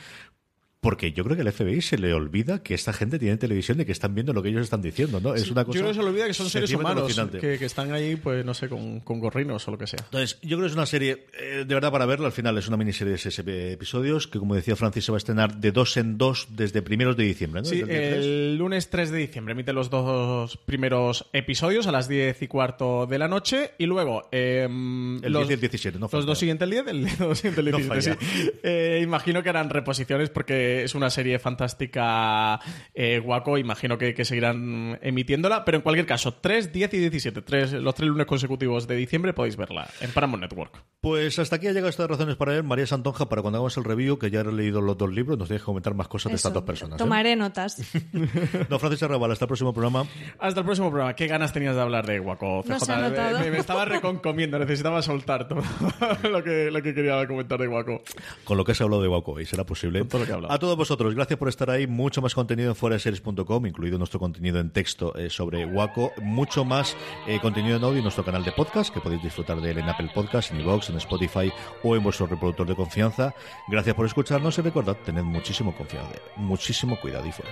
porque 0.81 1.11
yo 1.11 1.25
creo 1.25 1.35
que 1.35 1.41
al 1.41 1.51
FBI 1.51 1.81
se 1.81 1.97
le 1.97 2.13
olvida 2.13 2.63
que 2.63 2.73
esta 2.73 2.93
gente 2.93 3.19
tiene 3.19 3.35
televisión 3.35 3.81
y 3.81 3.85
que 3.85 3.91
están 3.91 4.15
viendo 4.15 4.31
lo 4.31 4.41
que 4.41 4.49
ellos 4.49 4.61
están 4.61 4.81
diciendo, 4.81 5.19
¿no? 5.19 5.35
Es 5.35 5.51
una 5.51 5.65
cosa. 5.65 5.77
Yo 5.77 5.83
creo 5.83 5.91
que 5.91 5.97
se 5.97 6.03
le 6.03 6.09
olvida 6.09 6.27
que 6.27 6.33
son 6.33 6.49
seres 6.49 6.71
humanos 6.71 7.13
que, 7.31 7.65
están 7.65 7.91
ahí, 7.91 8.15
pues 8.15 8.45
no 8.45 8.53
sé, 8.53 8.69
con, 8.69 9.01
con, 9.01 9.19
gorrinos 9.19 9.67
o 9.67 9.71
lo 9.71 9.77
que 9.77 9.87
sea. 9.87 9.99
Entonces, 10.05 10.39
yo 10.41 10.55
creo 10.55 10.61
que 10.61 10.67
es 10.67 10.73
una 10.73 10.85
serie, 10.85 11.25
eh, 11.37 11.65
de 11.67 11.73
verdad, 11.73 11.91
para 11.91 12.05
verla. 12.05 12.27
Al 12.27 12.31
final 12.31 12.57
es 12.57 12.67
una 12.69 12.77
miniserie 12.77 13.11
de 13.11 13.17
seis 13.17 13.37
episodios 13.39 14.27
que, 14.27 14.39
como 14.39 14.55
decía 14.55 14.77
Francis, 14.77 15.03
se 15.03 15.11
va 15.11 15.17
a 15.17 15.19
estrenar 15.19 15.57
de 15.57 15.71
dos 15.73 15.97
en 15.97 16.17
dos 16.17 16.47
desde 16.51 16.81
primeros 16.81 17.17
de 17.17 17.25
diciembre, 17.25 17.61
¿no? 17.61 17.67
Sí, 17.67 17.83
el, 17.85 18.57
lunes 18.57 18.89
3 18.89 19.11
de 19.11 19.17
diciembre 19.17 19.53
emite 19.53 19.73
los 19.73 19.89
dos 19.89 20.57
primeros 20.57 21.25
episodios 21.33 21.87
a 21.87 21.91
las 21.91 22.07
10 22.07 22.41
y 22.41 22.47
cuarto 22.47 23.05
de 23.05 23.19
la 23.19 23.27
noche 23.27 23.71
y 23.77 23.85
luego. 23.85 24.29
Eh, 24.31 24.63
el 24.63 25.33
los, 25.33 25.47
10 25.47 25.49
y 25.49 25.53
el 25.53 25.59
17, 25.59 25.99
no 25.99 26.09
Los 26.11 26.25
dos 26.25 26.39
siguientes 26.39 26.65
el 26.65 26.71
10, 26.71 26.87
el, 26.87 27.07
el 27.57 27.65
17, 27.65 28.01
sí. 28.01 28.11
Eh, 28.63 29.01
imagino 29.03 29.43
que 29.43 29.49
harán 29.49 29.69
reposiciones 29.69 30.29
porque 30.29 30.68
es 30.83 30.95
una 30.95 31.09
serie 31.09 31.39
fantástica 31.39 32.59
eh, 32.93 33.19
guaco, 33.19 33.57
imagino 33.57 33.97
que, 33.97 34.25
seguirán 34.25 34.99
emitiéndola, 35.01 35.65
pero 35.65 35.77
en 35.77 35.81
cualquier 35.81 36.05
caso, 36.05 36.33
3, 36.33 36.71
10 36.71 36.93
y 36.93 36.97
17, 36.99 37.41
tres, 37.41 37.73
los 37.73 37.95
tres 37.95 38.09
lunes 38.09 38.25
consecutivos 38.25 38.87
de 38.87 38.95
diciembre 38.95 39.33
podéis 39.33 39.57
verla 39.57 39.89
en 40.01 40.11
Paramount 40.11 40.41
Network. 40.41 40.83
Pues 41.01 41.39
hasta 41.39 41.55
aquí 41.55 41.67
ha 41.67 41.71
llegado 41.71 41.87
estas 41.87 42.09
razones 42.09 42.35
para 42.35 42.51
ver 42.51 42.63
María 42.63 42.85
Santonja, 42.85 43.29
para 43.29 43.41
cuando 43.41 43.59
hagamos 43.59 43.77
el 43.77 43.85
review, 43.85 44.19
que 44.19 44.29
ya 44.29 44.41
he 44.41 44.51
leído 44.51 44.81
los 44.81 44.97
dos 44.97 45.09
libros, 45.09 45.37
nos 45.37 45.47
tienes 45.47 45.61
que 45.61 45.65
comentar 45.65 45.93
más 45.93 46.09
cosas 46.09 46.29
de 46.29 46.35
estas 46.35 46.51
dos 46.51 46.63
personas. 46.63 46.95
¿eh? 46.95 46.97
Tomaré 46.97 47.37
notas. 47.37 47.77
no, 48.69 48.79
Francis 48.79 49.03
Arrabal, 49.03 49.31
hasta 49.31 49.45
el 49.45 49.47
próximo 49.47 49.71
programa. 49.71 50.05
Hasta 50.39 50.59
el 50.59 50.65
próximo 50.65 50.89
programa. 50.89 51.15
¿Qué 51.15 51.27
ganas 51.27 51.53
tenías 51.53 51.75
de 51.75 51.81
hablar 51.81 52.05
de 52.05 52.19
Guaco? 52.19 52.63
CJ? 52.63 53.49
me, 53.49 53.57
estaba 53.59 53.85
reconcomiendo, 53.85 54.59
necesitaba 54.59 55.01
soltar 55.01 55.47
todo 55.47 55.61
lo, 56.29 56.43
que, 56.43 56.69
lo 56.69 56.81
que 56.81 56.93
quería 56.93 57.25
comentar 57.25 57.61
de 57.61 57.67
Guaco. 57.67 58.01
Con 58.43 58.57
lo 58.57 58.65
que 58.65 58.73
has 58.73 58.81
hablado 58.81 59.01
de 59.01 59.07
Guaco, 59.07 59.39
y 59.39 59.45
será 59.45 59.63
posible. 59.63 60.05
a 60.49 60.59
todos 60.59 60.75
vosotros, 60.75 61.15
gracias 61.15 61.39
por 61.39 61.47
estar 61.47 61.69
ahí. 61.69 61.87
Mucho 61.87 62.21
más 62.21 62.35
contenido 62.35 62.71
en 62.71 62.75
fueraseries.com, 62.75 63.65
incluido 63.65 63.97
nuestro 63.97 64.19
contenido 64.19 64.59
en 64.59 64.71
texto 64.71 65.15
eh, 65.15 65.29
sobre 65.29 65.65
Waco. 65.65 66.11
Mucho 66.21 66.65
más 66.65 66.97
eh, 67.25 67.39
contenido 67.41 67.77
en 67.77 67.85
audio 67.85 67.99
en 67.99 68.03
nuestro 68.03 68.25
canal 68.25 68.43
de 68.43 68.51
podcast, 68.51 68.93
que 68.93 68.99
podéis 68.99 69.23
disfrutar 69.23 69.61
de 69.61 69.71
él 69.71 69.77
en 69.77 69.87
Apple 69.87 70.11
Podcast, 70.13 70.51
en 70.51 70.59
iVoox, 70.59 70.88
en 70.89 70.97
Spotify 70.97 71.51
o 71.83 71.95
en 71.95 72.03
vuestro 72.03 72.27
reproductor 72.27 72.67
de 72.67 72.75
confianza. 72.75 73.33
Gracias 73.67 73.95
por 73.95 74.05
escucharnos 74.05 74.57
y 74.57 74.61
recordad, 74.61 74.97
tened 74.97 75.23
muchísimo 75.23 75.75
confianza, 75.75 76.15
muchísimo 76.35 76.99
cuidado 76.99 77.25
y 77.27 77.31
fuera. 77.31 77.51